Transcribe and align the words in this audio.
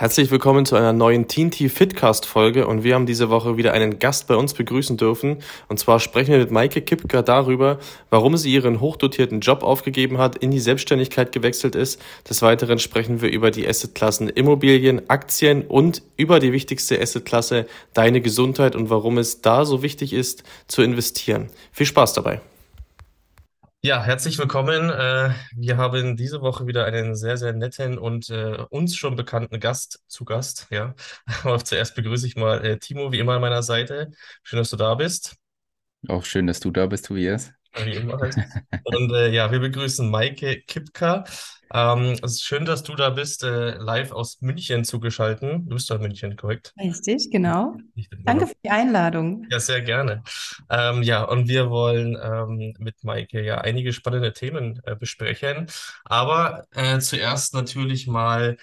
Herzlich 0.00 0.30
willkommen 0.30 0.64
zu 0.64 0.76
einer 0.76 0.94
neuen 0.94 1.28
Teen 1.28 1.50
Tea 1.50 1.68
Fitcast 1.68 2.24
Folge 2.24 2.66
und 2.66 2.84
wir 2.84 2.94
haben 2.94 3.04
diese 3.04 3.28
Woche 3.28 3.58
wieder 3.58 3.74
einen 3.74 3.98
Gast 3.98 4.28
bei 4.28 4.34
uns 4.34 4.54
begrüßen 4.54 4.96
dürfen. 4.96 5.42
Und 5.68 5.78
zwar 5.78 6.00
sprechen 6.00 6.30
wir 6.32 6.38
mit 6.38 6.50
Maike 6.50 6.80
Kipka 6.80 7.20
darüber, 7.20 7.78
warum 8.08 8.38
sie 8.38 8.50
ihren 8.50 8.80
hochdotierten 8.80 9.40
Job 9.40 9.62
aufgegeben 9.62 10.16
hat, 10.16 10.36
in 10.36 10.52
die 10.52 10.58
Selbstständigkeit 10.58 11.32
gewechselt 11.32 11.74
ist. 11.74 12.00
Des 12.26 12.40
Weiteren 12.40 12.78
sprechen 12.78 13.20
wir 13.20 13.28
über 13.28 13.50
die 13.50 13.68
Assetklassen 13.68 14.30
Immobilien, 14.30 15.10
Aktien 15.10 15.66
und 15.66 16.00
über 16.16 16.40
die 16.40 16.54
wichtigste 16.54 16.98
Assetklasse, 16.98 17.66
deine 17.92 18.22
Gesundheit 18.22 18.76
und 18.76 18.88
warum 18.88 19.18
es 19.18 19.42
da 19.42 19.66
so 19.66 19.82
wichtig 19.82 20.14
ist 20.14 20.44
zu 20.66 20.80
investieren. 20.80 21.50
Viel 21.72 21.84
Spaß 21.84 22.14
dabei. 22.14 22.40
Ja, 23.82 24.02
herzlich 24.02 24.36
willkommen. 24.36 24.90
Äh, 24.90 25.30
wir 25.56 25.78
haben 25.78 26.14
diese 26.14 26.42
Woche 26.42 26.66
wieder 26.66 26.84
einen 26.84 27.14
sehr, 27.14 27.38
sehr 27.38 27.54
netten 27.54 27.96
und 27.96 28.28
äh, 28.28 28.58
uns 28.68 28.94
schon 28.94 29.16
bekannten 29.16 29.58
Gast 29.58 30.02
zu 30.06 30.26
Gast. 30.26 30.66
Ja, 30.70 30.94
aber 31.44 31.64
zuerst 31.64 31.94
begrüße 31.94 32.26
ich 32.26 32.36
mal 32.36 32.62
äh, 32.62 32.78
Timo, 32.78 33.10
wie 33.10 33.18
immer 33.18 33.34
an 33.36 33.40
meiner 33.40 33.62
Seite. 33.62 34.10
Schön, 34.42 34.58
dass 34.58 34.68
du 34.68 34.76
da 34.76 34.94
bist. 34.96 35.36
Auch 36.08 36.26
schön, 36.26 36.46
dass 36.46 36.60
du 36.60 36.70
da 36.70 36.86
bist, 36.86 37.06
Tobias. 37.06 37.54
Wie 37.84 37.92
immer 37.92 38.18
halt. 38.18 38.36
Und 38.84 39.12
äh, 39.12 39.30
ja, 39.30 39.50
wir 39.50 39.60
begrüßen 39.60 40.10
Maike 40.10 40.62
Kipka. 40.66 41.24
Ähm, 41.72 42.16
es 42.22 42.32
ist 42.32 42.44
schön, 42.44 42.64
dass 42.64 42.82
du 42.82 42.96
da 42.96 43.10
bist, 43.10 43.44
äh, 43.44 43.76
live 43.76 44.10
aus 44.10 44.40
München 44.40 44.84
zugeschaltet. 44.84 45.62
Du 45.66 45.74
bist 45.74 45.88
da 45.88 45.94
in 45.94 46.02
München, 46.02 46.36
korrekt? 46.36 46.72
Richtig, 46.80 47.30
genau. 47.30 47.76
Danke 48.24 48.48
für 48.48 48.56
die 48.64 48.70
Einladung. 48.70 49.46
Ja, 49.50 49.60
sehr 49.60 49.80
gerne. 49.82 50.24
Ähm, 50.68 51.02
ja, 51.02 51.22
und 51.22 51.48
wir 51.48 51.70
wollen 51.70 52.18
ähm, 52.20 52.74
mit 52.78 53.04
Maike 53.04 53.42
ja 53.44 53.58
einige 53.58 53.92
spannende 53.92 54.32
Themen 54.32 54.80
äh, 54.84 54.96
besprechen. 54.96 55.68
Aber 56.04 56.66
äh, 56.72 56.98
zuerst 56.98 57.54
natürlich 57.54 58.08
mal 58.08 58.56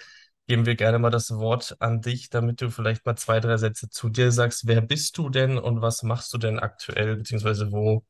geben 0.46 0.64
wir 0.64 0.76
gerne 0.76 0.98
mal 0.98 1.10
das 1.10 1.30
Wort 1.30 1.76
an 1.78 2.00
dich, 2.00 2.30
damit 2.30 2.62
du 2.62 2.70
vielleicht 2.70 3.04
mal 3.04 3.16
zwei, 3.16 3.38
drei 3.38 3.58
Sätze 3.58 3.90
zu 3.90 4.08
dir 4.08 4.32
sagst. 4.32 4.66
Wer 4.66 4.80
bist 4.80 5.16
du 5.18 5.28
denn 5.28 5.58
und 5.58 5.82
was 5.82 6.02
machst 6.02 6.32
du 6.32 6.38
denn 6.38 6.58
aktuell, 6.58 7.16
beziehungsweise 7.16 7.70
wo 7.70 8.02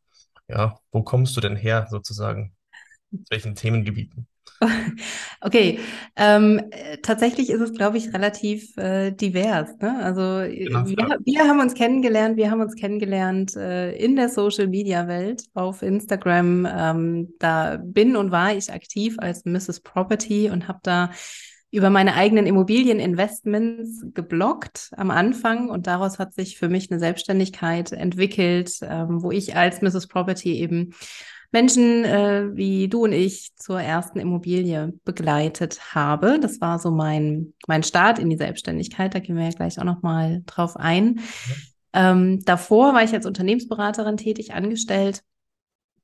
ja, 0.49 0.79
wo 0.91 1.03
kommst 1.03 1.37
du 1.37 1.41
denn 1.41 1.57
her 1.57 1.87
sozusagen? 1.91 2.55
Aus 3.13 3.27
welchen 3.31 3.55
Themengebieten? 3.55 4.27
Okay, 5.41 5.79
ähm, 6.17 6.61
tatsächlich 7.03 7.51
ist 7.51 7.61
es, 7.61 7.73
glaube 7.73 7.97
ich, 7.97 8.13
relativ 8.13 8.77
äh, 8.77 9.13
divers. 9.13 9.71
Ne? 9.81 10.03
Also 10.03 10.43
genau, 10.53 10.85
wir, 10.85 10.97
ja. 10.99 11.17
wir, 11.25 11.49
haben 11.49 11.61
uns 11.61 11.75
kennengelernt, 11.75 12.37
wir 12.37 12.51
haben 12.51 12.61
uns 12.61 12.75
kennengelernt 12.75 13.55
äh, 13.55 13.93
in 13.93 14.17
der 14.17 14.29
Social-Media-Welt 14.31 15.45
auf 15.55 15.83
Instagram. 15.83 16.67
Ähm, 16.69 17.35
da 17.39 17.79
bin 17.81 18.17
und 18.17 18.33
war 18.33 18.53
ich 18.53 18.73
aktiv 18.73 19.15
als 19.19 19.45
Mrs. 19.45 19.81
Property 19.81 20.51
und 20.51 20.67
habe 20.67 20.81
da 20.83 21.11
über 21.71 21.91
meine 21.91 22.15
eigenen 22.15 22.47
Immobilieninvestments 22.47 24.07
geblockt 24.15 24.91
am 24.97 25.11
Anfang 25.11 25.69
und 25.69 25.87
daraus 25.87 26.19
hat 26.19 26.33
sich 26.33 26.57
für 26.57 26.69
mich 26.69 26.91
eine 26.91 26.99
Selbstständigkeit 26.99 27.93
entwickelt, 27.93 28.79
ähm, 28.83 29.23
wo 29.23 29.31
ich 29.31 29.55
als 29.55 29.83
Mrs. 29.83 30.07
Property 30.07 30.55
eben 30.55 30.95
Menschen 31.51 32.05
äh, 32.05 32.55
wie 32.55 32.89
du 32.89 33.05
und 33.05 33.13
ich 33.13 33.55
zur 33.57 33.81
ersten 33.81 34.19
Immobilie 34.19 34.93
begleitet 35.05 35.95
habe. 35.95 36.39
Das 36.41 36.61
war 36.61 36.79
so 36.79 36.91
mein, 36.91 37.55
mein 37.67 37.83
Start 37.83 38.19
in 38.19 38.29
die 38.29 38.37
Selbstständigkeit. 38.37 39.15
Da 39.15 39.19
gehen 39.19 39.37
wir 39.37 39.45
ja 39.45 39.51
gleich 39.51 39.79
auch 39.79 39.85
nochmal 39.85 40.43
drauf 40.47 40.77
ein. 40.77 41.21
Ja. 41.95 42.11
Ähm, 42.11 42.45
davor 42.45 42.93
war 42.93 43.03
ich 43.03 43.15
als 43.15 43.25
Unternehmensberaterin 43.25 44.19
tätig, 44.19 44.53
angestellt 44.53 45.23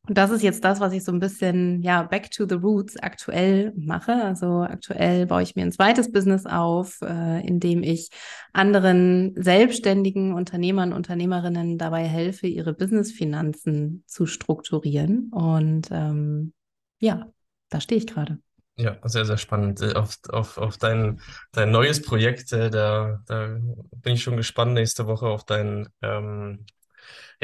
und 0.07 0.19
das 0.19 0.31
ist 0.31 0.43
jetzt 0.43 0.65
das, 0.65 0.81
was 0.81 0.93
ich 0.93 1.03
so 1.03 1.13
ein 1.13 1.19
bisschen, 1.19 1.81
ja, 1.81 2.03
back 2.03 2.31
to 2.31 2.47
the 2.47 2.57
roots 2.57 2.97
aktuell 2.99 3.73
mache. 3.75 4.13
Also 4.13 4.61
aktuell 4.61 5.27
baue 5.27 5.43
ich 5.43 5.57
mir 5.57 5.63
ein 5.63 5.73
zweites 5.73 6.13
Business 6.13 6.45
auf, 6.45 7.01
äh, 7.01 7.47
in 7.47 7.59
dem 7.59 7.83
ich 7.83 8.11
anderen 8.53 9.33
selbstständigen 9.35 10.35
Unternehmern, 10.35 10.93
Unternehmerinnen 10.93 11.79
dabei 11.79 12.05
helfe, 12.05 12.47
ihre 12.47 12.75
Businessfinanzen 12.75 14.05
zu 14.07 14.27
strukturieren. 14.27 15.31
Und 15.33 15.89
ähm, 15.91 16.53
ja, 17.01 17.27
da 17.71 17.81
stehe 17.81 17.99
ich 17.99 18.07
gerade. 18.07 18.39
Ja, 18.77 18.99
sehr, 19.05 19.25
sehr 19.25 19.39
spannend. 19.39 19.81
Äh, 19.81 19.95
auf, 19.95 20.19
auf, 20.29 20.59
auf 20.59 20.77
dein, 20.77 21.21
dein 21.53 21.71
neues 21.71 22.03
Projekt, 22.03 22.53
äh, 22.53 22.69
da, 22.69 23.23
da 23.27 23.57
bin 24.03 24.15
ich 24.15 24.23
schon 24.23 24.37
gespannt 24.37 24.75
nächste 24.75 25.07
Woche 25.07 25.29
auf 25.29 25.45
dein 25.45 25.89
ähm, 26.03 26.67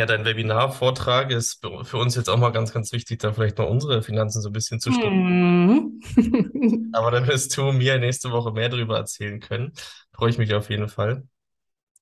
ja, 0.00 0.06
dein 0.06 0.24
Webinar-Vortrag 0.24 1.30
ist 1.30 1.60
für 1.82 1.98
uns 1.98 2.14
jetzt 2.16 2.30
auch 2.30 2.38
mal 2.38 2.52
ganz, 2.52 2.72
ganz 2.72 2.90
wichtig, 2.90 3.20
da 3.20 3.34
vielleicht 3.34 3.58
mal 3.58 3.64
unsere 3.64 4.02
Finanzen 4.02 4.40
so 4.40 4.48
ein 4.48 4.52
bisschen 4.54 4.80
zu 4.80 4.90
studieren. 4.92 6.00
Mhm. 6.16 6.88
Aber 6.94 7.10
dann 7.10 7.26
wirst 7.26 7.54
du 7.54 7.70
mir 7.70 7.98
nächste 7.98 8.30
Woche 8.30 8.50
mehr 8.50 8.70
darüber 8.70 8.96
erzählen 8.96 9.40
können. 9.40 9.74
Freue 10.14 10.30
ich 10.30 10.38
mich 10.38 10.54
auf 10.54 10.70
jeden 10.70 10.88
Fall. 10.88 11.24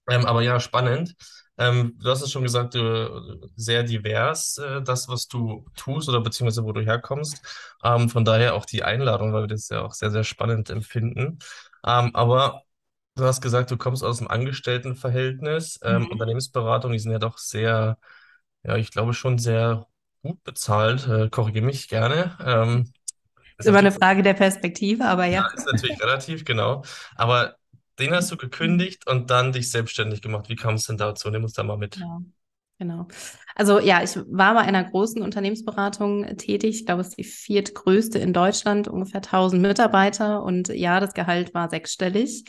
Ähm, 0.09 0.26
aber 0.26 0.42
ja, 0.42 0.60
spannend. 0.60 1.16
Ähm, 1.59 1.97
du 2.00 2.09
hast 2.09 2.22
es 2.22 2.31
schon 2.31 2.44
gesagt, 2.44 2.75
du, 2.76 3.50
sehr 3.56 3.82
divers, 3.82 4.59
äh, 4.59 4.80
das, 4.80 5.09
was 5.09 5.26
du 5.26 5.66
tust 5.75 6.09
oder 6.09 6.20
beziehungsweise 6.20 6.62
wo 6.62 6.70
du 6.72 6.82
herkommst. 6.82 7.42
Ähm, 7.82 8.09
von 8.09 8.25
daher 8.25 8.54
auch 8.54 8.65
die 8.65 8.84
Einladung, 8.84 9.32
weil 9.32 9.42
wir 9.42 9.48
das 9.48 9.69
ja 9.70 9.82
auch 9.82 9.92
sehr, 9.92 10.12
sehr 10.12 10.22
spannend 10.22 10.70
empfinden. 10.70 11.41
Ähm, 11.84 12.15
aber 12.15 12.62
Du 13.18 13.24
hast 13.24 13.40
gesagt, 13.40 13.70
du 13.72 13.76
kommst 13.76 14.04
aus 14.04 14.18
dem 14.18 14.28
Angestelltenverhältnis. 14.28 15.80
Ähm, 15.82 16.04
Mhm. 16.04 16.12
Unternehmensberatung, 16.12 16.92
die 16.92 17.00
sind 17.00 17.10
ja 17.10 17.18
doch 17.18 17.36
sehr, 17.38 17.98
ja, 18.62 18.76
ich 18.76 18.92
glaube 18.92 19.12
schon 19.12 19.38
sehr 19.38 19.86
gut 20.22 20.42
bezahlt. 20.44 21.08
Äh, 21.08 21.28
korrigiere 21.28 21.64
mich 21.66 21.88
gerne. 21.88 22.36
Ähm, 22.44 22.92
Ist 23.58 23.66
immer 23.66 23.78
eine 23.78 23.90
Frage 23.92 24.22
der 24.22 24.34
Perspektive, 24.34 25.04
aber 25.06 25.24
ja, 25.26 25.40
ja. 25.40 25.50
ist 25.52 25.66
natürlich 25.66 26.00
relativ, 26.00 26.44
genau. 26.44 26.84
Aber 27.16 27.56
den 27.98 28.14
hast 28.14 28.30
du 28.30 28.36
gekündigt 28.36 29.08
und 29.08 29.30
dann 29.30 29.50
dich 29.52 29.70
selbstständig 29.70 30.22
gemacht. 30.22 30.48
Wie 30.48 30.54
kam 30.56 30.76
es 30.76 30.86
denn 30.86 30.96
dazu? 30.96 31.28
Nimm 31.30 31.42
uns 31.42 31.54
da 31.54 31.64
mal 31.64 31.76
mit. 31.76 31.96
Genau. 31.96 32.22
Genau. 32.78 33.09
Also 33.56 33.81
ja, 33.81 34.03
ich 34.05 34.16
war 34.28 34.55
bei 34.55 34.61
einer 34.61 34.84
großen 34.84 35.21
Unternehmensberatung 35.21 36.25
tätig. 36.37 36.77
Ich 36.81 36.87
glaube, 36.87 37.00
es 37.00 37.09
ist 37.09 37.19
die 37.19 37.25
viertgrößte 37.25 38.21
in 38.21 38.33
Deutschland, 38.33 38.87
ungefähr 38.87 39.21
1000 39.21 39.61
Mitarbeiter. 39.61 40.44
Und 40.44 40.69
ja, 40.69 41.00
das 41.00 41.12
Gehalt 41.12 41.55
war 41.55 41.69
sechsstellig. 41.69 42.44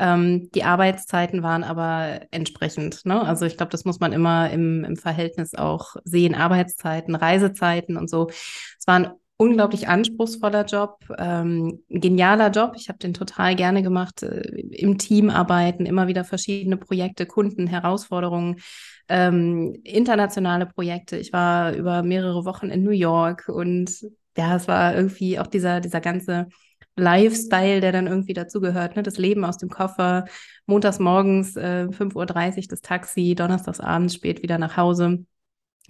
Ähm, 0.00 0.50
die 0.54 0.64
Arbeitszeiten 0.64 1.42
waren 1.42 1.64
aber 1.64 2.22
entsprechend. 2.30 3.04
Ne? 3.04 3.20
Also 3.22 3.44
ich 3.44 3.58
glaube, 3.58 3.70
das 3.70 3.84
muss 3.84 4.00
man 4.00 4.14
immer 4.14 4.50
im, 4.50 4.84
im 4.84 4.96
Verhältnis 4.96 5.54
auch 5.54 5.96
sehen. 6.04 6.34
Arbeitszeiten, 6.34 7.14
Reisezeiten 7.14 7.98
und 7.98 8.08
so. 8.08 8.28
Es 8.28 8.86
war 8.86 8.94
ein 8.96 9.10
unglaublich 9.36 9.88
anspruchsvoller 9.88 10.64
Job, 10.64 10.98
ähm, 11.18 11.82
genialer 11.88 12.50
Job. 12.50 12.74
Ich 12.76 12.88
habe 12.88 12.98
den 12.98 13.14
total 13.14 13.56
gerne 13.56 13.82
gemacht. 13.82 14.22
Äh, 14.22 14.40
Im 14.72 14.98
Team 14.98 15.30
arbeiten, 15.30 15.86
immer 15.86 16.06
wieder 16.06 16.24
verschiedene 16.24 16.76
Projekte, 16.76 17.26
Kunden, 17.26 17.66
Herausforderungen, 17.66 18.60
ähm, 19.08 19.76
internationale 19.84 20.66
Projekte. 20.66 21.16
Ich 21.16 21.32
war 21.32 21.72
über 21.74 22.02
mehrere 22.02 22.44
Wochen 22.44 22.70
in 22.70 22.84
New 22.84 22.90
York 22.90 23.48
und 23.48 23.90
ja, 24.36 24.56
es 24.56 24.68
war 24.68 24.94
irgendwie 24.94 25.38
auch 25.38 25.46
dieser, 25.46 25.80
dieser 25.80 26.00
ganze 26.00 26.48
Lifestyle, 26.96 27.80
der 27.80 27.92
dann 27.92 28.06
irgendwie 28.06 28.34
dazugehört. 28.34 28.96
Ne? 28.96 29.02
Das 29.02 29.18
Leben 29.18 29.44
aus 29.44 29.58
dem 29.58 29.68
Koffer, 29.68 30.26
montags 30.66 30.98
morgens 31.00 31.56
äh, 31.56 31.88
5.30 31.90 32.56
Uhr 32.56 32.62
das 32.68 32.80
Taxi, 32.80 33.34
donnerstags 33.34 33.80
abends 33.80 34.14
spät 34.14 34.42
wieder 34.42 34.58
nach 34.58 34.76
Hause. 34.76 35.24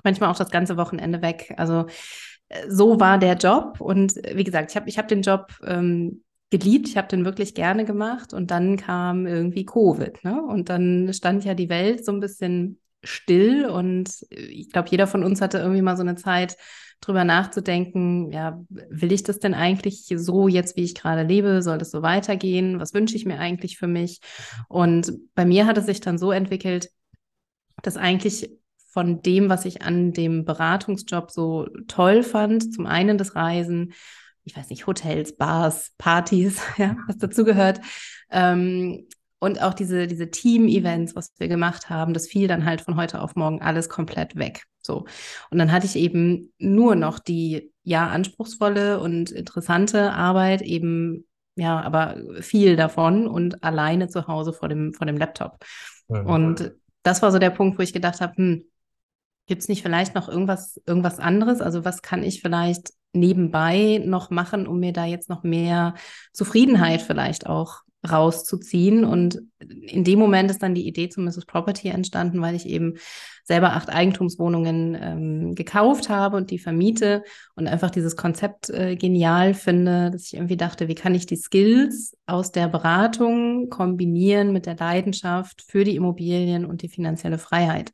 Manchmal 0.03 0.31
auch 0.31 0.37
das 0.37 0.51
ganze 0.51 0.77
Wochenende 0.77 1.23
weg. 1.23 1.55
Also 1.57 1.87
so 2.69 3.01
war 3.01 3.19
der 3.19 3.37
Job. 3.37 3.81
Und 3.81 4.17
äh, 4.25 4.37
wie 4.37 4.45
gesagt, 4.45 4.71
ich 4.71 4.77
habe 4.77 4.89
ich 4.89 4.99
hab 4.99 5.09
den 5.09 5.23
Job 5.23 5.53
ähm, 5.65 6.23
geliebt, 6.51 6.89
ich 6.89 6.97
habe 6.97 7.09
den 7.09 7.25
wirklich 7.25 7.55
gerne 7.55 7.85
gemacht. 7.85 8.33
Und 8.33 8.51
dann 8.51 8.77
kam 8.77 9.27
irgendwie 9.27 9.65
Covid. 9.65 10.25
Ne? 10.25 10.43
Und 10.43 10.69
dann 10.69 11.13
stand 11.13 11.45
ja 11.45 11.55
die 11.55 11.69
Welt 11.69 12.05
so 12.05 12.13
ein 12.13 12.21
bisschen 12.21 12.81
still. 13.03 13.67
Und 13.67 14.11
äh, 14.31 14.41
ich 14.47 14.71
glaube, 14.71 14.89
jeder 14.91 15.07
von 15.07 15.25
uns 15.25 15.41
hatte 15.41 15.59
irgendwie 15.59 15.83
mal 15.83 15.97
so 15.97 16.03
eine 16.03 16.17
Zeit, 16.17 16.57
drüber 17.05 17.25
nachzudenken, 17.25 18.31
ja, 18.33 18.65
will 18.69 19.13
ich 19.13 19.23
das 19.23 19.39
denn 19.39 19.55
eigentlich 19.55 20.07
so 20.09 20.49
jetzt, 20.49 20.77
wie 20.77 20.85
ich 20.85 20.95
gerade 20.95 21.23
lebe? 21.23 21.63
Soll 21.63 21.79
das 21.79 21.91
so 21.91 22.03
weitergehen? 22.03 22.81
Was 22.81 22.95
wünsche 22.95 23.17
ich 23.17 23.27
mir 23.27 23.39
eigentlich 23.39 23.79
für 23.79 23.87
mich? 23.87 24.21
Und 24.69 25.13
bei 25.35 25.45
mir 25.45 25.67
hat 25.67 25.79
es 25.79 25.87
sich 25.87 26.01
dann 26.01 26.19
so 26.19 26.33
entwickelt, 26.33 26.91
dass 27.83 27.97
eigentlich 27.97 28.51
von 28.95 29.23
dem, 29.23 29.49
was 29.49 29.65
ich 29.65 29.83
an 29.83 30.13
dem 30.13 30.45
Beratungsjob 30.45 31.33
so 31.33 31.67
toll 31.89 32.23
fand, 32.23 32.73
zum 32.73 32.87
einen 32.87 33.19
das 33.19 33.35
Reisen, 33.35 33.93
ich 34.45 34.57
weiß 34.57 34.71
nicht, 34.71 34.87
Hotels, 34.87 35.37
Bars, 35.37 35.93
Partys, 35.99 36.63
ja, 36.79 36.97
was 37.09 37.19
dazugehört, 37.19 37.81
ähm, 38.31 39.09
und 39.41 39.61
auch 39.61 39.75
diese, 39.75 40.07
diese 40.07 40.31
Team-Events, 40.31 41.17
was 41.17 41.33
wir 41.39 41.49
gemacht 41.49 41.91
haben, 41.91 42.15
das 42.15 42.29
fiel 42.29 42.47
dann 42.47 42.65
halt 42.65 42.81
von 42.81 42.97
heute 42.97 43.21
auf 43.21 43.35
morgen 43.35 43.61
alles 43.61 43.89
komplett 43.91 44.37
weg. 44.37 44.63
So. 44.81 45.05
Und 45.51 45.59
dann 45.59 45.73
hatte 45.73 45.87
ich 45.87 45.97
eben 45.97 46.53
nur 46.59 46.95
noch 46.95 47.19
die, 47.19 47.73
ja, 47.83 48.07
anspruchsvolle 48.09 49.01
und 49.01 49.33
interessante 49.33 50.13
Arbeit, 50.13 50.63
eben, 50.63 51.27
ja, 51.57 51.81
aber 51.81 52.17
viel 52.41 52.77
davon 52.77 53.27
und 53.27 53.63
alleine 53.65 54.09
zu 54.09 54.29
Hause 54.29 54.53
vor 54.53 54.69
dem, 54.69 54.95
vor 54.95 55.07
dem 55.07 55.19
Laptop. 55.19 55.59
Mhm. 56.09 56.27
Und 56.27 56.73
das 57.03 57.21
war 57.21 57.33
so 57.33 57.39
der 57.39 57.51
Punkt, 57.51 57.77
wo 57.77 57.83
ich 57.83 57.93
gedacht 57.93 58.21
habe, 58.23 58.37
hm, 58.37 58.65
gibt 59.47 59.63
es 59.63 59.69
nicht 59.69 59.83
vielleicht 59.83 60.15
noch 60.15 60.29
irgendwas, 60.29 60.81
irgendwas 60.87 61.19
anderes? 61.19 61.61
Also 61.61 61.85
was 61.85 62.03
kann 62.03 62.23
ich 62.23 62.41
vielleicht 62.41 62.91
nebenbei 63.13 64.03
noch 64.05 64.31
machen, 64.31 64.67
um 64.67 64.81
mir 64.81 64.93
da 64.93 65.05
jetzt 65.05 65.29
noch 65.29 65.43
mehr 65.43 65.95
Zufriedenheit 66.33 67.03
vielleicht 67.03 67.47
auch 67.47 67.85
rauszuziehen. 68.11 69.05
Und 69.05 69.41
in 69.61 70.05
dem 70.05 70.19
Moment 70.19 70.51
ist 70.51 70.63
dann 70.63 70.75
die 70.75 70.87
Idee 70.87 71.09
zu 71.09 71.21
Mrs. 71.21 71.47
Property 71.47 71.89
entstanden, 71.89 72.41
weil 72.43 72.55
ich 72.55 72.67
eben 72.67 72.95
selber 73.45 73.73
acht 73.73 73.91
Eigentumswohnungen 73.91 74.97
ähm, 75.01 75.55
gekauft 75.55 76.09
habe 76.09 76.37
und 76.37 76.51
die 76.51 76.59
vermiete 76.59 77.23
und 77.55 77.67
einfach 77.67 77.91
dieses 77.91 78.17
Konzept 78.17 78.71
äh, 78.71 78.97
genial 78.97 79.55
finde, 79.55 80.11
dass 80.11 80.27
ich 80.27 80.35
irgendwie 80.35 80.57
dachte, 80.57 80.89
wie 80.89 80.95
kann 80.95 81.15
ich 81.15 81.27
die 81.27 81.37
Skills 81.37 82.17
aus 82.27 82.53
der 82.53 82.69
Beratung 82.69 83.69
kombinieren 83.69 84.53
mit 84.53 84.67
der 84.67 84.77
Leidenschaft 84.77 85.63
für 85.67 85.85
die 85.85 85.97
Immobilien 85.97 86.65
und 86.65 86.83
die 86.83 86.89
finanzielle 86.89 87.39
Freiheit. 87.39 87.93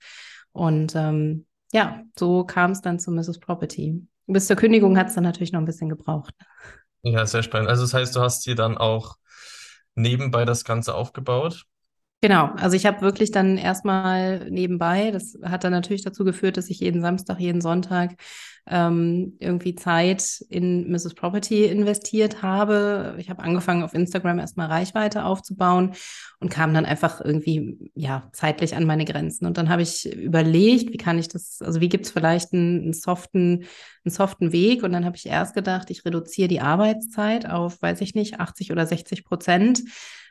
Und 0.52 0.94
ähm, 0.96 1.46
ja, 1.72 2.02
so 2.18 2.44
kam 2.44 2.72
es 2.72 2.80
dann 2.80 2.98
zu 2.98 3.10
Mrs. 3.10 3.38
Property. 3.38 4.06
Bis 4.26 4.46
zur 4.46 4.56
Kündigung 4.56 4.96
hat 4.98 5.08
es 5.08 5.14
dann 5.14 5.24
natürlich 5.24 5.52
noch 5.52 5.60
ein 5.60 5.66
bisschen 5.66 5.88
gebraucht. 5.88 6.34
Ja, 7.02 7.26
sehr 7.26 7.42
spannend. 7.42 7.68
Also 7.68 7.82
das 7.82 7.94
heißt, 7.94 8.14
du 8.14 8.20
hast 8.20 8.46
dir 8.46 8.54
dann 8.54 8.76
auch 8.76 9.16
nebenbei 9.94 10.44
das 10.44 10.64
Ganze 10.64 10.94
aufgebaut? 10.94 11.64
Genau, 12.22 12.50
also 12.56 12.76
ich 12.76 12.84
habe 12.84 13.00
wirklich 13.00 13.30
dann 13.30 13.56
erstmal 13.56 14.50
nebenbei, 14.50 15.10
das 15.10 15.38
hat 15.42 15.64
dann 15.64 15.72
natürlich 15.72 16.02
dazu 16.04 16.22
geführt, 16.22 16.58
dass 16.58 16.68
ich 16.68 16.80
jeden 16.80 17.00
Samstag, 17.00 17.40
jeden 17.40 17.62
Sonntag 17.62 18.14
ähm, 18.66 19.36
irgendwie 19.38 19.74
Zeit 19.74 20.44
in 20.50 20.90
Mrs. 20.90 21.14
Property 21.14 21.64
investiert 21.64 22.42
habe. 22.42 23.14
Ich 23.18 23.30
habe 23.30 23.42
angefangen, 23.42 23.82
auf 23.82 23.94
Instagram 23.94 24.38
erstmal 24.38 24.66
Reichweite 24.66 25.24
aufzubauen 25.24 25.92
und 26.40 26.50
kam 26.50 26.74
dann 26.74 26.84
einfach 26.84 27.22
irgendwie, 27.24 27.90
ja, 27.94 28.28
zeitlich 28.32 28.76
an 28.76 28.84
meine 28.84 29.06
Grenzen. 29.06 29.46
Und 29.46 29.56
dann 29.56 29.70
habe 29.70 29.80
ich 29.80 30.12
überlegt, 30.12 30.92
wie 30.92 30.98
kann 30.98 31.18
ich 31.18 31.28
das, 31.28 31.62
also 31.62 31.80
wie 31.80 31.88
gibt 31.88 32.04
es 32.04 32.12
vielleicht 32.12 32.52
einen, 32.52 32.82
einen, 32.82 32.92
soften, 32.92 33.64
einen 34.04 34.12
soften 34.12 34.52
Weg? 34.52 34.82
Und 34.82 34.92
dann 34.92 35.06
habe 35.06 35.16
ich 35.16 35.24
erst 35.24 35.54
gedacht, 35.54 35.90
ich 35.90 36.04
reduziere 36.04 36.48
die 36.48 36.60
Arbeitszeit 36.60 37.48
auf, 37.48 37.80
weiß 37.80 38.02
ich 38.02 38.14
nicht, 38.14 38.40
80 38.40 38.72
oder 38.72 38.84
60 38.84 39.24
Prozent 39.24 39.80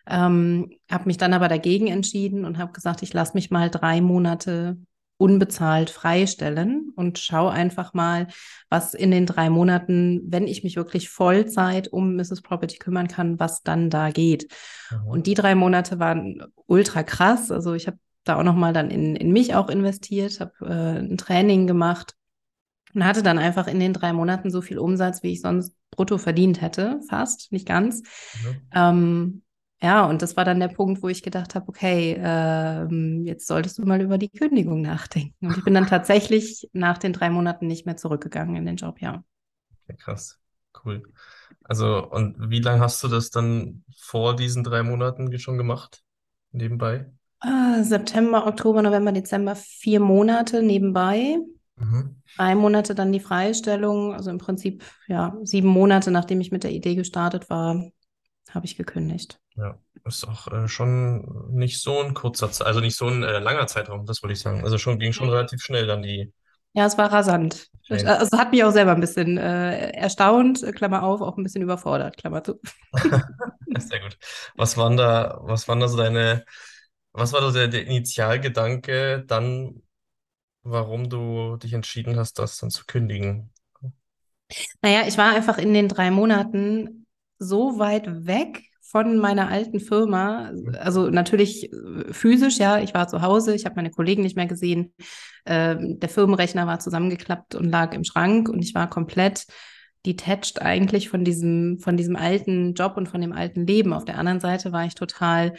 ähm, 0.09 0.71
habe 0.89 1.06
mich 1.06 1.17
dann 1.17 1.33
aber 1.33 1.47
dagegen 1.47 1.88
entschieden 1.88 2.45
und 2.45 2.57
habe 2.57 2.71
gesagt, 2.71 3.03
ich 3.03 3.13
lasse 3.13 3.33
mich 3.35 3.51
mal 3.51 3.69
drei 3.69 4.01
Monate 4.01 4.77
unbezahlt 5.17 5.89
freistellen 5.89 6.94
und 6.95 7.19
schaue 7.19 7.51
einfach 7.51 7.94
mal, 7.94 8.27
was 8.69 8.94
in 8.94 9.11
den 9.11 9.25
drei 9.25 9.50
Monaten, 9.50 10.21
wenn 10.25 10.47
ich 10.47 10.63
mich 10.63 10.77
wirklich 10.77 11.09
Vollzeit 11.09 11.89
um 11.89 12.15
Mrs. 12.15 12.41
Property 12.41 12.77
kümmern 12.77 13.09
kann, 13.09 13.38
was 13.38 13.61
dann 13.61 13.89
da 13.89 14.11
geht. 14.11 14.47
Mhm. 14.89 15.07
Und 15.07 15.27
die 15.27 15.33
drei 15.33 15.56
Monate 15.56 16.00
waren 16.00 16.41
ultra 16.67 17.03
krass. 17.03 17.51
Also 17.51 17.73
ich 17.73 17.88
habe 17.88 18.00
da 18.23 18.38
auch 18.38 18.44
nochmal 18.44 18.71
dann 18.71 18.89
in, 18.89 19.17
in 19.17 19.33
mich 19.33 19.55
auch 19.55 19.69
investiert, 19.69 20.39
habe 20.39 20.53
äh, 20.62 21.00
ein 21.00 21.17
Training 21.17 21.67
gemacht 21.67 22.15
und 22.94 23.03
hatte 23.03 23.21
dann 23.21 23.39
einfach 23.39 23.67
in 23.67 23.81
den 23.81 23.91
drei 23.91 24.13
Monaten 24.13 24.51
so 24.51 24.62
viel 24.62 24.79
Umsatz, 24.79 25.21
wie 25.21 25.33
ich 25.33 25.41
sonst 25.41 25.75
brutto 25.91 26.17
verdient 26.17 26.62
hätte, 26.62 27.01
fast, 27.09 27.51
nicht 27.51 27.67
ganz. 27.67 28.01
Mhm. 28.41 28.62
Ähm, 28.73 29.41
ja, 29.81 30.05
und 30.05 30.21
das 30.21 30.35
war 30.35 30.45
dann 30.45 30.59
der 30.59 30.67
Punkt, 30.67 31.01
wo 31.01 31.07
ich 31.07 31.23
gedacht 31.23 31.55
habe, 31.55 31.67
okay, 31.69 32.17
ähm, 32.19 33.25
jetzt 33.25 33.47
solltest 33.47 33.77
du 33.77 33.83
mal 33.83 34.01
über 34.01 34.17
die 34.17 34.29
Kündigung 34.29 34.81
nachdenken. 34.81 35.47
Und 35.47 35.57
ich 35.57 35.63
bin 35.63 35.73
dann 35.73 35.85
tatsächlich 35.87 36.69
nach 36.73 36.97
den 36.97 37.13
drei 37.13 37.29
Monaten 37.29 37.67
nicht 37.67 37.85
mehr 37.85 37.95
zurückgegangen 37.97 38.55
in 38.57 38.65
den 38.65 38.75
Job, 38.75 38.99
ja. 39.01 39.23
Okay, 39.87 39.97
krass, 39.97 40.39
cool. 40.83 41.03
Also, 41.63 42.09
und 42.09 42.49
wie 42.49 42.59
lange 42.59 42.81
hast 42.81 43.03
du 43.03 43.07
das 43.07 43.29
dann 43.29 43.83
vor 43.97 44.35
diesen 44.35 44.63
drei 44.63 44.83
Monaten 44.83 45.37
schon 45.39 45.57
gemacht, 45.57 46.03
nebenbei? 46.51 47.09
Ah, 47.39 47.83
September, 47.83 48.47
Oktober, 48.47 48.81
November, 48.81 49.13
Dezember, 49.13 49.55
vier 49.55 50.01
Monate 50.01 50.61
nebenbei. 50.61 51.37
Mhm. 51.77 52.21
Drei 52.35 52.55
Monate 52.55 52.95
dann 52.95 53.11
die 53.11 53.19
Freistellung, 53.19 54.13
also 54.13 54.29
im 54.29 54.37
Prinzip 54.37 54.83
ja 55.07 55.35
sieben 55.43 55.69
Monate, 55.69 56.11
nachdem 56.11 56.41
ich 56.41 56.51
mit 56.51 56.63
der 56.63 56.71
Idee 56.71 56.95
gestartet 56.95 57.49
war, 57.49 57.89
habe 58.54 58.66
ich 58.66 58.75
gekündigt. 58.78 59.40
Ja, 59.56 59.78
ist 60.06 60.28
auch 60.28 60.48
äh, 60.48 60.68
schon 60.68 61.54
nicht 61.54 61.81
so 61.81 62.01
ein 62.01 62.13
kurzer, 62.13 62.51
Ze 62.51 62.66
also 62.66 62.80
nicht 62.80 62.96
so 62.96 63.07
ein 63.07 63.24
äh, 63.24 63.40
langer 63.40 63.68
Zeitraum, 63.68 64.06
das 64.06 64.24
wollte 64.24 64.34
ich 64.34 64.40
sagen. 64.40 64.63
Also 64.63 64.78
schon 64.78 65.00
ging 65.00 65.13
schon 65.13 65.30
relativ 65.30 65.62
schnell 65.62 65.88
dann 65.88 66.01
die. 66.01 66.34
Ja, 66.74 66.86
es 66.86 66.98
war 66.98 67.12
rasant. 67.12 67.68
Change. 67.84 68.07
Also 68.07 68.38
hat 68.38 68.51
mich 68.51 68.63
auch 68.63 68.72
selber 68.72 68.92
ein 68.92 69.01
bisschen 69.01 69.38
äh, 69.38 69.92
erstaunt, 69.92 70.63
Klammer 70.75 71.04
auf, 71.04 71.22
auch 71.22 71.38
ein 71.38 71.44
bisschen 71.44 71.63
überfordert, 71.63 72.18
Klammer 72.18 72.44
zu. 72.44 72.60
Sehr 73.80 74.00
gut. 74.00 74.18
Was 74.56 74.78
waren 74.78 74.96
da, 74.96 75.40
was 75.42 75.68
waren 75.68 75.80
da 75.80 75.88
so 75.88 75.98
deine, 75.98 76.46
was 77.12 77.34
war 77.34 77.42
so 77.42 77.51
der, 77.51 77.68
der 77.68 77.88
Initialgedanke 77.88 79.24
dann, 79.25 79.81
warum 80.62 81.10
du 81.10 81.57
dich 81.57 81.74
entschieden 81.74 82.18
hast, 82.18 82.38
das 82.38 82.57
dann 82.57 82.69
zu 82.69 82.86
kündigen? 82.86 83.51
Naja, 84.81 85.07
ich 85.07 85.18
war 85.18 85.34
einfach 85.34 85.57
in 85.57 85.74
den 85.74 85.88
drei 85.88 86.12
Monaten 86.12 86.99
so 87.39 87.80
weit 87.80 88.27
weg 88.27 88.63
von 88.81 89.18
meiner 89.18 89.50
alten 89.50 89.80
Firma, 89.80 90.51
also 90.80 91.09
natürlich 91.09 91.71
äh, 91.71 92.12
physisch, 92.12 92.57
ja, 92.57 92.80
ich 92.80 92.94
war 92.94 93.07
zu 93.07 93.21
Hause, 93.21 93.56
ich 93.56 93.65
habe 93.65 93.75
meine 93.75 93.91
Kollegen 93.91 94.24
nicht 94.24 94.36
mehr 94.36 94.47
gesehen, 94.47 94.94
äh, 95.45 95.75
der 95.80 96.09
Firmenrechner 96.09 96.68
war 96.68 96.80
zusammengeklappt 96.80 97.56
und 97.56 97.69
lag 97.69 97.94
im 97.94 98.03
Schrank 98.03 98.50
und 98.50 98.63
ich 98.63 98.74
war 98.74 98.89
komplett 98.89 99.45
detached 100.06 100.62
eigentlich 100.62 101.09
von 101.09 101.24
diesem, 101.24 101.80
von 101.80 101.97
diesem 101.97 102.15
alten 102.15 102.74
Job 102.74 102.97
und 102.97 103.07
von 103.07 103.21
dem 103.21 103.33
alten 103.33 103.68
Leben. 103.68 103.94
Auf 103.94 104.06
der 104.06 104.18
anderen 104.18 104.39
Seite 104.39 104.71
war 104.71 104.86
ich 104.86 104.95
total 104.95 105.53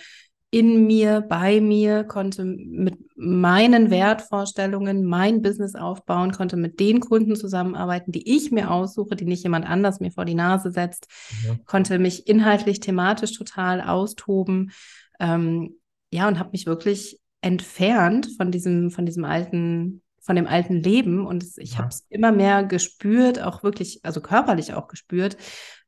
in 0.52 0.87
mir, 0.87 1.20
bei 1.20 1.61
mir, 1.61 2.02
konnte 2.02 2.44
mit 2.44 2.99
meinen 3.14 3.91
Wertvorstellungen 3.91 5.05
mein 5.05 5.43
Business 5.43 5.76
aufbauen, 5.76 6.32
konnte 6.32 6.56
mit 6.56 6.81
den 6.81 6.99
Kunden 6.99 7.37
zusammenarbeiten, 7.37 8.11
die 8.11 8.37
ich 8.37 8.50
mir 8.50 8.70
aussuche, 8.70 9.14
die 9.14 9.26
nicht 9.26 9.44
jemand 9.44 9.64
anders 9.64 10.00
mir 10.00 10.11
vor 10.11 10.25
die 10.25 10.35
Nase 10.35 10.73
setzt, 10.73 11.06
mhm. 11.44 11.64
konnte 11.67 12.00
mich 12.00 12.26
inhaltlich, 12.26 12.81
thematisch 12.81 13.32
total 13.32 13.81
austoben. 13.81 14.73
Ähm, 15.20 15.76
ja, 16.11 16.26
und 16.26 16.41
habe 16.41 16.50
mich 16.50 16.67
wirklich 16.67 17.20
entfernt 17.43 18.29
von 18.37 18.50
diesem, 18.50 18.91
von 18.91 19.06
diesem 19.06 19.25
alten, 19.25 20.03
von 20.20 20.35
dem 20.35 20.49
alten 20.49 20.82
Leben. 20.82 21.26
Und 21.26 21.44
ich 21.58 21.73
ja. 21.73 21.79
habe 21.79 21.88
es 21.88 22.06
immer 22.08 22.32
mehr 22.32 22.64
gespürt, 22.64 23.41
auch 23.41 23.62
wirklich, 23.62 24.00
also 24.03 24.20
körperlich 24.20 24.75
auch 24.75 24.88
gespürt, 24.88 25.37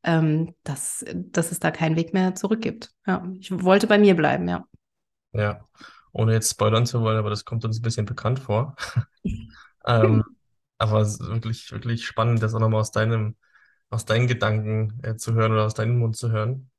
ähm, 0.05 0.55
dass, 0.65 1.05
dass 1.15 1.53
es 1.53 1.61
da 1.61 1.71
keinen 1.71 1.97
Weg 1.97 2.13
mehr 2.13 2.35
zurück 2.35 2.61
gibt. 2.61 2.91
Ja, 3.07 3.27
ich 3.39 3.51
wollte 3.63 3.87
bei 3.87 3.99
mir 3.99 4.17
bleiben, 4.17 4.49
ja. 4.49 4.67
Ja, 5.33 5.67
ohne 6.13 6.33
jetzt 6.33 6.51
spoilern 6.51 6.87
zu 6.87 7.01
wollen, 7.01 7.19
aber 7.19 7.31
das 7.31 7.45
kommt 7.45 7.65
uns 7.65 7.79
ein 7.79 7.83
bisschen 7.83 8.07
bekannt 8.07 8.39
vor. 8.39 8.77
ähm, 9.87 10.23
aber 10.79 11.01
es 11.01 11.21
ist 11.21 11.27
wirklich, 11.29 11.71
wirklich 11.73 12.07
spannend, 12.07 12.43
das 12.43 12.55
auch 12.55 12.61
nochmal 12.61 12.81
aus 12.81 12.91
deinem, 12.91 13.37
aus 13.91 14.05
deinen 14.05 14.27
Gedanken 14.27 15.01
äh, 15.03 15.17
zu 15.17 15.35
hören 15.35 15.53
oder 15.53 15.65
aus 15.65 15.75
deinem 15.75 15.99
Mund 15.99 16.17
zu 16.17 16.31
hören. 16.31 16.71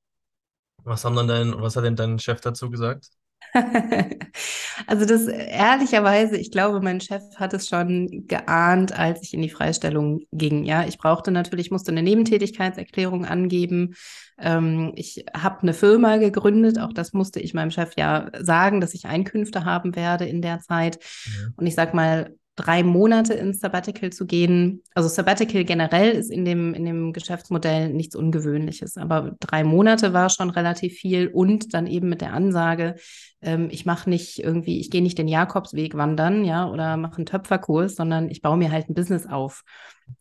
Was 0.77 1.05
haben 1.05 1.15
dann 1.15 1.27
dein, 1.27 1.61
was 1.61 1.75
hat 1.75 1.85
denn 1.85 1.95
dein 1.95 2.19
Chef 2.19 2.41
dazu 2.41 2.69
gesagt? 2.69 3.09
also 4.87 5.05
das 5.05 5.27
ehrlicherweise, 5.27 6.37
ich 6.37 6.51
glaube, 6.51 6.81
mein 6.81 7.01
Chef 7.01 7.23
hat 7.35 7.53
es 7.53 7.67
schon 7.67 8.27
geahnt, 8.27 8.97
als 8.97 9.21
ich 9.23 9.33
in 9.33 9.41
die 9.41 9.49
Freistellung 9.49 10.21
ging. 10.31 10.63
Ja, 10.63 10.85
ich 10.85 10.97
brauchte 10.97 11.31
natürlich, 11.31 11.71
musste 11.71 11.91
eine 11.91 12.03
Nebentätigkeitserklärung 12.03 13.25
angeben. 13.25 13.95
Ähm, 14.39 14.93
ich 14.95 15.25
habe 15.35 15.61
eine 15.61 15.73
Firma 15.73 16.17
gegründet, 16.17 16.79
auch 16.79 16.93
das 16.93 17.13
musste 17.13 17.39
ich 17.39 17.53
meinem 17.53 17.71
Chef 17.71 17.91
ja 17.97 18.29
sagen, 18.39 18.81
dass 18.81 18.93
ich 18.93 19.05
Einkünfte 19.05 19.65
haben 19.65 19.95
werde 19.95 20.25
in 20.25 20.41
der 20.41 20.59
Zeit. 20.59 20.99
Mhm. 21.25 21.53
Und 21.57 21.65
ich 21.67 21.75
sag 21.75 21.93
mal, 21.93 22.35
drei 22.55 22.83
Monate 22.83 23.33
ins 23.33 23.59
Sabbatical 23.59 24.11
zu 24.11 24.25
gehen. 24.25 24.83
Also 24.93 25.09
Sabbatical 25.09 25.63
generell 25.63 26.11
ist 26.11 26.29
in 26.31 26.45
dem, 26.45 26.73
in 26.73 26.85
dem 26.85 27.13
Geschäftsmodell 27.13 27.89
nichts 27.89 28.15
Ungewöhnliches, 28.15 28.97
aber 28.97 29.35
drei 29.39 29.63
Monate 29.63 30.13
war 30.13 30.29
schon 30.29 30.51
relativ 30.51 30.93
viel 30.93 31.27
und 31.29 31.73
dann 31.73 31.87
eben 31.87 32.09
mit 32.09 32.21
der 32.21 32.33
Ansage, 32.33 32.95
ähm, 33.41 33.69
ich 33.71 33.85
mache 33.85 34.09
nicht 34.09 34.39
irgendwie, 34.39 34.79
ich 34.79 34.91
gehe 34.91 35.01
nicht 35.01 35.17
den 35.17 35.27
Jakobsweg 35.27 35.95
wandern, 35.95 36.45
ja, 36.45 36.69
oder 36.69 36.97
mache 36.97 37.17
einen 37.17 37.25
Töpferkurs, 37.25 37.95
sondern 37.95 38.29
ich 38.29 38.41
baue 38.41 38.57
mir 38.57 38.71
halt 38.71 38.89
ein 38.89 38.93
Business 38.93 39.25
auf. 39.25 39.63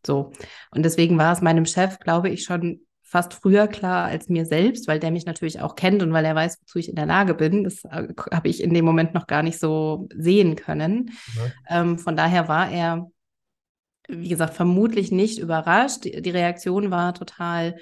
So. 0.06 0.32
Und 0.70 0.84
deswegen 0.84 1.18
war 1.18 1.32
es 1.32 1.42
meinem 1.42 1.66
Chef, 1.66 1.98
glaube 1.98 2.30
ich, 2.30 2.44
schon 2.44 2.80
fast 3.12 3.34
früher 3.34 3.68
klar 3.68 4.06
als 4.06 4.30
mir 4.30 4.46
selbst, 4.46 4.88
weil 4.88 4.98
der 4.98 5.10
mich 5.10 5.26
natürlich 5.26 5.60
auch 5.60 5.76
kennt 5.76 6.02
und 6.02 6.14
weil 6.14 6.24
er 6.24 6.34
weiß, 6.34 6.56
wozu 6.62 6.78
ich 6.78 6.88
in 6.88 6.96
der 6.96 7.04
Lage 7.04 7.34
bin. 7.34 7.62
Das 7.62 7.84
äh, 7.84 8.08
habe 8.32 8.48
ich 8.48 8.62
in 8.62 8.72
dem 8.72 8.86
Moment 8.86 9.12
noch 9.12 9.26
gar 9.26 9.42
nicht 9.42 9.60
so 9.60 10.08
sehen 10.16 10.56
können. 10.56 10.94
Mhm. 10.94 11.52
Ähm, 11.68 11.98
von 11.98 12.16
daher 12.16 12.48
war 12.48 12.70
er, 12.70 13.10
wie 14.08 14.30
gesagt, 14.30 14.54
vermutlich 14.54 15.12
nicht 15.12 15.38
überrascht. 15.38 16.04
Die, 16.04 16.22
die 16.22 16.30
Reaktion 16.30 16.90
war 16.90 17.12
total 17.12 17.76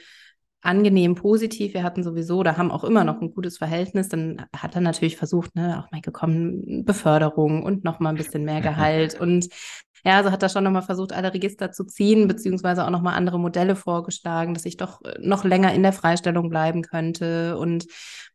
angenehm 0.62 1.14
positiv. 1.14 1.74
Wir 1.74 1.84
hatten 1.84 2.02
sowieso 2.02 2.38
oder 2.38 2.56
haben 2.56 2.72
auch 2.72 2.82
immer 2.82 3.04
noch 3.04 3.20
ein 3.20 3.32
gutes 3.32 3.56
Verhältnis. 3.58 4.08
Dann 4.08 4.44
hat 4.54 4.74
er 4.74 4.80
natürlich 4.80 5.16
versucht, 5.16 5.54
ne, 5.54 5.78
auch 5.78 5.92
mal 5.92 6.00
gekommen, 6.00 6.84
Beförderung 6.84 7.62
und 7.62 7.84
noch 7.84 8.00
mal 8.00 8.10
ein 8.10 8.16
bisschen 8.16 8.44
mehr 8.44 8.60
Gehalt. 8.62 9.18
Und 9.20 9.46
ja, 10.04 10.16
also 10.16 10.30
hat 10.30 10.42
er 10.42 10.48
schon 10.48 10.64
nochmal 10.64 10.82
versucht, 10.82 11.12
alle 11.12 11.32
Register 11.32 11.72
zu 11.72 11.84
ziehen, 11.84 12.28
beziehungsweise 12.28 12.84
auch 12.84 12.90
nochmal 12.90 13.14
andere 13.14 13.38
Modelle 13.38 13.76
vorgeschlagen, 13.76 14.54
dass 14.54 14.64
ich 14.64 14.76
doch 14.76 15.02
äh, 15.04 15.18
noch 15.20 15.44
länger 15.44 15.72
in 15.74 15.82
der 15.82 15.92
Freistellung 15.92 16.48
bleiben 16.48 16.82
könnte. 16.82 17.58
Und 17.58 17.86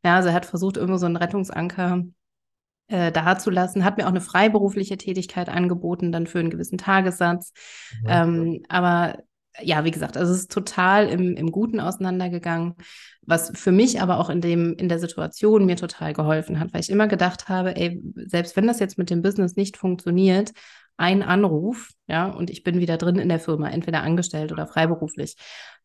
ja, 0.04 0.16
also 0.16 0.30
er 0.30 0.36
hat 0.36 0.46
versucht, 0.46 0.78
irgendwo 0.78 0.98
so 0.98 1.06
einen 1.06 1.18
Rettungsanker 1.18 2.04
äh, 2.88 3.12
dazulassen, 3.12 3.84
hat 3.84 3.98
mir 3.98 4.06
auch 4.06 4.10
eine 4.10 4.22
freiberufliche 4.22 4.98
Tätigkeit 4.98 5.50
angeboten, 5.50 6.12
dann 6.12 6.28
für 6.28 6.40
einen 6.40 6.52
gewissen 6.52 6.78
Tagessatz. 6.78 7.52
Mhm. 8.04 8.08
Ähm, 8.08 8.64
aber 8.70 9.18
ja, 9.62 9.86
wie 9.86 9.92
gesagt, 9.92 10.18
also 10.18 10.34
es 10.34 10.42
ist 10.42 10.52
total 10.52 11.08
im, 11.08 11.36
im 11.36 11.52
Guten 11.52 11.80
auseinandergegangen, 11.80 12.76
was 13.22 13.52
für 13.56 13.72
mich 13.72 14.02
aber 14.02 14.20
auch 14.20 14.30
in 14.30 14.42
dem, 14.42 14.74
in 14.74 14.90
der 14.90 15.00
Situation 15.00 15.66
mir 15.66 15.78
total 15.78 16.14
geholfen 16.14 16.60
hat, 16.60 16.74
weil 16.74 16.82
ich 16.82 16.90
immer 16.90 17.08
gedacht 17.08 17.48
habe, 17.48 17.76
ey, 17.76 18.02
selbst 18.16 18.56
wenn 18.56 18.68
das 18.68 18.80
jetzt 18.80 18.98
mit 18.98 19.10
dem 19.10 19.22
Business 19.22 19.56
nicht 19.56 19.78
funktioniert, 19.78 20.52
ein 20.98 21.24
Anruf, 21.24 21.90
ja, 22.08 22.28
und 22.28 22.50
ich 22.50 22.64
bin 22.64 22.80
wieder 22.80 22.98
drin 22.98 23.18
in 23.18 23.30
der 23.30 23.40
Firma, 23.40 23.70
entweder 23.70 24.02
angestellt 24.02 24.52
oder 24.52 24.68
freiberuflich, 24.68 25.36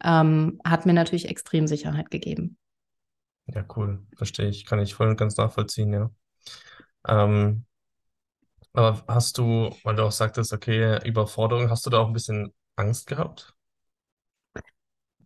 ähm, 0.02 0.60
hat 0.64 0.86
mir 0.86 0.92
natürlich 0.92 1.28
extrem 1.28 1.66
Sicherheit 1.66 2.10
gegeben. 2.10 2.56
Ja, 3.46 3.64
cool, 3.76 4.06
verstehe 4.16 4.48
ich, 4.48 4.64
kann 4.64 4.80
ich 4.80 4.94
voll 4.94 5.08
und 5.08 5.16
ganz 5.16 5.36
nachvollziehen, 5.36 5.92
ja. 5.92 6.10
Ähm, 7.08 7.64
aber 8.72 9.02
hast 9.08 9.38
du, 9.38 9.70
weil 9.82 9.96
du 9.96 10.04
auch 10.04 10.12
sagtest, 10.12 10.52
okay, 10.52 10.98
Überforderung, 11.06 11.70
hast 11.70 11.86
du 11.86 11.90
da 11.90 11.98
auch 11.98 12.06
ein 12.06 12.12
bisschen 12.12 12.52
Angst 12.76 13.06
gehabt? 13.06 13.54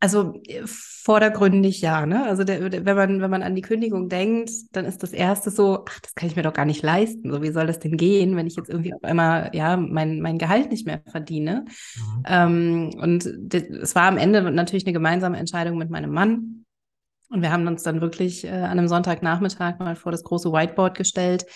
Also 0.05 0.35
äh, 0.47 0.61
vordergründig 0.67 1.81
ja, 1.81 2.05
ne? 2.05 2.27
Also 2.27 2.45
der, 2.45 2.69
der, 2.69 2.85
wenn 2.85 2.95
man, 2.95 3.23
wenn 3.23 3.31
man 3.31 3.43
an 3.43 3.55
die 3.55 3.63
Kündigung 3.63 4.11
denkt, 4.11 4.51
dann 4.73 4.85
ist 4.85 5.03
das 5.03 5.15
erste 5.15 5.51
so, 5.51 5.83
ach, 5.89 5.99
das 6.01 6.15
kann 6.15 6.29
ich 6.29 6.37
mir 6.37 6.43
doch 6.43 6.53
gar 6.53 6.67
nicht 6.67 6.83
leisten. 6.83 7.33
So, 7.33 7.41
wie 7.41 7.53
soll 7.53 7.67
das 7.67 7.79
denn 7.79 7.97
gehen, 7.97 8.37
wenn 8.37 8.47
ich 8.47 8.55
jetzt 8.55 8.69
irgendwie 8.69 8.93
auf 8.93 9.03
einmal 9.03 9.51
ja 9.55 9.79
mein, 9.79 10.21
mein 10.21 10.37
Gehalt 10.37 10.71
nicht 10.71 10.87
mehr 10.87 11.01
verdiene? 11.07 11.65
Mhm. 11.97 12.23
Ähm, 12.27 12.91
und 13.01 13.25
es 13.55 13.95
war 13.95 14.03
am 14.03 14.19
Ende 14.19 14.43
natürlich 14.43 14.85
eine 14.85 14.93
gemeinsame 14.93 15.39
Entscheidung 15.39 15.79
mit 15.79 15.89
meinem 15.89 16.13
Mann. 16.13 16.67
Und 17.31 17.41
wir 17.41 17.51
haben 17.51 17.67
uns 17.67 17.83
dann 17.83 18.03
wirklich 18.03 18.45
äh, 18.45 18.51
an 18.51 18.79
einem 18.79 18.89
Sonntagnachmittag 18.89 19.79
mal 19.79 19.97
vor 19.97 20.13
das 20.13 20.23
große 20.23 20.53
Whiteboard 20.53 20.99
gestellt. 20.99 21.47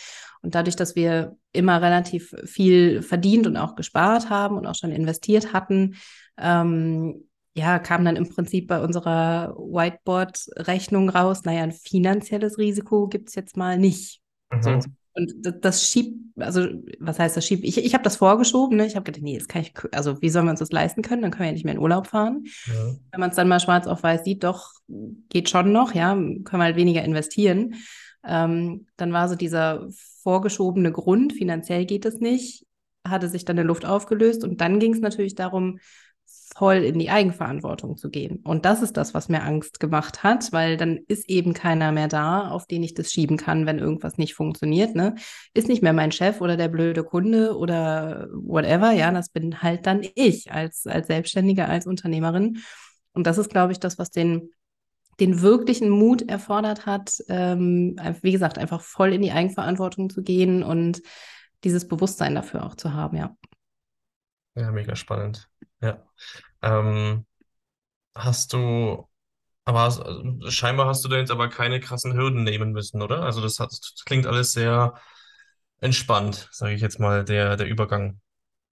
Und 0.40 0.54
dadurch, 0.54 0.76
dass 0.76 0.96
wir 0.96 1.36
immer 1.52 1.82
relativ 1.82 2.34
viel 2.46 3.02
verdient 3.02 3.46
und 3.46 3.58
auch 3.58 3.76
gespart 3.76 4.30
haben 4.30 4.56
und 4.56 4.66
auch 4.66 4.74
schon 4.74 4.90
investiert 4.90 5.52
hatten, 5.52 5.96
ähm, 6.38 7.27
ja, 7.58 7.78
kam 7.78 8.04
dann 8.04 8.16
im 8.16 8.28
Prinzip 8.28 8.68
bei 8.68 8.80
unserer 8.80 9.54
Whiteboard-Rechnung 9.58 11.10
raus, 11.10 11.44
naja, 11.44 11.62
ein 11.62 11.72
finanzielles 11.72 12.58
Risiko 12.58 13.08
gibt 13.08 13.28
es 13.28 13.34
jetzt 13.34 13.56
mal 13.56 13.76
nicht. 13.76 14.20
Mhm. 14.52 14.62
So. 14.62 14.78
Und 15.14 15.34
das, 15.44 15.54
das, 15.60 15.88
schiebt, 15.88 16.16
also 16.38 16.68
was 17.00 17.18
heißt 17.18 17.36
das 17.36 17.44
schiebt? 17.44 17.64
Ich, 17.64 17.84
ich 17.84 17.92
habe 17.94 18.04
das 18.04 18.16
vorgeschoben, 18.16 18.76
ne? 18.76 18.86
Ich 18.86 18.94
habe 18.94 19.04
gedacht, 19.04 19.22
nee, 19.22 19.36
das 19.36 19.48
kann 19.48 19.62
ich, 19.62 19.72
also 19.90 20.22
wie 20.22 20.28
sollen 20.28 20.44
wir 20.44 20.52
uns 20.52 20.60
das 20.60 20.70
leisten 20.70 21.02
können? 21.02 21.22
Dann 21.22 21.32
können 21.32 21.42
wir 21.42 21.48
ja 21.48 21.52
nicht 21.52 21.64
mehr 21.64 21.74
in 21.74 21.80
Urlaub 21.80 22.06
fahren. 22.06 22.44
Ja. 22.66 22.94
Wenn 23.10 23.20
man 23.20 23.30
es 23.30 23.36
dann 23.36 23.48
mal 23.48 23.58
schwarz 23.58 23.88
auf 23.88 24.04
weiß 24.04 24.22
sieht, 24.22 24.44
doch, 24.44 24.70
geht 25.28 25.48
schon 25.48 25.72
noch, 25.72 25.92
ja, 25.92 26.14
können 26.14 26.44
wir 26.44 26.64
halt 26.64 26.76
weniger 26.76 27.02
investieren. 27.02 27.74
Ähm, 28.24 28.86
dann 28.96 29.12
war 29.12 29.28
so 29.28 29.34
dieser 29.34 29.88
vorgeschobene 30.22 30.92
Grund, 30.92 31.32
finanziell 31.32 31.84
geht 31.84 32.04
es 32.04 32.20
nicht, 32.20 32.64
hatte 33.04 33.28
sich 33.28 33.44
dann 33.44 33.58
in 33.58 33.66
Luft 33.66 33.84
aufgelöst 33.84 34.44
und 34.44 34.60
dann 34.60 34.78
ging 34.78 34.94
es 34.94 35.00
natürlich 35.00 35.34
darum, 35.34 35.80
voll 36.54 36.76
in 36.76 36.98
die 36.98 37.10
Eigenverantwortung 37.10 37.96
zu 37.96 38.10
gehen. 38.10 38.40
Und 38.44 38.64
das 38.64 38.82
ist 38.82 38.96
das, 38.96 39.14
was 39.14 39.28
mir 39.28 39.42
Angst 39.42 39.80
gemacht 39.80 40.22
hat, 40.22 40.52
weil 40.52 40.76
dann 40.76 40.98
ist 41.08 41.28
eben 41.28 41.54
keiner 41.54 41.92
mehr 41.92 42.08
da, 42.08 42.48
auf 42.50 42.66
den 42.66 42.82
ich 42.82 42.94
das 42.94 43.12
schieben 43.12 43.36
kann, 43.36 43.66
wenn 43.66 43.78
irgendwas 43.78 44.18
nicht 44.18 44.34
funktioniert. 44.34 44.94
Ne? 44.94 45.14
Ist 45.54 45.68
nicht 45.68 45.82
mehr 45.82 45.92
mein 45.92 46.12
Chef 46.12 46.40
oder 46.40 46.56
der 46.56 46.68
blöde 46.68 47.04
Kunde 47.04 47.56
oder 47.56 48.28
whatever. 48.32 48.92
Ja, 48.92 49.10
das 49.10 49.28
bin 49.28 49.62
halt 49.62 49.86
dann 49.86 50.06
ich 50.14 50.50
als, 50.52 50.86
als 50.86 51.06
Selbstständige, 51.06 51.66
als 51.66 51.86
Unternehmerin. 51.86 52.58
Und 53.12 53.26
das 53.26 53.38
ist, 53.38 53.50
glaube 53.50 53.72
ich, 53.72 53.80
das, 53.80 53.98
was 53.98 54.10
den, 54.10 54.50
den 55.20 55.42
wirklichen 55.42 55.90
Mut 55.90 56.28
erfordert 56.28 56.86
hat, 56.86 57.18
ähm, 57.28 57.96
wie 58.22 58.32
gesagt, 58.32 58.58
einfach 58.58 58.80
voll 58.80 59.12
in 59.12 59.22
die 59.22 59.32
Eigenverantwortung 59.32 60.10
zu 60.10 60.22
gehen 60.22 60.62
und 60.62 61.02
dieses 61.64 61.88
Bewusstsein 61.88 62.34
dafür 62.34 62.64
auch 62.64 62.74
zu 62.74 62.94
haben, 62.94 63.16
ja. 63.16 63.36
Ja, 64.54 64.70
mega 64.72 64.96
spannend. 64.96 65.48
Ja. 65.80 66.02
Ähm, 66.62 67.26
hast 68.14 68.52
du, 68.52 69.08
aber 69.64 69.80
hast, 69.80 70.00
also 70.00 70.50
scheinbar 70.50 70.86
hast 70.86 71.04
du 71.04 71.08
da 71.08 71.16
jetzt 71.16 71.30
aber 71.30 71.48
keine 71.48 71.80
krassen 71.80 72.14
Hürden 72.14 72.44
nehmen 72.44 72.72
müssen, 72.72 73.02
oder? 73.02 73.22
Also 73.22 73.40
das 73.40 73.60
hat, 73.60 73.70
das 73.70 74.02
klingt 74.04 74.26
alles 74.26 74.52
sehr 74.52 74.94
entspannt, 75.80 76.48
sage 76.52 76.74
ich 76.74 76.80
jetzt 76.80 76.98
mal, 76.98 77.24
der, 77.24 77.56
der 77.56 77.66
Übergang. 77.66 78.20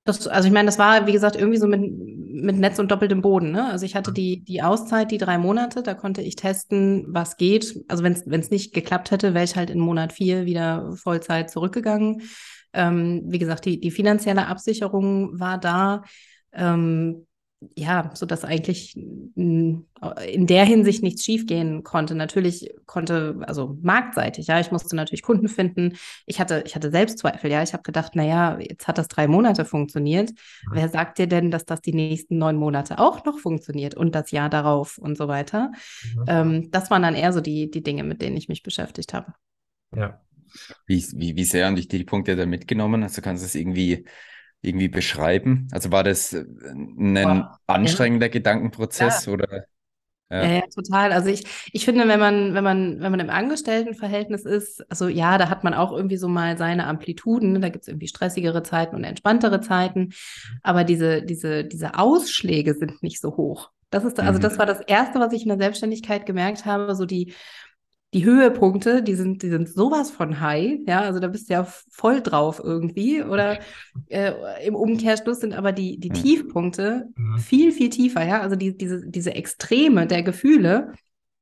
Das, 0.05 0.27
also 0.29 0.47
ich 0.47 0.55
meine, 0.55 0.67
das 0.67 0.79
war, 0.79 1.07
wie 1.09 1.13
gesagt, 1.13 1.35
irgendwie 1.35 1.59
so 1.59 1.67
mit, 1.67 1.81
mit 1.81 2.57
Netz 2.57 2.79
und 2.79 2.91
doppeltem 2.93 3.23
Boden. 3.23 3.51
Ne? 3.51 3.69
Also 3.69 3.85
ich 3.85 3.97
hatte 3.97 4.13
die, 4.13 4.45
die 4.45 4.63
Auszeit, 4.63 5.11
die 5.11 5.19
drei 5.19 5.37
Monate, 5.37 5.83
da 5.83 5.95
konnte 5.95 6.23
ich 6.23 6.37
testen, 6.37 7.07
was 7.09 7.37
geht. 7.37 7.81
Also 7.89 8.05
wenn 8.05 8.13
es 8.13 8.51
nicht 8.51 8.73
geklappt 8.73 9.11
hätte, 9.11 9.35
wäre 9.35 9.45
ich 9.45 9.57
halt 9.57 9.69
in 9.69 9.81
Monat 9.81 10.13
vier 10.13 10.47
wieder 10.47 10.93
Vollzeit 10.97 11.51
zurückgegangen. 11.51 12.23
Ähm, 12.73 13.23
wie 13.27 13.41
gesagt, 13.41 13.65
die, 13.65 13.81
die 13.81 13.91
finanzielle 13.91 14.47
Absicherung 14.47 15.41
war 15.41 15.59
da. 15.59 16.03
Ähm, 16.57 17.27
ja, 17.75 18.11
so 18.15 18.27
dass 18.27 18.45
eigentlich 18.45 18.97
in 18.97 19.87
der 20.47 20.65
Hinsicht 20.65 21.03
nichts 21.03 21.25
schiefgehen 21.25 21.83
konnte. 21.85 22.15
Natürlich 22.15 22.71
konnte, 22.85 23.39
also 23.47 23.79
marktseitig, 23.81 24.47
ja, 24.47 24.61
ich 24.61 24.71
musste 24.71 24.95
natürlich 24.95 25.23
Kunden 25.23 25.49
finden. 25.49 25.97
Ich 26.27 26.39
hatte, 26.39 26.63
ich 26.67 26.75
hatte 26.77 26.91
Selbstzweifel, 26.91 27.51
ja. 27.51 27.63
Ich 27.63 27.73
habe 27.73 27.83
gedacht, 27.83 28.15
naja, 28.15 28.59
jetzt 28.61 28.87
hat 28.87 28.99
das 28.99 29.09
drei 29.09 29.27
Monate 29.27 29.65
funktioniert. 29.65 30.33
Wer 30.71 30.89
sagt 30.89 31.19
dir 31.19 31.27
denn, 31.27 31.51
dass 31.51 31.65
das 31.65 31.81
die 31.81 31.95
nächsten 31.95 32.37
neun 32.37 32.57
Monate 32.57 32.99
auch 32.99 33.25
noch 33.25 33.39
funktioniert 33.39 33.95
und 33.95 34.15
das 34.15 34.31
Jahr 34.33 34.51
darauf 34.51 34.99
und 34.99 35.17
so 35.17 35.27
weiter? 35.27 35.73
Mhm. 36.15 36.25
Ähm, 36.29 36.71
das 36.71 36.91
waren 36.91 37.03
dann 37.03 37.15
eher 37.15 37.33
so 37.33 37.41
die, 37.41 37.71
die 37.71 37.83
Dinge, 37.83 38.05
mit 38.05 38.21
denen 38.21 38.37
ich 38.37 38.49
mich 38.49 38.63
beschäftigt 38.63 39.15
habe. 39.15 39.33
Ja. 39.95 40.21
Wie, 40.87 41.05
wie, 41.15 41.37
wie 41.37 41.45
sehr 41.45 41.67
haben 41.67 41.77
dich 41.77 41.89
die 41.89 42.05
Punkte 42.05 42.37
da 42.37 42.47
mitgenommen? 42.47 43.03
Also 43.03 43.23
kannst 43.23 43.43
du 43.43 43.47
es 43.47 43.55
irgendwie 43.55 44.05
irgendwie 44.67 44.89
beschreiben? 44.89 45.69
Also 45.73 45.93
war 45.93 46.05
das 46.05 46.33
äh, 46.33 46.45
ein 46.73 47.15
Boah, 47.15 47.59
anstrengender 47.67 48.27
ja. 48.27 48.33
Gedankenprozess 48.33 49.27
ja. 49.27 49.33
oder? 49.33 49.65
Ja. 50.31 50.45
ja. 50.45 50.63
Total. 50.75 51.13
Also 51.13 51.29
ich, 51.29 51.45
ich 51.73 51.85
finde, 51.85 52.09
wenn 52.09 52.19
man, 52.19 52.55
wenn 52.55 52.65
man, 52.65 53.01
wenn 53.01 53.11
man 53.11 53.21
im 53.21 53.31
Angestelltenverhältnis 53.31 54.45
ist, 54.45 54.85
also 54.91 55.09
ja, 55.09 55.39
da 55.39 55.49
hat 55.49 55.63
man 55.63 55.75
auch 55.75 55.93
irgendwie 55.93 56.17
so 56.17 56.29
mal 56.29 56.59
seine 56.59 56.87
Amplituden, 56.87 57.53
ne? 57.53 57.61
da 57.61 57.69
gibt 57.69 57.83
es 57.83 57.89
irgendwie 57.89 58.09
stressigere 58.09 58.63
Zeiten 58.63 58.97
und 58.97 59.05
entspanntere 59.05 59.61
Zeiten, 59.61 60.13
aber 60.63 60.85
diese, 60.85 61.23
diese, 61.23 61.65
diese 61.65 61.99
Ausschläge 61.99 62.75
sind 62.75 63.03
nicht 63.03 63.21
so 63.21 63.37
hoch. 63.37 63.71
Das 63.91 64.05
ist, 64.05 64.19
also 64.19 64.39
mhm. 64.39 64.43
das 64.43 64.59
war 64.59 64.67
das 64.67 64.81
Erste, 64.81 65.21
was 65.21 65.33
ich 65.33 65.43
in 65.43 65.49
der 65.49 65.59
Selbstständigkeit 65.59 66.27
gemerkt 66.27 66.65
habe, 66.65 66.95
so 66.97 67.07
die, 67.07 67.33
die 68.15 68.25
Höhepunkte, 68.25 69.03
die 69.03 69.15
sind, 69.15 69.43
die 69.43 69.49
sind 69.49 69.69
sowas 69.69 70.11
von 70.11 70.41
high, 70.41 70.79
ja, 70.87 71.01
also 71.01 71.19
da 71.19 71.27
bist 71.29 71.49
du 71.49 71.55
ja 71.55 71.65
voll 71.65 72.23
drauf 72.23 72.61
irgendwie. 72.63 73.23
Oder 73.23 73.59
äh, 74.09 74.33
im 74.65 74.75
Umkehrschluss 74.75 75.41
sind 75.41 75.55
aber 75.55 75.73
die, 75.73 75.99
die 75.99 76.11
Tiefpunkte 76.11 77.09
mhm. 77.15 77.39
viel, 77.39 77.73
viel 77.73 77.91
tiefer, 77.91 78.25
ja. 78.25 78.41
Also 78.41 78.57
die, 78.57 78.77
diese, 78.77 79.07
diese 79.07 79.35
Extreme 79.35 80.07
der 80.07 80.23
Gefühle 80.23 80.93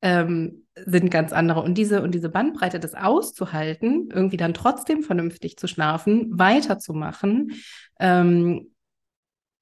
ähm, 0.02 0.64
sind 0.84 1.10
ganz 1.10 1.32
andere. 1.32 1.62
Und 1.62 1.76
diese, 1.76 2.02
und 2.02 2.14
diese 2.14 2.30
Bandbreite, 2.30 2.80
das 2.80 2.94
auszuhalten, 2.94 4.08
irgendwie 4.12 4.38
dann 4.38 4.54
trotzdem 4.54 5.02
vernünftig 5.02 5.56
zu 5.58 5.68
schlafen, 5.68 6.38
weiterzumachen, 6.38 7.52
ähm, 8.00 8.70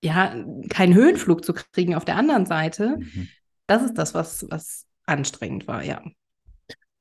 ja, 0.02 0.34
keinen 0.68 0.94
Höhenflug 0.94 1.44
zu 1.44 1.52
kriegen 1.52 1.94
auf 1.94 2.04
der 2.04 2.16
anderen 2.16 2.46
Seite, 2.46 2.98
mhm. 2.98 3.28
das 3.66 3.82
ist 3.82 3.94
das, 3.94 4.14
was, 4.14 4.46
was 4.50 4.86
anstrengend 5.04 5.68
war, 5.68 5.84
ja. 5.84 6.02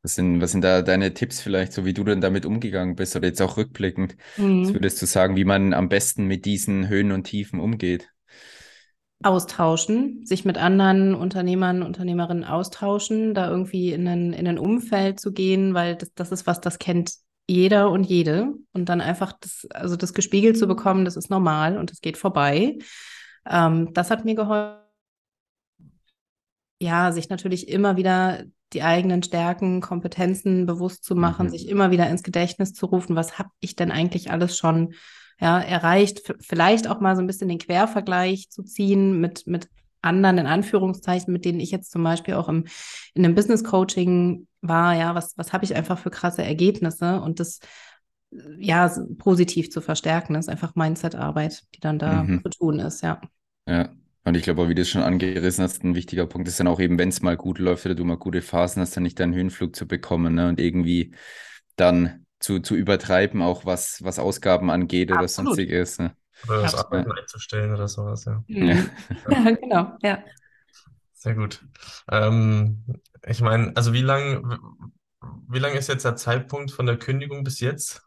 Was 0.03 0.15
sind, 0.15 0.41
was 0.41 0.51
sind 0.51 0.63
da 0.63 0.81
deine 0.81 1.13
Tipps 1.13 1.41
vielleicht, 1.41 1.73
so 1.73 1.85
wie 1.85 1.93
du 1.93 2.03
denn 2.03 2.21
damit 2.21 2.45
umgegangen 2.45 2.95
bist 2.95 3.15
oder 3.15 3.27
jetzt 3.27 3.41
auch 3.41 3.57
rückblickend? 3.57 4.15
Mhm. 4.37 4.63
Was 4.63 4.73
würdest 4.73 5.01
du 5.01 5.05
sagen, 5.05 5.35
wie 5.35 5.45
man 5.45 5.73
am 5.73 5.89
besten 5.89 6.25
mit 6.25 6.45
diesen 6.45 6.87
Höhen 6.87 7.11
und 7.11 7.25
Tiefen 7.25 7.59
umgeht? 7.59 8.09
Austauschen, 9.23 10.25
sich 10.25 10.45
mit 10.45 10.57
anderen 10.57 11.13
Unternehmern, 11.13 11.83
Unternehmerinnen 11.83 12.43
austauschen, 12.43 13.35
da 13.35 13.49
irgendwie 13.49 13.91
in 13.91 14.07
ein, 14.07 14.33
in 14.33 14.47
ein 14.47 14.57
Umfeld 14.57 15.19
zu 15.19 15.31
gehen, 15.31 15.75
weil 15.75 15.95
das, 15.95 16.11
das 16.15 16.31
ist 16.31 16.47
was, 16.47 16.59
das 16.59 16.79
kennt 16.79 17.13
jeder 17.47 17.91
und 17.91 18.03
jede. 18.03 18.53
Und 18.73 18.89
dann 18.89 19.01
einfach 19.01 19.33
das, 19.33 19.67
also 19.69 19.95
das 19.95 20.15
gespiegelt 20.15 20.57
zu 20.57 20.67
bekommen, 20.67 21.05
das 21.05 21.17
ist 21.17 21.29
normal 21.29 21.77
und 21.77 21.91
das 21.91 22.01
geht 22.01 22.17
vorbei. 22.17 22.79
Ähm, 23.47 23.93
das 23.93 24.09
hat 24.09 24.25
mir 24.25 24.33
geholfen. 24.33 24.79
Ja, 26.81 27.11
sich 27.11 27.29
natürlich 27.29 27.67
immer 27.67 27.95
wieder 27.95 28.45
die 28.73 28.83
eigenen 28.83 29.23
Stärken, 29.23 29.81
Kompetenzen 29.81 30.65
bewusst 30.65 31.03
zu 31.03 31.15
machen, 31.15 31.47
mhm. 31.47 31.51
sich 31.51 31.67
immer 31.67 31.91
wieder 31.91 32.09
ins 32.09 32.23
Gedächtnis 32.23 32.73
zu 32.73 32.85
rufen, 32.85 33.15
was 33.15 33.37
habe 33.37 33.49
ich 33.59 33.75
denn 33.75 33.91
eigentlich 33.91 34.31
alles 34.31 34.57
schon 34.57 34.93
ja, 35.39 35.59
erreicht, 35.59 36.29
F 36.29 36.35
vielleicht 36.39 36.87
auch 36.87 36.99
mal 36.99 37.15
so 37.15 37.21
ein 37.21 37.27
bisschen 37.27 37.49
den 37.49 37.57
Quervergleich 37.57 38.49
zu 38.49 38.63
ziehen 38.63 39.19
mit, 39.19 39.47
mit 39.47 39.69
anderen, 40.01 40.37
in 40.37 40.45
Anführungszeichen, 40.45 41.33
mit 41.33 41.45
denen 41.45 41.59
ich 41.59 41.71
jetzt 41.71 41.91
zum 41.91 42.03
Beispiel 42.03 42.35
auch 42.35 42.47
im, 42.47 42.65
in 43.13 43.25
einem 43.25 43.35
Business 43.35 43.63
Coaching 43.63 44.47
war, 44.61 44.95
ja, 44.95 45.15
was, 45.15 45.37
was 45.37 45.53
habe 45.53 45.65
ich 45.65 45.75
einfach 45.75 45.97
für 45.97 46.11
krasse 46.11 46.43
Ergebnisse 46.43 47.21
und 47.21 47.39
das 47.39 47.59
ja 48.57 48.89
positiv 49.17 49.71
zu 49.71 49.81
verstärken, 49.81 50.35
ist 50.35 50.49
einfach 50.49 50.75
Mindset-Arbeit, 50.75 51.63
die 51.75 51.79
dann 51.79 51.99
da 51.99 52.23
mhm. 52.23 52.41
zu 52.43 52.49
tun 52.49 52.79
ist, 52.79 53.01
ja. 53.01 53.19
Ja, 53.67 53.89
und 54.23 54.37
ich 54.37 54.43
glaube, 54.43 54.69
wie 54.69 54.75
du 54.75 54.83
es 54.83 54.89
schon 54.89 55.01
angerissen 55.01 55.63
hast, 55.63 55.83
ein 55.83 55.95
wichtiger 55.95 56.27
Punkt 56.27 56.47
ist 56.47 56.59
dann 56.59 56.67
auch 56.67 56.79
eben, 56.79 56.99
wenn 56.99 57.09
es 57.09 57.21
mal 57.21 57.37
gut 57.37 57.57
läuft 57.57 57.85
oder 57.85 57.95
du 57.95 58.05
mal 58.05 58.17
gute 58.17 58.41
Phasen 58.41 58.81
hast, 58.81 58.95
dann 58.95 59.03
nicht 59.03 59.19
deinen 59.19 59.33
Höhenflug 59.33 59.75
zu 59.75 59.87
bekommen 59.87 60.35
ne? 60.35 60.49
und 60.49 60.59
irgendwie 60.59 61.15
dann 61.75 62.25
zu, 62.39 62.59
zu 62.59 62.75
übertreiben, 62.75 63.41
auch 63.41 63.65
was, 63.65 64.03
was 64.03 64.19
Ausgaben 64.19 64.69
angeht 64.69 65.11
Absolut. 65.11 65.19
oder 65.19 65.27
sonstiges. 65.27 65.99
Ne? 65.99 66.15
Oder 66.47 66.61
das 66.61 66.75
Arbeiten 66.75 67.11
einzustellen 67.11 67.73
oder 67.73 67.87
sowas, 67.87 68.25
ja. 68.25 68.43
Mhm. 68.47 68.89
Ja, 69.29 69.51
genau, 69.51 69.97
ja. 70.03 70.23
Sehr 71.13 71.35
gut. 71.35 71.63
Ähm, 72.09 72.83
ich 73.27 73.41
meine, 73.41 73.75
also 73.75 73.93
wie 73.93 74.01
lang, 74.01 74.59
wie 75.47 75.59
lang 75.59 75.73
ist 75.73 75.87
jetzt 75.87 76.05
der 76.05 76.15
Zeitpunkt 76.15 76.71
von 76.71 76.85
der 76.85 76.97
Kündigung 76.97 77.43
bis 77.43 77.59
jetzt? 77.59 78.03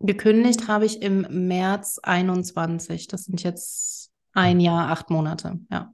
Gekündigt 0.00 0.66
habe 0.66 0.86
ich 0.86 1.02
im 1.02 1.46
März 1.46 2.00
21. 2.02 3.06
Das 3.06 3.24
sind 3.24 3.42
jetzt 3.42 3.99
ein 4.32 4.60
Jahr, 4.60 4.90
acht 4.90 5.10
Monate, 5.10 5.58
ja. 5.70 5.92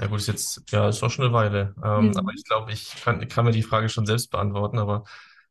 Ja 0.00 0.06
gut, 0.06 0.20
ist 0.20 0.28
jetzt, 0.28 0.62
ja, 0.70 0.88
ist 0.88 1.02
auch 1.02 1.10
schon 1.10 1.24
eine 1.24 1.34
Weile. 1.34 1.74
Ähm, 1.84 2.08
Mhm. 2.08 2.16
aber 2.16 2.32
ich 2.32 2.44
glaube, 2.44 2.72
ich 2.72 2.94
kann, 3.02 3.26
kann 3.28 3.44
mir 3.44 3.50
die 3.50 3.62
Frage 3.64 3.88
schon 3.88 4.06
selbst 4.06 4.30
beantworten, 4.30 4.78
aber 4.78 5.04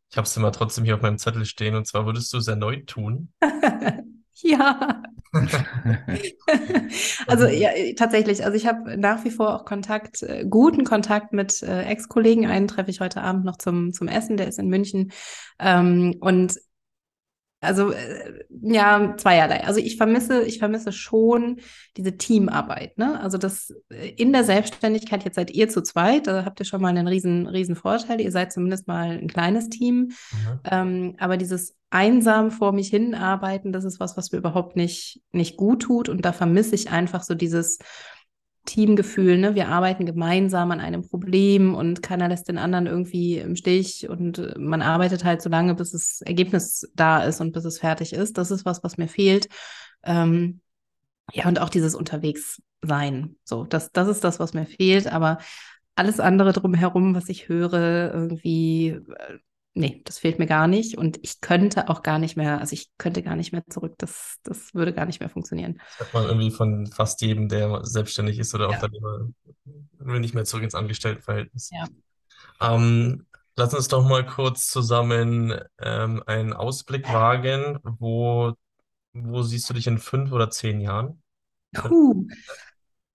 ich 0.09 0.17
habe 0.17 0.25
es 0.25 0.37
immer 0.37 0.51
trotzdem 0.53 0.85
hier 0.85 0.95
auf 0.95 1.01
meinem 1.01 1.17
Zettel 1.17 1.45
stehen. 1.45 1.75
Und 1.75 1.85
zwar 1.85 2.05
würdest 2.05 2.31
du 2.33 2.37
es 2.37 2.47
erneut 2.47 2.87
tun? 2.87 3.33
Ja. 4.43 5.01
Also 7.27 7.45
ja, 7.47 7.69
tatsächlich. 7.95 8.43
Also 8.43 8.55
ich 8.55 8.65
habe 8.67 8.97
nach 8.97 9.23
wie 9.25 9.31
vor 9.31 9.55
auch 9.55 9.65
Kontakt, 9.65 10.23
äh, 10.23 10.45
guten 10.49 10.83
Kontakt 10.83 11.33
mit 11.33 11.61
äh, 11.63 11.83
Ex-Kollegen. 11.83 12.45
Einen 12.47 12.67
treffe 12.67 12.89
ich 12.91 12.99
heute 13.01 13.21
Abend 13.21 13.45
noch 13.45 13.57
zum, 13.57 13.93
zum 13.93 14.07
Essen, 14.07 14.37
der 14.37 14.47
ist 14.47 14.59
in 14.59 14.67
München. 14.67 15.11
Ähm, 15.59 16.15
und 16.21 16.53
also 17.59 17.91
äh, 17.91 18.45
ja, 18.49 19.15
zweierlei. 19.17 19.63
Also 19.63 19.79
ich 19.79 19.97
vermisse, 19.97 20.43
ich 20.43 20.59
vermisse 20.59 20.91
schon 20.91 21.59
diese 21.95 22.15
Teamarbeit. 22.15 22.97
Ne? 22.97 23.19
Also 23.19 23.39
das 23.39 23.73
äh, 23.89 24.09
in 24.09 24.31
der 24.31 24.43
Selbstständigkeit, 24.43 25.25
jetzt 25.25 25.35
seid 25.35 25.49
ihr 25.51 25.67
zu 25.67 25.81
zweit, 25.81 26.27
da 26.27 26.45
habt 26.45 26.59
ihr 26.59 26.65
schon 26.65 26.81
mal 26.81 26.89
einen 26.89 27.07
riesen, 27.07 27.47
riesen 27.47 27.75
Vorteil. 27.75 28.21
Ihr 28.21 28.31
seid 28.31 28.51
zumindest 28.51 28.87
mal 28.87 29.11
ein 29.11 29.27
kleines 29.27 29.69
Team. 29.69 29.95
Mhm. 30.31 30.59
Ähm, 30.69 31.15
aber 31.17 31.37
dieses 31.37 31.75
einsam 31.89 32.51
vor 32.51 32.73
mich 32.73 32.89
hinarbeiten, 32.89 33.71
das 33.71 33.85
ist 33.85 33.99
was, 33.99 34.17
was 34.17 34.31
mir 34.31 34.37
überhaupt 34.37 34.75
nicht, 34.75 35.21
nicht 35.31 35.57
gut 35.57 35.81
tut. 35.81 36.09
Und 36.09 36.25
da 36.25 36.33
vermisse 36.33 36.75
ich 36.75 36.91
einfach 36.91 37.23
so 37.23 37.33
dieses 37.33 37.79
Teamgefühl, 38.67 39.39
ne? 39.39 39.55
Wir 39.55 39.69
arbeiten 39.69 40.05
gemeinsam 40.05 40.69
an 40.71 40.79
einem 40.79 41.01
Problem 41.01 41.73
und 41.73 42.03
keiner 42.03 42.27
lässt 42.27 42.47
den 42.47 42.59
anderen 42.59 42.85
irgendwie 42.85 43.39
im 43.39 43.55
Stich 43.55 44.07
und 44.07 44.37
äh, 44.37 44.53
man 44.59 44.83
arbeitet 44.83 45.23
halt 45.23 45.41
so 45.41 45.49
lange, 45.49 45.73
bis 45.73 45.91
das 45.91 46.21
Ergebnis 46.21 46.87
da 46.93 47.23
ist 47.23 47.41
und 47.41 47.53
bis 47.53 47.65
es 47.65 47.79
fertig 47.79 48.13
ist. 48.13 48.37
Das 48.37 48.51
ist 48.51 48.65
was, 48.65 48.83
was 48.83 48.97
mir 48.97 49.07
fehlt. 49.07 49.47
Ähm, 50.03 50.61
ja, 51.33 51.47
und 51.47 51.59
auch 51.59 51.69
dieses 51.69 51.95
Unterwegssein. 51.95 53.37
So, 53.43 53.63
das, 53.65 53.91
das 53.91 54.07
ist 54.07 54.23
das, 54.23 54.39
was 54.39 54.53
mir 54.53 54.65
fehlt. 54.65 55.07
Aber 55.07 55.39
alles 55.95 56.19
andere 56.19 56.53
drumherum, 56.53 57.15
was 57.15 57.29
ich 57.29 57.49
höre, 57.49 58.13
irgendwie, 58.13 58.89
äh, 58.89 59.39
nee, 59.77 60.01
das 60.05 60.19
fehlt 60.19 60.39
mir 60.39 60.47
gar 60.47 60.67
nicht. 60.67 60.97
Und 60.97 61.19
ich 61.21 61.39
könnte 61.41 61.89
auch 61.89 62.03
gar 62.03 62.19
nicht 62.19 62.35
mehr, 62.35 62.59
also 62.59 62.73
ich 62.73 62.89
könnte 62.97 63.23
gar 63.23 63.35
nicht 63.35 63.51
mehr 63.51 63.63
zurück. 63.69 63.95
Das, 63.97 64.37
das 64.43 64.73
würde 64.73 64.93
gar 64.93 65.05
nicht 65.05 65.19
mehr 65.19 65.29
funktionieren. 65.29 65.79
Das 65.97 66.07
hat 66.07 66.13
man 66.13 66.25
irgendwie 66.25 66.51
von 66.51 66.87
fast 66.87 67.21
jedem, 67.21 67.47
der 67.47 67.85
selbstständig 67.85 68.39
ist 68.39 68.53
oder 68.53 68.69
Ja. 68.69 68.75
Unternehmer, 68.75 69.29
will 69.99 70.19
nicht 70.19 70.33
mehr 70.33 70.45
zurück 70.45 70.63
ins 70.63 70.75
Angestelltenverhältnis. 70.75 71.69
Ja. 71.71 71.87
Ähm, 72.59 73.25
lass 73.55 73.73
uns 73.73 73.87
doch 73.87 74.07
mal 74.07 74.25
kurz 74.25 74.67
zusammen 74.67 75.59
ähm, 75.79 76.23
einen 76.25 76.53
Ausblick 76.53 77.07
wagen. 77.11 77.79
Wo, 77.83 78.53
wo 79.13 79.41
siehst 79.43 79.69
du 79.69 79.73
dich 79.73 79.87
in 79.87 79.97
fünf 79.97 80.31
oder 80.31 80.49
zehn 80.49 80.81
Jahren? 80.81 81.21
Puh. 81.73 82.27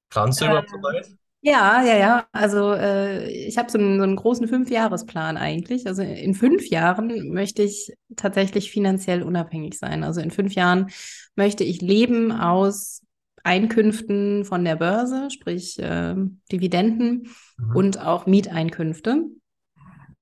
Planst 0.09 0.40
du 0.40 0.45
überhaupt 0.45 0.71
so 0.71 0.76
weit? 0.76 1.09
Ja, 1.44 1.82
ja, 1.84 1.96
ja. 1.96 2.26
Also 2.30 2.72
äh, 2.72 3.28
ich 3.28 3.58
habe 3.58 3.68
so 3.70 3.76
einen, 3.76 3.99
so 3.99 4.04
einen 4.04 4.14
großen 4.14 4.46
Fünfjahresplan 4.46 5.37
eigentlich. 5.37 5.87
Also 5.88 6.02
in 6.02 6.34
fünf 6.34 6.68
Jahren 6.68 7.30
möchte 7.32 7.62
ich 7.64 7.92
tatsächlich 8.14 8.70
finanziell 8.70 9.22
unabhängig 9.25 9.76
sein. 9.76 10.04
Also 10.04 10.20
in 10.20 10.30
fünf 10.30 10.54
Jahren 10.54 10.90
möchte 11.34 11.64
ich 11.64 11.80
leben 11.80 12.30
aus 12.30 13.02
Einkünften 13.42 14.44
von 14.44 14.64
der 14.64 14.76
Börse, 14.76 15.30
sprich 15.30 15.78
äh, 15.80 16.14
Dividenden 16.52 17.28
Mhm. 17.58 17.76
und 17.76 17.99
auch 18.00 18.26
Mieteinkünfte. 18.26 19.25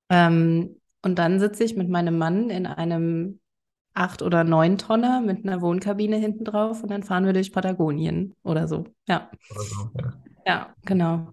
Ähm, 0.08 0.76
und 1.02 1.18
dann 1.18 1.38
sitze 1.38 1.64
ich 1.64 1.76
mit 1.76 1.88
meinem 1.88 2.18
Mann 2.18 2.50
in 2.50 2.66
einem 2.66 3.40
acht 3.94 4.22
oder 4.22 4.44
neun 4.44 4.78
Tonner 4.78 5.20
mit 5.20 5.44
einer 5.44 5.60
Wohnkabine 5.60 6.16
hinten 6.16 6.44
drauf 6.44 6.82
und 6.82 6.90
dann 6.90 7.02
fahren 7.02 7.26
wir 7.26 7.32
durch 7.32 7.52
Patagonien 7.52 8.34
oder 8.42 8.68
so. 8.68 8.84
Ja. 9.08 9.30
Oder 9.50 9.62
so, 9.64 9.90
ja. 9.98 10.29
Ja, 10.46 10.74
genau. 10.84 11.30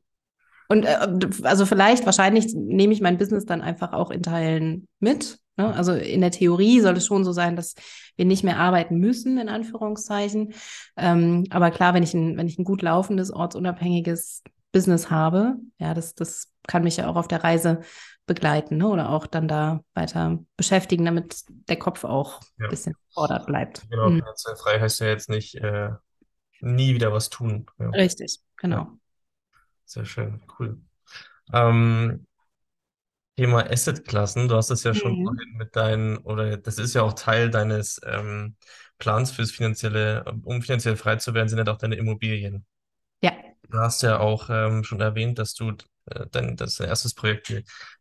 Und 0.69 0.83
äh, 0.85 0.97
also 1.43 1.65
vielleicht, 1.65 2.05
wahrscheinlich 2.05 2.53
nehme 2.53 2.93
ich 2.93 3.01
mein 3.01 3.17
Business 3.17 3.45
dann 3.45 3.61
einfach 3.61 3.93
auch 3.93 4.11
in 4.11 4.21
Teilen 4.23 4.87
mit. 4.99 5.39
Ne? 5.55 5.73
Also 5.73 5.93
in 5.93 6.21
der 6.21 6.31
Theorie 6.31 6.81
soll 6.81 6.97
es 6.97 7.05
schon 7.05 7.23
so 7.23 7.31
sein, 7.31 7.55
dass 7.55 7.75
wir 8.15 8.25
nicht 8.25 8.43
mehr 8.43 8.57
arbeiten 8.59 8.97
müssen, 8.97 9.37
in 9.37 9.49
Anführungszeichen. 9.49 10.53
Ähm, 10.97 11.45
aber 11.51 11.71
klar, 11.71 11.93
wenn 11.93 12.03
ich 12.03 12.13
ein, 12.13 12.37
wenn 12.37 12.47
ich 12.47 12.59
ein 12.59 12.65
gut 12.65 12.81
laufendes, 12.81 13.31
ortsunabhängiges 13.31 14.43
Business 14.73 15.09
habe, 15.09 15.55
ja, 15.79 15.93
das, 15.93 16.13
das 16.15 16.51
kann 16.67 16.83
mich 16.83 16.97
ja 16.97 17.07
auch 17.07 17.15
auf 17.15 17.27
der 17.29 17.43
Reise 17.43 17.79
begleiten, 18.25 18.75
ne? 18.77 18.87
Oder 18.89 19.09
auch 19.09 19.25
dann 19.25 19.47
da 19.47 19.79
weiter 19.93 20.37
beschäftigen, 20.57 21.05
damit 21.05 21.43
der 21.69 21.79
Kopf 21.79 22.03
auch 22.03 22.41
Ja. 22.59 22.65
ein 22.65 22.69
bisschen 22.69 22.93
gefordert 23.07 23.45
bleibt. 23.45 23.89
Genau, 23.89 24.09
Mhm. 24.09 24.21
frei 24.57 24.79
heißt 24.81 24.99
ja 24.99 25.07
jetzt 25.07 25.29
nicht 25.29 25.55
äh, 25.55 25.91
nie 26.59 26.93
wieder 26.93 27.13
was 27.13 27.29
tun. 27.29 27.65
Ja, 27.79 27.89
Richtig, 27.91 28.39
genau. 28.57 28.99
sehr 29.85 30.05
schön, 30.05 30.41
cool. 30.59 30.81
Ähm, 31.53 32.27
Thema 33.37 33.69
Assetklassen, 33.71 34.47
du 34.47 34.55
hast 34.55 34.71
es 34.71 34.83
ja 34.83 34.93
schon 34.95 35.15
Mhm. 35.15 35.23
vorhin 35.23 35.53
mit 35.57 35.75
deinen, 35.75 36.17
oder 36.17 36.57
das 36.57 36.79
ist 36.79 36.95
ja 36.95 37.03
auch 37.03 37.13
Teil 37.13 37.49
deines 37.51 38.01
ähm, 38.03 38.55
Plans 38.97 39.31
fürs 39.31 39.51
finanzielle, 39.51 40.25
um 40.43 40.61
finanziell 40.63 40.97
frei 40.97 41.17
zu 41.17 41.33
werden, 41.35 41.47
sind 41.49 41.59
ja 41.65 41.71
auch 41.71 41.77
deine 41.77 41.95
Immobilien. 41.95 42.65
Ja. 43.21 43.57
Du 43.69 43.77
hast 43.79 44.01
ja 44.03 44.19
auch 44.19 44.49
ähm, 44.49 44.83
schon 44.83 45.01
erwähnt, 45.01 45.39
dass 45.39 45.53
du 45.53 45.71
äh, 46.05 46.25
dein, 46.31 46.55
das 46.55 46.79
erstes 46.79 47.13
Projekt 47.13 47.51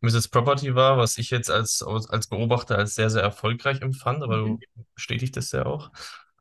Mrs. 0.01 0.29
Property 0.29 0.75
war, 0.75 0.97
was 0.97 1.17
ich 1.17 1.29
jetzt 1.29 1.49
als, 1.51 1.83
als 1.83 2.27
Beobachter 2.27 2.77
als 2.77 2.95
sehr, 2.95 3.09
sehr 3.09 3.21
erfolgreich 3.23 3.81
empfand, 3.81 4.23
aber 4.23 4.37
Mhm. 4.45 4.57
du 4.57 4.63
bestätigst 4.95 5.51
ja 5.53 5.65
auch. 5.65 5.91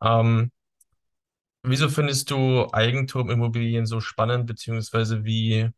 Ähm, 0.03 0.53
wieso 1.67 1.89
findest 1.89 2.31
du 2.31 2.67
Eigentumimmobilien 2.73 3.87
so 3.87 4.01
spannend, 4.01 4.47
beziehungsweise 4.47 5.25
wie, 5.25 5.71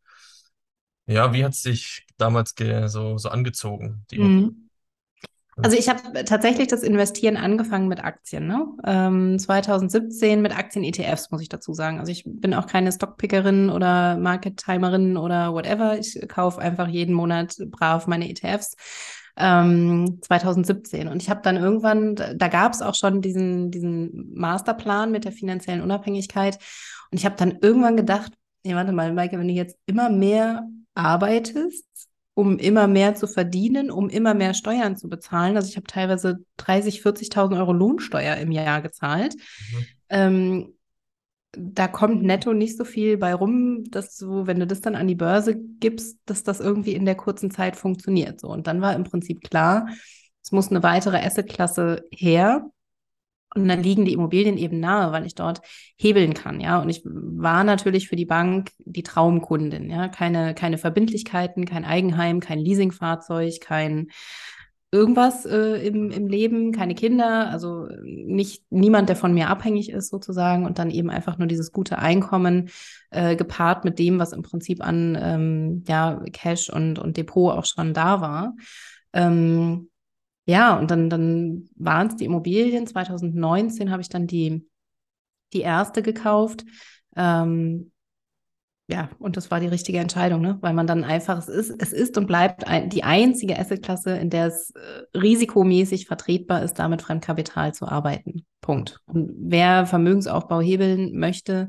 ja, 1.06 1.32
wie 1.32 1.44
hat 1.44 1.52
es 1.52 1.62
dich 1.62 2.06
damals 2.16 2.54
ge, 2.54 2.86
so, 2.88 3.18
so 3.18 3.28
angezogen, 3.30 4.04
die? 4.10 4.18
Mhm. 4.18 4.68
Also 5.60 5.76
ich 5.76 5.88
habe 5.88 6.24
tatsächlich 6.24 6.68
das 6.68 6.84
Investieren 6.84 7.36
angefangen 7.36 7.88
mit 7.88 8.04
Aktien, 8.04 8.46
ne? 8.46 8.66
Ähm, 8.86 9.38
2017 9.38 10.40
mit 10.40 10.56
Aktien-ETFs, 10.56 11.32
muss 11.32 11.42
ich 11.42 11.48
dazu 11.48 11.72
sagen. 11.72 11.98
Also 11.98 12.12
ich 12.12 12.22
bin 12.24 12.54
auch 12.54 12.66
keine 12.66 12.92
Stockpickerin 12.92 13.68
oder 13.68 14.16
Market-Timerin 14.18 15.16
oder 15.16 15.52
whatever. 15.52 15.98
Ich 15.98 16.16
kaufe 16.28 16.60
einfach 16.60 16.86
jeden 16.86 17.12
Monat 17.14 17.56
brav 17.70 18.06
meine 18.06 18.28
ETFs. 18.30 18.76
Ähm, 19.38 20.18
2017. 20.22 21.08
Und 21.08 21.22
ich 21.22 21.30
habe 21.30 21.40
dann 21.42 21.56
irgendwann, 21.56 22.16
da, 22.16 22.48
gab 22.48 22.72
es 22.72 22.82
auch 22.82 22.94
schon 22.94 23.22
diesen, 23.22 23.70
diesen 23.70 24.32
Masterplan 24.34 25.12
mit 25.12 25.24
der 25.24 25.32
finanziellen 25.32 25.82
Unabhängigkeit. 25.82 26.58
Und 27.10 27.18
ich 27.18 27.24
habe 27.24 27.36
dann 27.36 27.58
irgendwann 27.60 27.96
gedacht, 27.96 28.32
nee, 28.64 28.74
warte 28.74 28.92
mal, 28.92 29.12
Maike, 29.12 29.38
wenn 29.38 29.48
du 29.48 29.54
jetzt 29.54 29.76
immer 29.86 30.10
mehr 30.10 30.68
arbeitest, 30.94 31.86
um 32.34 32.58
immer 32.58 32.86
mehr 32.86 33.14
zu 33.14 33.26
verdienen, 33.26 33.90
um 33.90 34.08
immer 34.08 34.34
mehr 34.34 34.54
Steuern 34.54 34.96
zu 34.96 35.08
bezahlen. 35.08 35.56
Also 35.56 35.68
ich 35.68 35.76
habe 35.76 35.86
teilweise 35.86 36.38
30, 36.58 37.02
40.000 37.02 37.58
Euro 37.58 37.72
Lohnsteuer 37.72 38.36
im 38.36 38.52
Jahr 38.52 38.80
gezahlt. 38.80 39.34
Mhm. 39.34 39.86
Ähm, 40.08 40.77
da 41.52 41.88
kommt 41.88 42.22
netto 42.22 42.52
nicht 42.52 42.76
so 42.76 42.84
viel 42.84 43.16
bei 43.16 43.34
rum, 43.34 43.84
dass 43.90 44.16
du, 44.16 44.46
wenn 44.46 44.60
du 44.60 44.66
das 44.66 44.80
dann 44.80 44.94
an 44.94 45.08
die 45.08 45.14
Börse 45.14 45.56
gibst, 45.56 46.18
dass 46.26 46.42
das 46.42 46.60
irgendwie 46.60 46.92
in 46.92 47.06
der 47.06 47.14
kurzen 47.14 47.50
Zeit 47.50 47.76
funktioniert. 47.76 48.40
So. 48.40 48.48
Und 48.48 48.66
dann 48.66 48.80
war 48.80 48.94
im 48.94 49.04
Prinzip 49.04 49.42
klar, 49.42 49.88
es 50.42 50.52
muss 50.52 50.70
eine 50.70 50.82
weitere 50.82 51.24
Assetklasse 51.24 52.04
her. 52.10 52.70
Und 53.54 53.66
dann 53.66 53.82
liegen 53.82 54.04
die 54.04 54.12
Immobilien 54.12 54.58
eben 54.58 54.78
nahe, 54.78 55.10
weil 55.10 55.24
ich 55.24 55.34
dort 55.34 55.62
hebeln 55.96 56.34
kann, 56.34 56.60
ja. 56.60 56.82
Und 56.82 56.90
ich 56.90 57.00
war 57.04 57.64
natürlich 57.64 58.06
für 58.08 58.14
die 58.14 58.26
Bank 58.26 58.72
die 58.78 59.02
Traumkundin, 59.02 59.88
ja. 59.88 60.08
Keine, 60.08 60.54
keine 60.54 60.76
Verbindlichkeiten, 60.76 61.64
kein 61.64 61.86
Eigenheim, 61.86 62.40
kein 62.40 62.58
Leasingfahrzeug, 62.58 63.58
kein 63.62 64.08
irgendwas 64.90 65.44
äh, 65.44 65.86
im, 65.86 66.10
im 66.10 66.28
Leben, 66.28 66.72
keine 66.72 66.94
Kinder, 66.94 67.50
also 67.50 67.88
nicht 68.02 68.64
niemand, 68.70 69.08
der 69.08 69.16
von 69.16 69.34
mir 69.34 69.48
abhängig 69.48 69.90
ist 69.90 70.08
sozusagen 70.08 70.64
und 70.64 70.78
dann 70.78 70.90
eben 70.90 71.10
einfach 71.10 71.36
nur 71.36 71.46
dieses 71.46 71.72
gute 71.72 71.98
Einkommen 71.98 72.70
äh, 73.10 73.36
gepaart 73.36 73.84
mit 73.84 73.98
dem, 73.98 74.18
was 74.18 74.32
im 74.32 74.42
Prinzip 74.42 74.82
an 74.82 75.18
ähm, 75.20 75.84
ja, 75.86 76.22
Cash 76.32 76.70
und, 76.70 76.98
und 76.98 77.16
Depot 77.16 77.52
auch 77.52 77.66
schon 77.66 77.92
da 77.92 78.20
war. 78.20 78.54
Ähm, 79.12 79.90
ja, 80.46 80.78
und 80.78 80.90
dann, 80.90 81.10
dann 81.10 81.68
waren 81.76 82.06
es 82.06 82.16
die 82.16 82.24
Immobilien. 82.24 82.86
2019 82.86 83.90
habe 83.90 84.00
ich 84.00 84.08
dann 84.08 84.26
die, 84.26 84.66
die 85.52 85.60
erste 85.60 86.00
gekauft. 86.00 86.64
Ähm, 87.14 87.92
ja, 88.90 89.10
und 89.18 89.36
das 89.36 89.50
war 89.50 89.60
die 89.60 89.66
richtige 89.66 89.98
Entscheidung, 89.98 90.40
ne? 90.40 90.56
weil 90.62 90.72
man 90.72 90.86
dann 90.86 91.04
einfach, 91.04 91.36
es 91.36 91.48
ist, 91.48 91.74
es 91.78 91.92
ist 91.92 92.16
und 92.16 92.26
bleibt 92.26 92.66
ein, 92.66 92.88
die 92.88 93.04
einzige 93.04 93.58
Assetklasse, 93.58 94.16
in 94.16 94.30
der 94.30 94.46
es 94.46 94.70
äh, 94.70 95.18
risikomäßig 95.18 96.06
vertretbar 96.06 96.62
ist, 96.62 96.78
damit 96.78 97.02
Fremdkapital 97.02 97.74
zu 97.74 97.86
arbeiten. 97.86 98.46
Punkt. 98.62 99.00
Und 99.04 99.30
wer 99.38 99.84
Vermögensaufbau 99.84 100.62
hebeln 100.62 101.18
möchte, 101.18 101.68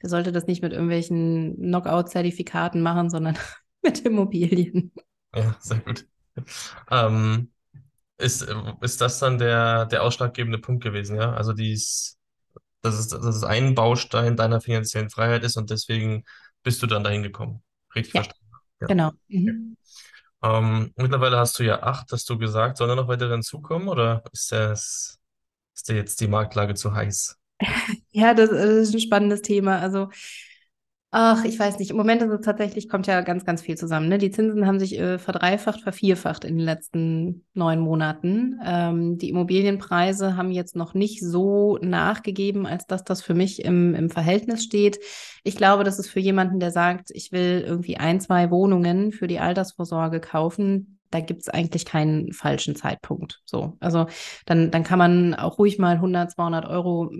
der 0.00 0.08
sollte 0.08 0.30
das 0.30 0.46
nicht 0.46 0.62
mit 0.62 0.72
irgendwelchen 0.72 1.56
Knockout-Zertifikaten 1.56 2.82
machen, 2.82 3.10
sondern 3.10 3.36
mit 3.82 4.06
Immobilien. 4.06 4.92
Ja, 5.34 5.56
sehr 5.58 5.80
gut. 5.80 6.06
Ähm, 6.88 7.50
ist, 8.16 8.46
ist 8.80 9.00
das 9.00 9.18
dann 9.18 9.38
der, 9.38 9.86
der 9.86 10.04
ausschlaggebende 10.04 10.58
Punkt 10.58 10.84
gewesen, 10.84 11.16
ja? 11.16 11.32
Also 11.32 11.52
dies, 11.52 12.16
dass 12.80 12.96
es, 12.96 13.08
dass 13.08 13.34
es 13.34 13.42
ein 13.42 13.74
Baustein 13.74 14.36
deiner 14.36 14.60
finanziellen 14.60 15.10
Freiheit 15.10 15.42
ist 15.42 15.56
und 15.56 15.70
deswegen 15.70 16.24
bist 16.62 16.82
du 16.82 16.86
dann 16.86 17.04
dahin 17.04 17.22
gekommen. 17.22 17.62
Richtig 17.94 18.14
Ja, 18.14 18.24
verstanden. 18.24 18.44
Ja. 18.80 18.88
genau. 18.88 19.12
Mhm. 19.28 19.76
Ähm, 20.42 20.92
mittlerweile 20.96 21.38
hast 21.38 21.58
du 21.58 21.64
ja 21.64 21.82
acht, 21.82 22.12
hast 22.12 22.28
du 22.30 22.38
gesagt. 22.38 22.78
Sollen 22.78 22.88
da 22.90 22.96
noch 22.96 23.08
weitere 23.08 23.32
hinzukommen 23.32 23.88
oder 23.88 24.22
ist 24.32 24.52
das, 24.52 25.18
ist 25.74 25.88
dir 25.88 25.96
jetzt 25.96 26.20
die 26.20 26.28
Marktlage 26.28 26.74
zu 26.74 26.94
heiß? 26.94 27.38
Ja, 28.12 28.34
das, 28.34 28.50
das 28.50 28.60
ist 28.88 28.94
ein 28.94 29.00
spannendes 29.00 29.42
Thema. 29.42 29.78
Also, 29.80 30.10
ach, 31.12 31.44
ich 31.44 31.58
weiß 31.58 31.78
nicht. 31.78 31.90
Im 31.90 31.96
Moment 31.96 32.22
ist 32.22 32.30
es 32.30 32.40
tatsächlich, 32.40 32.88
kommt 32.88 33.06
ja 33.06 33.20
ganz, 33.20 33.44
ganz 33.44 33.62
viel 33.62 33.76
zusammen. 33.76 34.08
Ne? 34.08 34.18
Die 34.18 34.30
Zinsen 34.30 34.66
haben 34.66 34.78
sich 34.78 34.98
äh, 34.98 35.18
verdreifacht, 35.18 35.80
vervierfacht 35.80 36.44
in 36.44 36.56
den 36.56 36.64
letzten 36.64 37.44
neun 37.52 37.80
Monaten. 37.80 38.60
Ähm, 38.64 39.18
die 39.18 39.30
Immobilienpreise 39.30 40.36
haben 40.36 40.52
jetzt 40.52 40.76
noch 40.76 40.94
nicht 40.94 41.20
so 41.20 41.78
nachgegeben, 41.82 42.66
als 42.66 42.86
dass 42.86 43.02
das 43.02 43.22
für 43.22 43.34
mich 43.34 43.64
im, 43.64 43.94
im 43.94 44.10
Verhältnis 44.10 44.62
steht. 44.62 45.00
Ich 45.42 45.56
glaube, 45.56 45.82
das 45.84 45.98
ist 45.98 46.08
für 46.08 46.20
jemanden, 46.20 46.60
der 46.60 46.70
sagt, 46.70 47.10
ich 47.12 47.32
will 47.32 47.64
irgendwie 47.66 47.96
ein, 47.96 48.20
zwei 48.20 48.50
Wohnungen 48.50 49.10
für 49.10 49.26
die 49.26 49.40
Altersvorsorge 49.40 50.20
kaufen. 50.20 50.98
Da 51.10 51.18
gibt 51.18 51.42
es 51.42 51.48
eigentlich 51.48 51.84
keinen 51.84 52.32
falschen 52.32 52.76
Zeitpunkt. 52.76 53.40
So, 53.44 53.76
also 53.80 54.06
dann, 54.46 54.70
dann 54.70 54.84
kann 54.84 54.98
man 54.98 55.34
auch 55.34 55.58
ruhig 55.58 55.76
mal 55.78 55.96
100, 55.96 56.30
200 56.30 56.66
Euro 56.66 57.10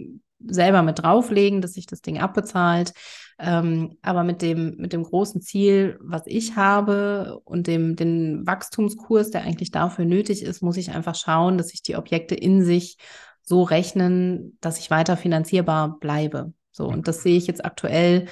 selber 0.47 0.83
mit 0.83 1.03
drauflegen, 1.03 1.61
dass 1.61 1.75
sich 1.75 1.87
das 1.87 2.01
Ding 2.01 2.19
abbezahlt. 2.19 2.93
Ähm, 3.39 3.97
aber 4.03 4.23
mit 4.23 4.43
dem, 4.43 4.77
mit 4.77 4.93
dem 4.93 5.03
großen 5.03 5.41
Ziel, 5.41 5.99
was 6.03 6.23
ich 6.27 6.57
habe 6.57 7.41
und 7.45 7.67
dem 7.67 7.97
den 7.97 8.47
Wachstumskurs, 8.47 9.31
der 9.31 9.43
eigentlich 9.43 9.71
dafür 9.71 10.05
nötig 10.05 10.43
ist, 10.43 10.63
muss 10.63 10.77
ich 10.77 10.91
einfach 10.91 11.15
schauen, 11.15 11.57
dass 11.57 11.69
sich 11.69 11.83
die 11.83 11.97
Objekte 11.97 12.35
in 12.35 12.65
sich 12.65 12.99
so 13.43 13.63
rechnen, 13.63 14.59
dass 14.61 14.79
ich 14.79 14.91
weiter 14.91 15.17
finanzierbar 15.17 15.99
bleibe. 15.99 16.53
So, 16.71 16.87
und 16.87 17.09
das 17.09 17.23
sehe 17.23 17.37
ich 17.37 17.47
jetzt 17.47 17.65
aktuell 17.65 18.27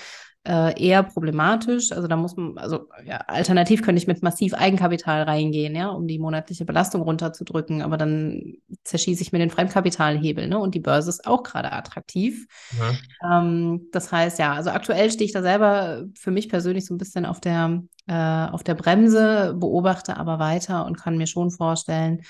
äh, 0.49 0.83
eher 0.83 1.03
problematisch. 1.03 1.93
Also 1.93 2.09
da 2.09 2.17
muss 2.17 2.35
man, 2.35 2.57
also 2.57 2.89
ja, 3.05 3.19
alternativ 3.19 3.83
könnte 3.83 4.01
ich 4.01 4.07
mit 4.07 4.23
massiv 4.23 4.55
Eigenkapital 4.55 5.25
reingehen, 5.25 5.77
ja, 5.77 5.91
um 5.91 6.09
die 6.09 6.19
monatliche 6.19 6.65
Belastung 6.65 7.03
runterzudrücken, 7.03 7.83
aber 7.83 7.99
dann 7.99 8.55
zerschieße 8.83 9.21
ich 9.21 9.31
mir 9.31 9.41
den 9.41 9.51
Fremdkapitalhebel, 9.51 10.49
ne? 10.49 10.59
Und 10.59 10.75
die 10.75 10.81
Börse 10.81 11.11
ist 11.11 11.27
auch 11.27 11.43
gerade 11.43 11.71
attraktiv. 11.71 12.47
Mhm. 12.73 12.99
Ähm, 13.31 13.89
das 13.93 14.11
heißt, 14.11 14.39
ja, 14.39 14.55
also 14.55 14.71
aktuell 14.71 15.11
stehe 15.11 15.27
ich 15.27 15.35
da 15.35 15.43
selber 15.43 16.05
für 16.15 16.31
mich 16.31 16.49
persönlich 16.49 16.87
so 16.87 16.95
ein 16.95 16.99
bisschen 16.99 17.27
auf 17.27 17.41
der, 17.43 17.83
äh, 18.07 18.15
auf 18.15 18.65
der 18.65 18.75
Bremse, 18.75 19.55
beobachte 19.55 20.17
aber 20.17 20.39
weiter 20.39 20.87
und 20.87 20.97
kann 20.97 21.19
mir 21.19 21.27
schon 21.27 21.51
vorstellen, 21.51 22.23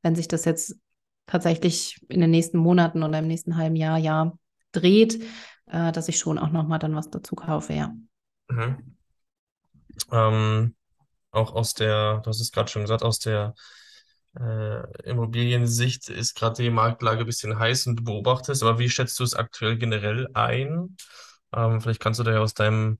wenn 0.00 0.14
sich 0.14 0.28
das 0.28 0.46
jetzt 0.46 0.76
tatsächlich 1.26 2.00
in 2.08 2.22
den 2.22 2.30
nächsten 2.30 2.56
Monaten 2.56 3.02
oder 3.02 3.18
im 3.18 3.26
nächsten 3.26 3.58
halben 3.58 3.76
Jahr, 3.76 3.98
Jahr 3.98 4.38
dreht, 4.72 5.22
äh, 5.76 5.92
dass 5.92 6.08
ich 6.08 6.18
schon 6.18 6.38
auch 6.38 6.50
nochmal 6.50 6.78
dann 6.78 6.94
was 6.96 7.10
dazu 7.10 7.34
kaufe, 7.36 7.72
ja. 7.74 7.94
Mhm. 8.50 8.96
Ähm, 10.12 10.74
auch 11.32 11.54
aus 11.54 11.74
der, 11.74 12.20
du 12.20 12.30
hast 12.30 12.40
es 12.40 12.52
gerade 12.52 12.70
schon 12.70 12.82
gesagt, 12.82 13.02
aus 13.02 13.18
der 13.20 13.54
äh, 14.38 15.02
Immobiliensicht 15.10 16.08
ist 16.10 16.34
gerade 16.36 16.62
die 16.62 16.70
Marktlage 16.70 17.20
ein 17.22 17.26
bisschen 17.26 17.58
heiß 17.58 17.86
und 17.88 17.98
du 17.98 18.04
beobachtest, 18.04 18.62
aber 18.62 18.78
wie 18.78 18.90
schätzt 18.90 19.18
du 19.20 19.24
es 19.24 19.34
aktuell 19.34 19.78
generell 19.78 20.28
ein? 20.34 20.96
Ähm, 21.54 21.80
vielleicht 21.80 22.00
kannst 22.00 22.20
du 22.20 22.24
da 22.24 22.32
ja 22.32 22.40
aus 22.40 22.54
deinem, 22.54 22.98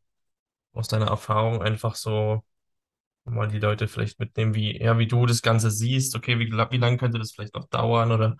aus 0.75 0.89
deiner 0.89 1.09
Erfahrung 1.09 1.63
einfach 1.63 1.97
so 1.97 2.45
mal 3.25 3.49
die 3.49 3.59
Leute 3.59 3.89
vielleicht 3.89 4.21
mitnehmen, 4.21 4.55
wie, 4.55 4.81
ja, 4.81 4.99
wie 4.99 5.07
du 5.09 5.27
das 5.27 5.43
Ganze 5.43 5.71
siehst. 5.71 6.15
Okay, 6.17 6.39
wie, 6.39 6.51
wie 6.53 6.79
lange 6.79 6.97
könnte 6.97 7.19
das 7.19 7.33
vielleicht 7.33 7.55
noch 7.55 7.69
dauern 7.69 8.13
oder 8.13 8.37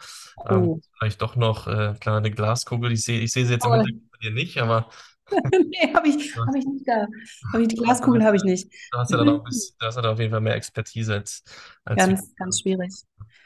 ähm, 0.47 0.71
Oh. 0.71 0.81
vielleicht 0.99 1.23
doch 1.23 1.37
noch, 1.37 1.67
äh, 1.67 1.95
klar, 2.01 2.19
eine 2.19 2.31
Glaskugel. 2.31 2.93
Ich 2.93 3.05
sehe, 3.05 3.21
ich 3.21 3.33
sie 3.33 3.43
jetzt 3.43 3.67
im 3.67 3.73
Oh. 3.73 3.75
Hintergrund 3.75 4.06
bei 4.19 4.29
dir 4.29 4.35
nicht, 4.35 4.59
aber 4.59 4.89
nee, 5.31 5.93
habe 5.93 6.09
ich, 6.09 6.37
hab 6.37 6.55
ich 6.55 6.65
nicht 6.65 6.87
da. 6.87 7.07
Hab 7.53 7.61
ich, 7.61 7.69
die 7.69 7.77
Glaskugel 7.77 8.25
habe 8.25 8.37
ich 8.37 8.45
nicht. 8.45 8.73
du 8.93 8.99
hast 8.99 9.11
ja 9.11 9.17
dann 9.19 9.29
auch 9.29 9.45
bisschen, 9.45 9.75
du 9.79 9.87
hast 9.87 9.97
ja 9.97 10.03
da 10.03 10.13
auf 10.13 10.21
jeden 10.21 10.31
Fall 10.31 10.41
mehr 10.41 10.55
Expertise 10.55 11.15
als, 11.15 11.43
als. 11.85 11.99
Ganz, 11.99 12.35
ganz 12.37 12.61
schwierig. 12.61 12.93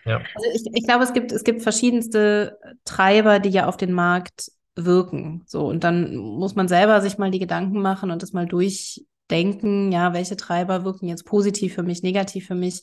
Ja. 0.04 0.18
Also 0.18 0.50
ich, 0.54 0.62
ich 0.72 0.86
glaube, 0.86 1.04
es 1.04 1.12
gibt, 1.12 1.32
es 1.32 1.44
gibt 1.44 1.62
verschiedenste 1.62 2.58
Treiber, 2.84 3.38
die 3.38 3.50
ja 3.50 3.66
auf 3.66 3.76
den 3.76 3.92
Markt 3.92 4.50
wirken. 4.76 5.42
So, 5.46 5.66
und 5.66 5.84
dann 5.84 6.16
muss 6.16 6.54
man 6.54 6.68
selber 6.68 7.00
sich 7.00 7.18
mal 7.18 7.30
die 7.30 7.38
Gedanken 7.38 7.80
machen 7.80 8.10
und 8.10 8.22
das 8.22 8.32
mal 8.32 8.46
durchdenken, 8.46 9.92
ja, 9.92 10.12
welche 10.12 10.36
Treiber 10.36 10.84
wirken 10.84 11.08
jetzt 11.08 11.24
positiv 11.24 11.74
für 11.74 11.82
mich, 11.82 12.02
negativ 12.02 12.46
für 12.46 12.54
mich. 12.54 12.82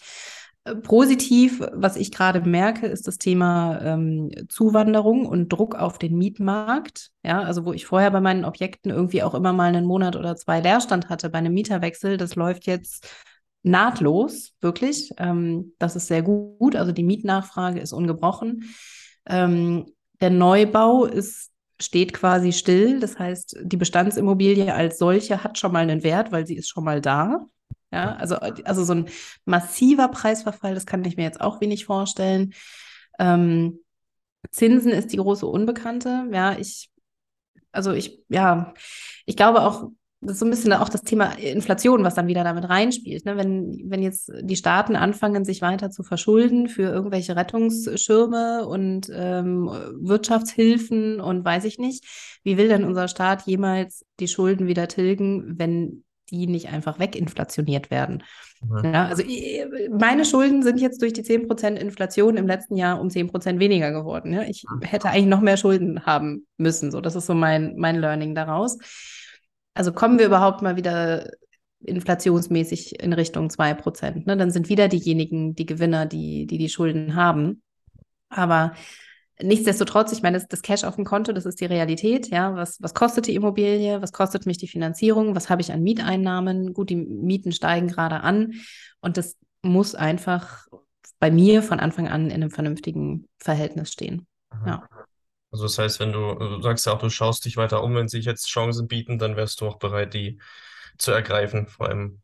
Positiv, 0.76 1.62
was 1.74 1.96
ich 1.96 2.12
gerade 2.12 2.42
merke, 2.42 2.88
ist 2.88 3.08
das 3.08 3.18
Thema 3.18 3.80
ähm, 3.82 4.32
Zuwanderung 4.50 5.26
und 5.26 5.50
Druck 5.50 5.76
auf 5.76 5.98
den 5.98 6.18
Mietmarkt. 6.18 7.12
Ja, 7.24 7.42
also 7.42 7.66
wo 7.66 7.74
ich 7.74 7.86
vorher 7.86 8.12
bei 8.12 8.22
meinen 8.22 8.46
Objekten 8.46 8.92
irgendwie 8.92 9.24
auch 9.24 9.34
immer 9.34 9.54
mal 9.54 9.68
einen 9.68 9.86
Monat 9.86 10.16
oder 10.16 10.36
zwei 10.36 10.60
Leerstand 10.60 11.10
hatte 11.10 11.30
bei 11.30 11.40
einem 11.40 11.54
Mieterwechsel, 11.54 12.18
das 12.18 12.36
läuft 12.36 12.68
jetzt 12.68 13.08
nahtlos, 13.64 14.54
wirklich. 14.62 15.12
Ähm, 15.18 15.74
das 15.80 15.96
ist 15.96 16.08
sehr 16.08 16.22
gut. 16.22 16.76
Also 16.76 16.92
die 16.92 17.04
Mietnachfrage 17.04 17.80
ist 17.80 17.94
ungebrochen. 17.94 18.64
Ähm, 19.26 19.86
der 20.22 20.30
Neubau 20.30 21.06
ist, 21.06 21.52
steht 21.80 22.14
quasi 22.14 22.54
still. 22.54 23.00
Das 23.00 23.20
heißt, 23.20 23.58
die 23.62 23.78
Bestandsimmobilie 23.78 24.74
als 24.74 24.98
solche 24.98 25.44
hat 25.44 25.58
schon 25.58 25.72
mal 25.72 25.84
einen 25.84 26.04
Wert, 26.04 26.32
weil 26.32 26.48
sie 26.48 26.56
ist 26.56 26.70
schon 26.70 26.84
mal 26.84 27.02
da. 27.02 27.46
Ja, 27.92 28.16
also, 28.16 28.36
also 28.36 28.84
so 28.84 28.94
ein 28.94 29.10
massiver 29.46 30.10
Preisverfall, 30.10 30.74
das 30.74 30.86
kann 30.86 31.06
ich 31.06 31.16
mir 31.16 31.24
jetzt 31.24 31.40
auch 31.40 31.62
wenig 31.62 31.86
vorstellen. 31.86 32.54
Ähm, 33.18 33.80
Zinsen 34.52 34.92
ist 34.92 35.14
die 35.14 35.18
große 35.18 35.46
Unbekannte. 35.46 36.28
Ja, 36.32 36.58
ich, 36.58 36.90
also 37.72 37.94
ich, 37.94 38.22
ja, 38.30 38.74
ich 39.26 39.38
glaube 39.38 39.62
auch, 39.62 39.90
das 40.20 40.34
ist 40.34 40.40
so 40.40 40.46
ein 40.46 40.50
bisschen 40.50 40.74
auch 40.74 40.90
das 40.90 41.04
Thema 41.04 41.38
Inflation, 41.38 42.04
was 42.04 42.16
dann 42.16 42.28
wieder 42.28 42.44
damit 42.44 42.68
reinspielt. 42.68 43.24
Ne? 43.26 43.38
Wenn, 43.38 43.84
wenn 43.86 44.02
jetzt 44.02 44.32
die 44.42 44.56
Staaten 44.56 44.96
anfangen, 44.96 45.46
sich 45.46 45.62
weiter 45.62 45.92
zu 45.92 46.02
verschulden 46.02 46.68
für 46.70 46.84
irgendwelche 46.90 47.36
Rettungsschirme 47.36 48.68
und 48.68 49.12
ähm, 49.14 49.68
Wirtschaftshilfen 50.02 51.22
und 51.22 51.46
weiß 51.46 51.66
ich 51.66 51.78
nicht, 51.78 52.04
wie 52.44 52.58
will 52.58 52.68
denn 52.68 52.84
unser 52.84 53.08
Staat 53.08 53.44
jemals 53.46 54.06
die 54.20 54.28
Schulden 54.28 54.66
wieder 54.66 54.88
tilgen, 54.88 55.60
wenn 55.60 56.04
die 56.30 56.48
nicht 56.48 56.70
einfach 56.70 57.00
weginflationiert 57.00 57.92
werden? 57.92 58.24
Mhm. 58.62 58.94
Ja, 58.94 59.06
also 59.08 59.24
meine 59.92 60.26
Schulden 60.26 60.64
sind 60.64 60.80
jetzt 60.80 61.02
durch 61.02 61.14
die 61.14 61.24
10% 61.24 61.76
Inflation 61.76 62.38
im 62.38 62.48
letzten 62.48 62.76
Jahr 62.76 63.00
um 63.00 63.10
10% 63.10 63.60
weniger 63.60 63.92
geworden. 63.92 64.34
Ja? 64.34 64.44
Ich 64.44 64.66
hätte 64.82 65.10
eigentlich 65.10 65.28
noch 65.28 65.42
mehr 65.42 65.58
Schulden 65.58 66.06
haben 66.06 66.48
müssen. 66.58 66.92
So, 66.92 67.02
das 67.02 67.16
ist 67.16 67.26
so 67.26 67.34
mein, 67.34 67.76
mein 67.78 67.98
Learning 67.98 68.36
daraus. 68.36 68.78
Also 69.74 69.94
kommen 69.94 70.20
wir 70.20 70.26
überhaupt 70.26 70.62
mal 70.62 70.76
wieder 70.76 71.30
inflationsmäßig 71.82 73.02
in 73.02 73.14
Richtung 73.14 73.50
2%. 73.50 74.26
Ne? 74.26 74.38
Dann 74.38 74.52
sind 74.52 74.70
wieder 74.70 74.88
diejenigen 74.88 75.56
die 75.56 75.66
Gewinner, 75.66 76.06
die 76.06 76.48
die, 76.48 76.58
die 76.58 76.70
Schulden 76.70 77.16
haben. 77.16 77.62
Aber 78.30 78.74
nichtsdestotrotz, 79.42 80.12
ich 80.12 80.22
meine, 80.22 80.38
das, 80.38 80.48
das 80.48 80.62
Cash 80.62 80.84
auf 80.84 80.96
dem 80.96 81.06
Konto, 81.06 81.34
das 81.34 81.46
ist 81.46 81.60
die 81.60 81.66
Realität. 81.66 82.30
Ja, 82.30 82.56
was, 82.56 82.82
was 82.82 82.94
kostet 82.94 83.28
die 83.28 83.36
Immobilie? 83.36 84.02
Was 84.02 84.12
kostet 84.12 84.46
mich 84.46 84.58
die 84.58 84.68
Finanzierung? 84.68 85.36
Was 85.36 85.50
habe 85.50 85.62
ich 85.62 85.72
an 85.72 85.84
Mieteinnahmen? 85.84 86.74
Gut, 86.74 86.90
die 86.90 86.96
Mieten 86.96 87.52
steigen 87.52 87.88
gerade 87.88 88.22
an. 88.22 88.54
Und 89.00 89.18
das 89.18 89.38
muss 89.62 89.96
einfach 89.96 90.68
bei 91.20 91.32
mir 91.32 91.64
von 91.64 91.80
Anfang 91.80 92.08
an 92.08 92.28
in 92.28 92.34
einem 92.34 92.52
vernünftigen 92.52 93.28
Verhältnis 93.40 93.92
stehen. 93.92 94.28
Ja. 94.66 94.88
Also 95.52 95.64
das 95.64 95.78
heißt, 95.78 96.00
wenn 96.00 96.12
du, 96.12 96.36
du 96.36 96.62
sagst 96.62 96.86
ja 96.86 96.94
auch, 96.94 97.00
du 97.00 97.10
schaust 97.10 97.46
dich 97.46 97.58
weiter 97.58 97.84
um, 97.84 97.96
wenn 97.96 98.08
sich 98.08 98.26
jetzt 98.26 98.48
Chancen 98.48 98.88
bieten, 98.88 99.18
dann 99.18 99.36
wärst 99.36 99.62
du 99.62 99.68
auch 99.68 99.78
bereit, 99.78 100.14
die 100.14 100.40
zu 100.98 101.12
ergreifen, 101.12 101.68
vor 101.68 101.88
allem. 101.88 102.22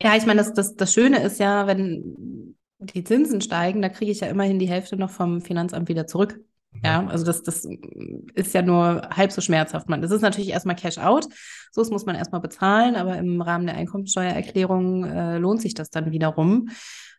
Ja, 0.00 0.16
ich 0.16 0.26
meine, 0.26 0.38
das, 0.38 0.52
das, 0.54 0.74
das 0.74 0.92
Schöne 0.92 1.22
ist 1.22 1.38
ja, 1.38 1.66
wenn 1.66 2.56
die 2.92 3.04
Zinsen 3.04 3.40
steigen, 3.40 3.82
da 3.82 3.88
kriege 3.88 4.10
ich 4.10 4.20
ja 4.20 4.28
immerhin 4.28 4.58
die 4.58 4.68
Hälfte 4.68 4.96
noch 4.96 5.10
vom 5.10 5.40
Finanzamt 5.40 5.88
wieder 5.88 6.06
zurück. 6.06 6.40
Ja, 6.82 7.06
also 7.06 7.24
das, 7.24 7.42
das 7.42 7.66
ist 8.34 8.52
ja 8.52 8.62
nur 8.62 9.08
halb 9.10 9.30
so 9.30 9.40
schmerzhaft. 9.40 9.88
Man, 9.88 10.02
das 10.02 10.10
ist 10.10 10.22
natürlich 10.22 10.50
erstmal 10.50 10.76
Cash 10.76 10.98
out. 10.98 11.24
So, 11.70 11.80
das 11.80 11.90
muss 11.90 12.04
man 12.04 12.16
erstmal 12.16 12.40
bezahlen, 12.40 12.96
aber 12.96 13.16
im 13.16 13.40
Rahmen 13.40 13.66
der 13.66 13.76
Einkommensteuererklärung 13.76 15.04
äh, 15.04 15.38
lohnt 15.38 15.62
sich 15.62 15.74
das 15.74 15.90
dann 15.90 16.10
wiederum. 16.10 16.68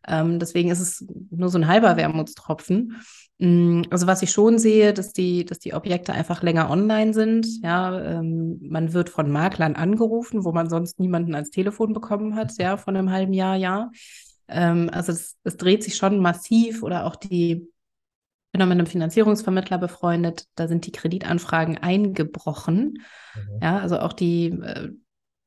Ähm, 0.07 0.39
deswegen 0.39 0.69
ist 0.69 0.81
es 0.81 1.05
nur 1.31 1.49
so 1.49 1.57
ein 1.57 1.67
halber 1.67 1.97
Wermutstropfen. 1.97 2.97
Mm, 3.37 3.81
also 3.89 4.07
was 4.07 4.21
ich 4.21 4.31
schon 4.31 4.59
sehe, 4.59 4.93
dass 4.93 5.13
die, 5.13 5.45
dass 5.45 5.59
die 5.59 5.73
Objekte 5.73 6.13
einfach 6.13 6.41
länger 6.43 6.69
online 6.69 7.13
sind. 7.13 7.47
Ja, 7.63 7.99
ähm, 7.99 8.59
man 8.61 8.93
wird 8.93 9.09
von 9.09 9.31
Maklern 9.31 9.75
angerufen, 9.75 10.45
wo 10.45 10.51
man 10.51 10.69
sonst 10.69 10.99
niemanden 10.99 11.33
ans 11.33 11.49
Telefon 11.49 11.93
bekommen 11.93 12.35
hat, 12.35 12.53
ja, 12.57 12.77
von 12.77 12.95
einem 12.95 13.11
halben 13.11 13.33
Jahr, 13.33 13.55
ja. 13.55 13.89
Ähm, 14.47 14.89
also 14.91 15.11
es, 15.11 15.37
es 15.43 15.57
dreht 15.57 15.83
sich 15.83 15.95
schon 15.95 16.19
massiv 16.19 16.83
oder 16.83 17.05
auch 17.05 17.15
die, 17.15 17.51
ich 17.53 18.51
bin 18.51 18.61
auch 18.61 18.67
mit 18.67 18.77
einem 18.77 18.87
Finanzierungsvermittler 18.87 19.77
befreundet, 19.77 20.47
da 20.55 20.67
sind 20.67 20.85
die 20.85 20.91
Kreditanfragen 20.91 21.77
eingebrochen. 21.77 23.03
Mhm. 23.35 23.59
Ja, 23.61 23.79
also 23.79 23.99
auch 23.99 24.13
die, 24.13 24.47
äh, 24.47 24.91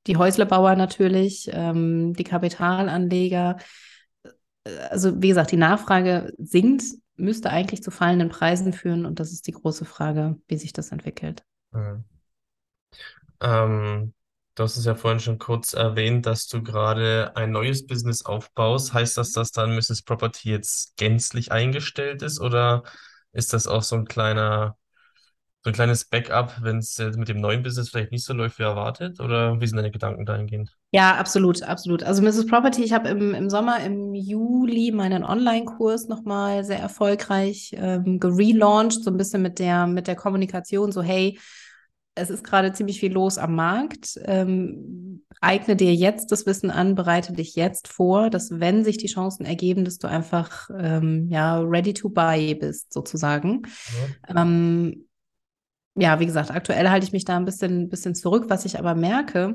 die 0.06 0.16
Häuslebauer 0.16 0.74
natürlich, 0.76 1.50
ähm, 1.52 2.14
die 2.14 2.24
Kapitalanleger. 2.24 3.58
Äh, 4.64 4.76
also 4.90 5.20
wie 5.22 5.28
gesagt, 5.28 5.52
die 5.52 5.56
Nachfrage 5.56 6.32
sinkt, 6.38 6.84
müsste 7.16 7.50
eigentlich 7.50 7.82
zu 7.82 7.90
fallenden 7.90 8.28
Preisen 8.28 8.72
führen 8.72 9.04
und 9.04 9.20
das 9.20 9.32
ist 9.32 9.46
die 9.46 9.52
große 9.52 9.84
Frage, 9.84 10.40
wie 10.46 10.56
sich 10.56 10.72
das 10.72 10.92
entwickelt. 10.92 11.44
Mhm. 11.72 12.04
Ähm, 13.40 14.12
du 14.58 14.64
hast 14.64 14.76
es 14.76 14.84
ja 14.84 14.94
vorhin 14.94 15.20
schon 15.20 15.38
kurz 15.38 15.72
erwähnt, 15.72 16.26
dass 16.26 16.48
du 16.48 16.62
gerade 16.62 17.32
ein 17.36 17.52
neues 17.52 17.86
Business 17.86 18.24
aufbaust. 18.24 18.92
Heißt 18.92 19.16
das, 19.16 19.32
dass 19.32 19.52
dann 19.52 19.74
Mrs. 19.74 20.02
Property 20.02 20.50
jetzt 20.50 20.96
gänzlich 20.96 21.52
eingestellt 21.52 22.22
ist 22.22 22.40
oder 22.40 22.82
ist 23.32 23.52
das 23.52 23.68
auch 23.68 23.82
so 23.82 23.96
ein 23.96 24.06
kleiner 24.06 24.76
so 25.64 25.70
ein 25.70 25.74
kleines 25.74 26.04
Backup, 26.04 26.62
wenn 26.62 26.78
es 26.78 26.98
mit 26.98 27.28
dem 27.28 27.40
neuen 27.40 27.62
Business 27.62 27.90
vielleicht 27.90 28.12
nicht 28.12 28.24
so 28.24 28.32
läuft 28.32 28.58
wie 28.58 28.62
erwartet? 28.62 29.20
Oder 29.20 29.60
wie 29.60 29.66
sind 29.66 29.76
deine 29.76 29.90
Gedanken 29.90 30.24
dahingehend? 30.24 30.76
Ja, 30.92 31.16
absolut, 31.16 31.62
absolut. 31.62 32.02
Also 32.04 32.22
Mrs. 32.22 32.46
Property, 32.46 32.84
ich 32.84 32.92
habe 32.92 33.08
im, 33.08 33.34
im 33.34 33.50
Sommer, 33.50 33.80
im 33.80 34.14
Juli 34.14 34.92
meinen 34.92 35.24
Online-Kurs 35.24 36.06
nochmal 36.06 36.64
sehr 36.64 36.78
erfolgreich 36.78 37.72
ähm, 37.76 38.20
gelauncht, 38.20 39.02
so 39.02 39.10
ein 39.10 39.16
bisschen 39.16 39.42
mit 39.42 39.58
der, 39.58 39.86
mit 39.88 40.06
der 40.06 40.16
Kommunikation, 40.16 40.92
so 40.92 41.02
hey, 41.02 41.38
es 42.18 42.30
ist 42.30 42.44
gerade 42.44 42.72
ziemlich 42.72 43.00
viel 43.00 43.12
los 43.12 43.38
am 43.38 43.54
Markt. 43.54 44.18
Ähm, 44.24 45.24
eigne 45.40 45.76
dir 45.76 45.94
jetzt 45.94 46.32
das 46.32 46.46
Wissen 46.46 46.70
an, 46.70 46.94
bereite 46.94 47.32
dich 47.32 47.54
jetzt 47.54 47.88
vor, 47.88 48.30
dass 48.30 48.60
wenn 48.60 48.84
sich 48.84 48.98
die 48.98 49.06
Chancen 49.06 49.44
ergeben, 49.44 49.84
dass 49.84 49.98
du 49.98 50.08
einfach 50.08 50.68
ähm, 50.78 51.28
ja 51.30 51.60
ready 51.60 51.94
to 51.94 52.08
buy 52.08 52.54
bist, 52.54 52.92
sozusagen. 52.92 53.62
Ja. 54.28 54.42
Ähm, 54.42 55.08
ja, 55.94 56.20
wie 56.20 56.26
gesagt, 56.26 56.50
aktuell 56.50 56.88
halte 56.90 57.06
ich 57.06 57.12
mich 57.12 57.24
da 57.24 57.36
ein 57.36 57.44
bisschen, 57.44 57.88
bisschen 57.88 58.14
zurück. 58.14 58.46
Was 58.48 58.64
ich 58.64 58.78
aber 58.78 58.94
merke, 58.94 59.54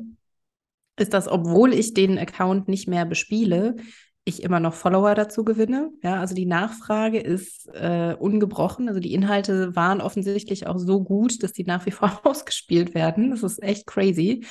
ist, 0.97 1.13
dass 1.13 1.28
obwohl 1.28 1.73
ich 1.73 1.93
den 1.93 2.17
Account 2.17 2.67
nicht 2.67 2.88
mehr 2.88 3.06
bespiele, 3.06 3.76
ich 4.25 4.43
immer 4.43 4.59
noch 4.59 4.73
Follower 4.73 5.15
dazu 5.15 5.43
gewinne. 5.43 5.91
Ja, 6.01 6.19
also 6.19 6.33
die 6.33 6.45
Nachfrage 6.45 7.19
ist 7.19 7.67
äh, 7.73 8.15
ungebrochen. 8.17 8.88
Also 8.88 8.99
die 8.99 9.13
Inhalte 9.13 9.75
waren 9.75 9.99
offensichtlich 9.99 10.65
auch 10.67 10.77
so 10.77 11.03
gut, 11.03 11.43
dass 11.43 11.51
die 11.51 11.65
nach 11.65 11.86
wie 11.86 11.91
vor 11.91 12.21
ausgespielt 12.23 12.93
werden. 12.93 13.31
Das 13.31 13.43
ist 13.43 13.62
echt 13.62 13.86
crazy. 13.86 14.45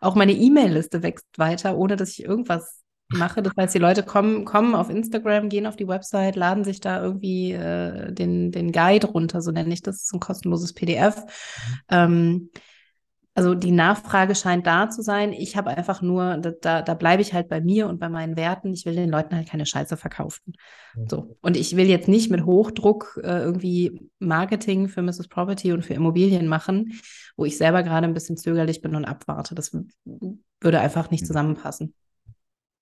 Auch 0.00 0.14
meine 0.14 0.32
E-Mail-Liste 0.32 1.02
wächst 1.02 1.26
weiter, 1.36 1.76
ohne 1.76 1.96
dass 1.96 2.10
ich 2.10 2.24
irgendwas 2.24 2.82
mache. 3.08 3.42
Das 3.42 3.52
heißt, 3.56 3.74
die 3.74 3.78
Leute 3.78 4.02
kommen, 4.02 4.44
kommen 4.44 4.74
auf 4.74 4.90
Instagram, 4.90 5.48
gehen 5.48 5.66
auf 5.66 5.76
die 5.76 5.88
Website, 5.88 6.36
laden 6.36 6.64
sich 6.64 6.80
da 6.80 7.02
irgendwie 7.02 7.52
äh, 7.52 8.12
den, 8.12 8.52
den 8.52 8.72
Guide 8.72 9.08
runter, 9.08 9.40
so 9.40 9.50
nenne 9.50 9.72
ich 9.72 9.82
das, 9.82 9.96
das 9.96 10.04
ist 10.04 10.14
ein 10.14 10.20
kostenloses 10.20 10.72
PDF. 10.72 11.16
Mhm. 11.16 11.80
Ähm, 11.90 12.50
also 13.38 13.54
die 13.54 13.70
Nachfrage 13.70 14.34
scheint 14.34 14.66
da 14.66 14.90
zu 14.90 15.00
sein. 15.00 15.32
Ich 15.32 15.56
habe 15.56 15.70
einfach 15.70 16.02
nur, 16.02 16.38
da, 16.38 16.82
da 16.82 16.94
bleibe 16.94 17.22
ich 17.22 17.34
halt 17.34 17.48
bei 17.48 17.60
mir 17.60 17.86
und 17.86 18.00
bei 18.00 18.08
meinen 18.08 18.36
Werten. 18.36 18.72
Ich 18.72 18.84
will 18.84 18.96
den 18.96 19.10
Leuten 19.10 19.36
halt 19.36 19.48
keine 19.48 19.64
Scheiße 19.64 19.96
verkaufen. 19.96 20.54
Mhm. 20.96 21.08
So. 21.08 21.36
Und 21.40 21.56
ich 21.56 21.76
will 21.76 21.86
jetzt 21.86 22.08
nicht 22.08 22.32
mit 22.32 22.44
Hochdruck 22.44 23.20
äh, 23.22 23.38
irgendwie 23.38 24.10
Marketing 24.18 24.88
für 24.88 25.02
Mrs. 25.02 25.28
Property 25.28 25.70
und 25.70 25.84
für 25.84 25.94
Immobilien 25.94 26.48
machen, 26.48 26.98
wo 27.36 27.44
ich 27.44 27.56
selber 27.56 27.84
gerade 27.84 28.08
ein 28.08 28.14
bisschen 28.14 28.36
zögerlich 28.36 28.80
bin 28.80 28.96
und 28.96 29.04
abwarte. 29.04 29.54
Das 29.54 29.70
würde 30.60 30.80
einfach 30.80 31.12
nicht 31.12 31.22
mhm. 31.22 31.26
zusammenpassen. 31.26 31.94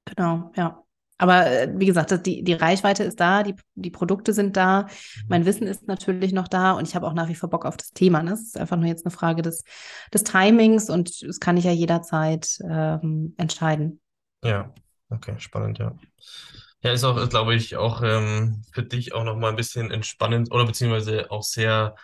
Genau, 0.07 0.53
ja. 0.57 0.86
Aber 1.19 1.47
äh, 1.47 1.73
wie 1.75 1.87
gesagt, 1.87 2.27
die, 2.27 2.43
die 2.43 2.53
Reichweite 2.53 3.05
ist 3.05 3.21
da, 3.21 3.43
die, 3.43 3.55
die 3.75 3.91
Produkte 3.91 4.33
sind 4.33 4.57
da, 4.57 4.83
mhm. 4.83 4.89
mein 5.29 5.47
Wissen 5.47 5.67
ist 5.67 5.89
natürlich 5.89 6.33
noch 6.33 6.49
da 6.49 6.73
und 6.73 6.87
ich 6.87 6.95
habe 6.95 7.07
auch 7.07 7.15
nach 7.15 7.29
wie 7.29 7.35
vor 7.35 7.49
Bock 7.49 7.65
auf 7.65 7.77
das 7.77 7.91
Thema. 7.91 8.23
Ne? 8.23 8.33
Es 8.33 8.43
ist 8.43 8.59
einfach 8.59 8.77
nur 8.77 8.87
jetzt 8.87 9.07
eine 9.07 9.15
Frage 9.15 9.43
des, 9.43 9.65
des 10.13 10.25
Timings 10.25 10.91
und 10.91 11.23
das 11.23 11.41
kann 11.41 11.57
ich 11.57 11.65
ja 11.65 11.73
jederzeit 11.73 12.59
ähm, 12.69 13.35
entscheiden. 13.39 14.01
Ja, 14.45 14.73
okay, 15.11 15.35
spannend, 15.39 15.79
ja. 15.79 15.97
Ja, 16.83 16.93
ist 16.93 17.05
auch, 17.05 17.29
glaube 17.29 17.55
ich, 17.55 17.77
auch 17.77 18.03
ähm, 18.03 18.63
für 18.73 18.83
dich 18.83 19.15
auch 19.15 19.25
nochmal 19.25 19.51
ein 19.51 19.57
bisschen 19.57 19.91
entspannend 19.91 20.53
oder 20.53 20.67
beziehungsweise 20.67 21.31
auch 21.31 21.43
sehr, 21.43 21.97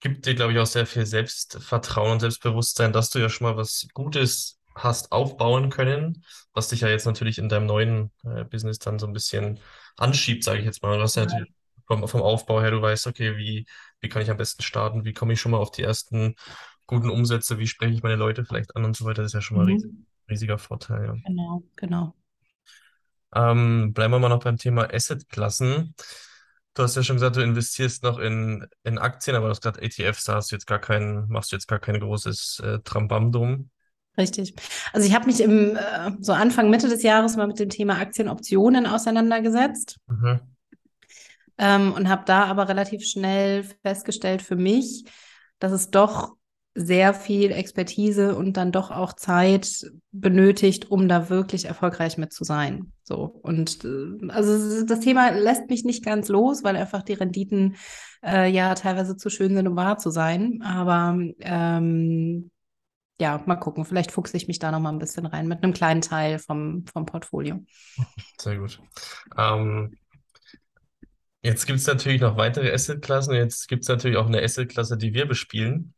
gibt 0.00 0.26
dir, 0.26 0.34
glaube 0.34 0.52
ich, 0.52 0.58
auch 0.58 0.66
sehr 0.66 0.86
viel 0.86 1.06
Selbstvertrauen 1.06 2.12
und 2.12 2.20
Selbstbewusstsein, 2.20 2.92
dass 2.92 3.10
du 3.10 3.18
ja 3.18 3.30
schon 3.30 3.46
mal 3.46 3.56
was 3.56 3.88
Gutes 3.94 4.60
hast 4.74 5.12
aufbauen 5.12 5.70
können, 5.70 6.24
was 6.54 6.68
dich 6.68 6.80
ja 6.80 6.88
jetzt 6.88 7.06
natürlich 7.06 7.38
in 7.38 7.48
deinem 7.48 7.66
neuen 7.66 8.10
äh, 8.24 8.44
Business 8.44 8.78
dann 8.78 8.98
so 8.98 9.06
ein 9.06 9.12
bisschen 9.12 9.60
anschiebt, 9.96 10.44
sage 10.44 10.60
ich 10.60 10.64
jetzt 10.64 10.82
mal. 10.82 10.96
Du 10.96 11.02
hast 11.02 11.16
ja 11.16 11.26
halt 11.26 11.48
vom, 11.86 12.06
vom 12.08 12.22
Aufbau 12.22 12.60
her, 12.60 12.70
du 12.70 12.80
weißt, 12.80 13.06
okay, 13.06 13.36
wie, 13.36 13.66
wie 14.00 14.08
kann 14.08 14.22
ich 14.22 14.30
am 14.30 14.36
besten 14.36 14.62
starten, 14.62 15.04
wie 15.04 15.12
komme 15.12 15.32
ich 15.32 15.40
schon 15.40 15.52
mal 15.52 15.58
auf 15.58 15.70
die 15.70 15.82
ersten 15.82 16.34
guten 16.86 17.10
Umsätze, 17.10 17.58
wie 17.58 17.66
spreche 17.66 17.94
ich 17.94 18.02
meine 18.02 18.16
Leute 18.16 18.44
vielleicht 18.44 18.76
an 18.76 18.84
und 18.84 18.96
so 18.96 19.04
weiter. 19.04 19.22
Das 19.22 19.30
ist 19.30 19.34
ja 19.34 19.40
schon 19.40 19.56
mal 19.56 19.64
ein 19.64 19.72
riesig, 19.72 19.92
mhm. 19.92 20.06
riesiger 20.28 20.58
Vorteil. 20.58 21.06
Ja. 21.06 21.14
Genau, 21.26 21.62
genau. 21.76 22.14
Ähm, 23.34 23.92
bleiben 23.94 24.12
wir 24.12 24.18
mal 24.18 24.28
noch 24.28 24.44
beim 24.44 24.58
Thema 24.58 24.92
Assetklassen. 24.92 25.94
Du 26.74 26.82
hast 26.82 26.96
ja 26.96 27.02
schon 27.02 27.16
gesagt, 27.16 27.36
du 27.36 27.42
investierst 27.42 28.02
noch 28.02 28.18
in, 28.18 28.66
in 28.82 28.98
Aktien, 28.98 29.36
aber 29.36 29.46
du 29.46 29.50
hast 29.50 29.60
gesagt, 29.60 29.78
ETFs, 29.82 30.24
da 30.24 30.36
hast 30.36 30.50
du 30.50 30.56
jetzt 30.56 30.66
gar 30.66 30.78
keinen, 30.78 31.28
machst 31.28 31.52
du 31.52 31.56
jetzt 31.56 31.68
gar 31.68 31.78
kein 31.78 32.00
großes 32.00 32.60
äh, 32.64 32.78
Trambam 32.80 33.30
drum. 33.30 33.70
Richtig. 34.18 34.54
Also 34.92 35.06
ich 35.06 35.14
habe 35.14 35.26
mich 35.26 35.40
im 35.40 35.76
äh, 35.76 36.10
so 36.20 36.32
Anfang 36.32 36.68
Mitte 36.68 36.88
des 36.88 37.02
Jahres 37.02 37.36
mal 37.36 37.46
mit 37.46 37.58
dem 37.58 37.70
Thema 37.70 37.98
Aktienoptionen 37.98 38.86
auseinandergesetzt 38.86 39.98
mhm. 40.06 40.40
ähm, 41.56 41.92
und 41.94 42.08
habe 42.08 42.22
da 42.26 42.44
aber 42.44 42.68
relativ 42.68 43.04
schnell 43.04 43.64
festgestellt 43.82 44.42
für 44.42 44.56
mich, 44.56 45.04
dass 45.58 45.72
es 45.72 45.90
doch 45.90 46.34
sehr 46.74 47.12
viel 47.12 47.52
Expertise 47.52 48.34
und 48.34 48.56
dann 48.56 48.72
doch 48.72 48.90
auch 48.90 49.12
Zeit 49.12 49.90
benötigt, 50.10 50.90
um 50.90 51.06
da 51.06 51.28
wirklich 51.28 51.66
erfolgreich 51.66 52.16
mit 52.16 52.32
zu 52.32 52.44
sein. 52.44 52.92
So 53.02 53.24
und 53.42 53.84
äh, 53.84 54.28
also 54.28 54.84
das 54.84 55.00
Thema 55.00 55.30
lässt 55.30 55.68
mich 55.68 55.84
nicht 55.84 56.04
ganz 56.04 56.28
los, 56.28 56.64
weil 56.64 56.76
einfach 56.76 57.02
die 57.02 57.12
Renditen 57.14 57.76
äh, 58.24 58.50
ja 58.50 58.74
teilweise 58.74 59.16
zu 59.16 59.28
schön 59.28 59.54
sind, 59.54 59.68
um 59.68 59.76
wahr 59.76 59.98
zu 59.98 60.10
sein. 60.10 60.62
Aber 60.62 61.18
ähm, 61.40 62.50
ja, 63.22 63.40
mal 63.46 63.54
gucken. 63.54 63.84
Vielleicht 63.84 64.10
fuchse 64.10 64.36
ich 64.36 64.48
mich 64.48 64.58
da 64.58 64.72
noch 64.72 64.80
mal 64.80 64.90
ein 64.90 64.98
bisschen 64.98 65.26
rein 65.26 65.46
mit 65.46 65.62
einem 65.62 65.72
kleinen 65.72 66.02
Teil 66.02 66.40
vom, 66.40 66.84
vom 66.92 67.06
Portfolio. 67.06 67.64
Sehr 68.40 68.58
gut. 68.58 68.80
Ähm, 69.38 69.96
jetzt 71.40 71.66
gibt 71.66 71.78
es 71.78 71.86
natürlich 71.86 72.20
noch 72.20 72.36
weitere 72.36 72.72
Assetklassen. 72.72 73.34
Jetzt 73.34 73.68
gibt 73.68 73.84
es 73.84 73.88
natürlich 73.88 74.16
auch 74.16 74.26
eine 74.26 74.42
Assetklasse, 74.42 74.98
die 74.98 75.14
wir 75.14 75.26
bespielen. 75.26 75.94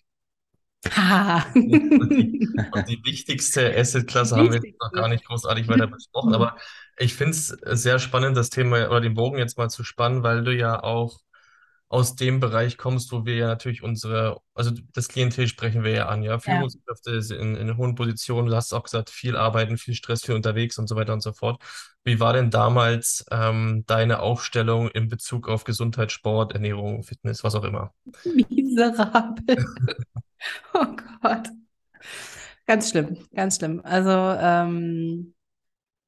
und, 1.55 2.11
die, 2.11 2.47
und 2.73 2.89
die 2.91 3.01
wichtigste 3.07 3.75
Assetklasse 3.75 4.37
haben 4.37 4.53
wir 4.53 4.61
jetzt 4.63 4.79
noch 4.79 4.93
gar 4.93 5.09
nicht 5.09 5.25
großartig 5.25 5.67
weiter 5.67 5.87
besprochen. 5.87 6.35
Aber 6.35 6.59
ich 6.99 7.15
finde 7.15 7.31
es 7.31 7.49
sehr 7.49 7.99
spannend, 7.99 8.37
das 8.37 8.51
Thema 8.51 8.91
oder 8.91 9.01
den 9.01 9.15
Bogen 9.15 9.39
jetzt 9.39 9.57
mal 9.57 9.71
zu 9.71 9.83
spannen, 9.83 10.23
weil 10.23 10.45
du 10.45 10.55
ja 10.55 10.83
auch 10.83 11.21
aus 11.95 12.17
dem 12.17 12.41
Bereich 12.41 12.77
kommst, 12.77 13.13
wo 13.13 13.25
wir 13.25 13.37
ja 13.37 13.47
natürlich 13.47 13.85
unsere, 13.85 14.41
also 14.53 14.73
das 14.93 15.07
Klientel 15.07 15.47
sprechen 15.47 15.85
wir 15.85 15.93
ja 15.93 16.09
an, 16.09 16.25
ja. 16.25 16.41
Führungskräfte 16.41 17.21
ja. 17.23 17.37
in, 17.37 17.55
in 17.55 17.77
hohen 17.77 17.95
Positionen, 17.95 18.49
du 18.49 18.57
hast 18.57 18.73
auch 18.73 18.83
gesagt, 18.83 19.11
viel 19.11 19.37
arbeiten, 19.37 19.79
viel 19.79 19.95
Stress, 19.95 20.25
viel 20.25 20.35
unterwegs 20.35 20.77
und 20.77 20.89
so 20.89 20.97
weiter 20.97 21.13
und 21.13 21.23
so 21.23 21.33
fort. 21.33 21.63
Wie 22.03 22.19
war 22.19 22.33
denn 22.33 22.51
damals 22.51 23.25
ähm, 23.31 23.85
deine 23.87 24.19
Aufstellung 24.19 24.89
in 24.89 25.09
Bezug 25.09 25.49
auf 25.49 25.63
Gesundheit, 25.63 26.11
Sport, 26.11 26.53
Ernährung, 26.53 27.05
Fitness, 27.05 27.45
was 27.45 27.55
auch 27.55 27.63
immer? 27.63 27.95
Miserabel. 28.25 29.65
oh 30.75 30.87
Gott. 31.23 31.49
Ganz 32.67 32.91
schlimm, 32.91 33.19
ganz 33.33 33.59
schlimm. 33.59 33.81
Also, 33.85 34.11
ähm, 34.11 35.33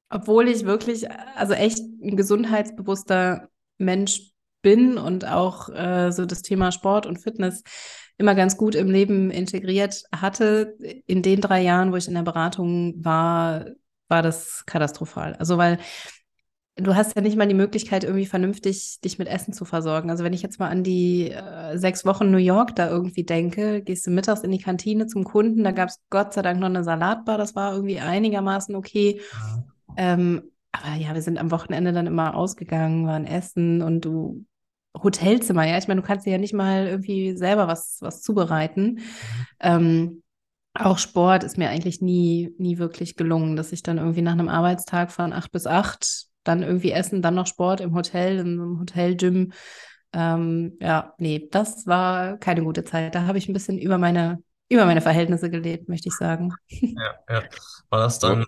obwohl 0.09 0.49
ich 0.49 0.65
wirklich, 0.65 1.09
also 1.37 1.53
echt 1.53 1.79
ein 1.79 2.17
gesundheitsbewusster 2.17 3.49
Mensch 3.79 4.33
bin 4.67 4.99
und 4.99 5.25
auch 5.25 5.69
äh, 5.69 6.11
so 6.11 6.27
das 6.27 6.43
Thema 6.43 6.73
Sport 6.73 7.07
und 7.07 7.19
Fitness 7.19 7.63
immer 8.19 8.35
ganz 8.35 8.57
gut 8.57 8.75
im 8.75 8.91
Leben 8.91 9.31
integriert 9.31 10.03
hatte, 10.13 10.75
in 11.07 11.23
den 11.23 11.41
drei 11.41 11.63
Jahren, 11.63 11.93
wo 11.93 11.97
ich 11.97 12.09
in 12.09 12.15
der 12.15 12.23
Beratung 12.23 13.05
war, 13.05 13.67
war 14.09 14.23
das 14.23 14.67
katastrophal. 14.67 15.35
Also 15.35 15.57
weil 15.57 15.79
du 16.75 16.97
hast 16.97 17.15
ja 17.15 17.23
nicht 17.23 17.37
mal 17.37 17.47
die 17.47 17.55
Möglichkeit, 17.55 18.03
irgendwie 18.03 18.27
vernünftig 18.27 18.99
dich 19.05 19.21
mit 19.21 19.29
Essen 19.29 19.53
zu 19.53 19.65
versorgen. 19.65 20.11
Also 20.11 20.25
wenn 20.25 20.33
ich 20.33 20.43
jetzt 20.43 20.59
mal 20.59 20.69
an 20.69 20.83
die 20.83 21.31
äh, 21.31 21.79
sechs 21.79 22.05
Wochen 22.05 22.33
New 22.33 22.39
York 22.39 22.75
da 22.75 22.89
irgendwie 22.89 23.23
denke, 23.23 23.83
gehst 23.83 24.05
du 24.09 24.11
mittags 24.11 24.41
in 24.41 24.51
die 24.51 24.59
Kantine 24.59 25.07
zum 25.07 25.23
Kunden, 25.23 25.63
da 25.63 25.71
gab 25.71 25.91
es 25.91 26.01
Gott 26.11 26.35
sei 26.35 26.43
Dank 26.43 26.59
noch 26.59 26.67
eine 26.67 26.83
Salatbar, 26.83 27.39
das 27.39 27.55
war 27.55 27.73
irgendwie 27.73 28.01
einigermaßen 28.01 28.75
okay. 28.75 29.21
Ähm, 29.97 30.43
aber 30.73 30.97
ja, 30.97 31.15
wir 31.15 31.23
sind 31.23 31.39
am 31.39 31.53
Wochenende 31.53 31.93
dann 31.93 32.09
immer 32.09 32.35
ausgegangen, 32.35 33.07
waren 33.07 33.27
essen 33.27 33.81
und 33.81 34.05
du 34.05 34.45
Hotelzimmer, 35.03 35.67
ja. 35.67 35.79
Ich 35.79 35.89
meine, 35.89 36.01
du 36.01 36.07
kannst 36.07 36.27
dir 36.27 36.33
ja 36.33 36.39
nicht 36.39 36.55
mal 36.55 36.87
irgendwie 36.87 37.37
selber 37.37 37.69
was, 37.69 37.99
was 38.01 38.23
zubereiten. 38.23 39.01
Ähm, 39.61 40.23
auch 40.75 40.99
Sport 40.99 41.45
ist 41.45 41.59
mir 41.59 41.71
eigentlich 41.71 42.01
nie, 42.01 42.55
nie 42.59 42.79
wirklich 42.79 43.17
gelungen, 43.17 43.57
dass 43.57 43.73
ich 43.73 43.83
dann 43.83 43.99
irgendwie 43.99 44.23
nach 44.23 44.33
einem 44.33 44.49
Arbeitstag 44.49 45.11
von 45.11 45.33
acht 45.33 45.53
bis 45.53 45.67
acht 45.67 46.27
dann 46.45 46.63
irgendwie 46.63 46.93
essen, 46.93 47.23
dann 47.23 47.35
noch 47.35 47.47
Sport 47.47 47.81
im 47.81 47.95
Hotel, 47.95 48.39
in 48.39 48.61
einem 48.61 48.81
Hotelgym. 48.81 49.53
Ähm, 50.13 50.77
ja, 50.81 51.15
nee, 51.19 51.49
das 51.51 51.87
war 51.87 52.39
keine 52.39 52.63
gute 52.63 52.85
Zeit. 52.85 53.15
Da 53.15 53.27
habe 53.27 53.39
ich 53.39 53.49
ein 53.49 53.53
bisschen 53.53 53.79
über 53.79 53.99
meine, 53.99 54.43
über 54.69 54.87
meine 54.87 55.01
Verhältnisse 55.01 55.51
gelebt, 55.51 55.89
möchte 55.89 56.09
ich 56.09 56.15
sagen. 56.15 56.55
Ja, 56.71 57.15
ja. 57.29 57.43
War 57.91 58.01
das 58.01 58.19
dann, 58.19 58.47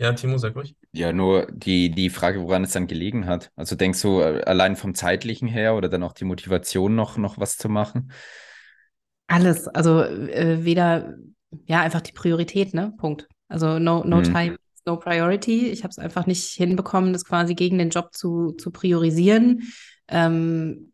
ja, 0.00 0.14
Timo, 0.14 0.38
sag 0.38 0.56
ruhig. 0.56 0.74
Ja, 0.92 1.12
nur 1.12 1.46
die, 1.52 1.90
die 1.90 2.08
Frage, 2.08 2.40
woran 2.40 2.64
es 2.64 2.72
dann 2.72 2.86
gelegen 2.86 3.26
hat. 3.26 3.50
Also 3.54 3.76
denkst 3.76 4.00
du 4.00 4.20
äh, 4.20 4.42
allein 4.44 4.74
vom 4.74 4.94
zeitlichen 4.94 5.46
her 5.46 5.74
oder 5.74 5.90
dann 5.90 6.02
auch 6.02 6.14
die 6.14 6.24
Motivation 6.24 6.94
noch, 6.94 7.18
noch 7.18 7.38
was 7.38 7.58
zu 7.58 7.68
machen? 7.68 8.10
Alles, 9.26 9.68
also 9.68 10.02
äh, 10.02 10.64
weder, 10.64 11.16
ja, 11.66 11.82
einfach 11.82 12.00
die 12.00 12.12
Priorität, 12.12 12.72
ne? 12.72 12.94
Punkt. 12.96 13.28
Also 13.48 13.78
no, 13.78 14.02
no 14.02 14.22
hm. 14.22 14.24
time, 14.24 14.56
no 14.86 14.96
priority. 14.96 15.68
Ich 15.68 15.82
habe 15.82 15.90
es 15.90 15.98
einfach 15.98 16.26
nicht 16.26 16.48
hinbekommen, 16.48 17.12
das 17.12 17.26
quasi 17.26 17.54
gegen 17.54 17.76
den 17.76 17.90
Job 17.90 18.14
zu, 18.14 18.52
zu 18.52 18.70
priorisieren. 18.70 19.70
Ähm, 20.08 20.89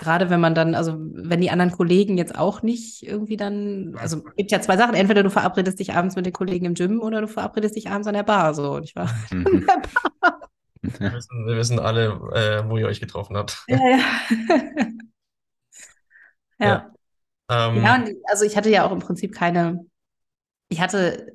gerade 0.00 0.30
wenn 0.30 0.40
man 0.40 0.54
dann, 0.54 0.74
also 0.74 0.96
wenn 0.98 1.40
die 1.40 1.50
anderen 1.50 1.70
Kollegen 1.70 2.16
jetzt 2.18 2.36
auch 2.36 2.62
nicht 2.62 3.06
irgendwie 3.06 3.36
dann, 3.36 3.94
also 3.98 4.22
es 4.26 4.36
gibt 4.36 4.50
ja 4.50 4.60
zwei 4.60 4.76
Sachen, 4.76 4.94
entweder 4.94 5.22
du 5.22 5.30
verabredest 5.30 5.78
dich 5.78 5.92
abends 5.92 6.16
mit 6.16 6.26
den 6.26 6.32
Kollegen 6.32 6.64
im 6.64 6.74
Gym 6.74 7.00
oder 7.00 7.20
du 7.20 7.28
verabredest 7.28 7.76
dich 7.76 7.90
abends 7.90 8.08
an 8.08 8.14
der 8.14 8.22
Bar, 8.22 8.54
so, 8.54 8.72
und 8.72 8.84
ich 8.84 8.96
war 8.96 9.08
mhm. 9.30 9.46
an 9.46 9.60
der 9.60 9.82
Bar. 10.20 10.40
Wir 10.82 11.12
wissen, 11.12 11.46
wir 11.46 11.56
wissen 11.56 11.78
alle, 11.78 12.06
äh, 12.32 12.68
wo 12.68 12.78
ihr 12.78 12.86
euch 12.86 13.00
getroffen 13.00 13.36
habt. 13.36 13.62
Ja, 13.68 13.78
ja. 13.78 13.98
ja. 16.58 16.66
Ja. 16.66 17.68
Ähm, 17.68 17.82
ja, 17.82 18.04
also 18.24 18.44
ich 18.44 18.56
hatte 18.56 18.70
ja 18.70 18.86
auch 18.86 18.92
im 18.92 19.00
Prinzip 19.00 19.34
keine, 19.34 19.84
ich 20.70 20.80
hatte 20.80 21.34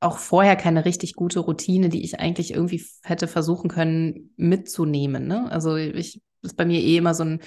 auch 0.00 0.18
vorher 0.18 0.56
keine 0.56 0.84
richtig 0.84 1.14
gute 1.14 1.40
Routine, 1.40 1.88
die 1.88 2.04
ich 2.04 2.20
eigentlich 2.20 2.52
irgendwie 2.52 2.84
hätte 3.02 3.26
versuchen 3.26 3.70
können 3.70 4.34
mitzunehmen. 4.36 5.26
Ne? 5.26 5.50
Also 5.50 5.76
ich 5.76 6.20
ist 6.42 6.56
bei 6.56 6.64
mir 6.64 6.80
eh 6.80 6.98
immer 6.98 7.14
so 7.14 7.24
ein 7.24 7.40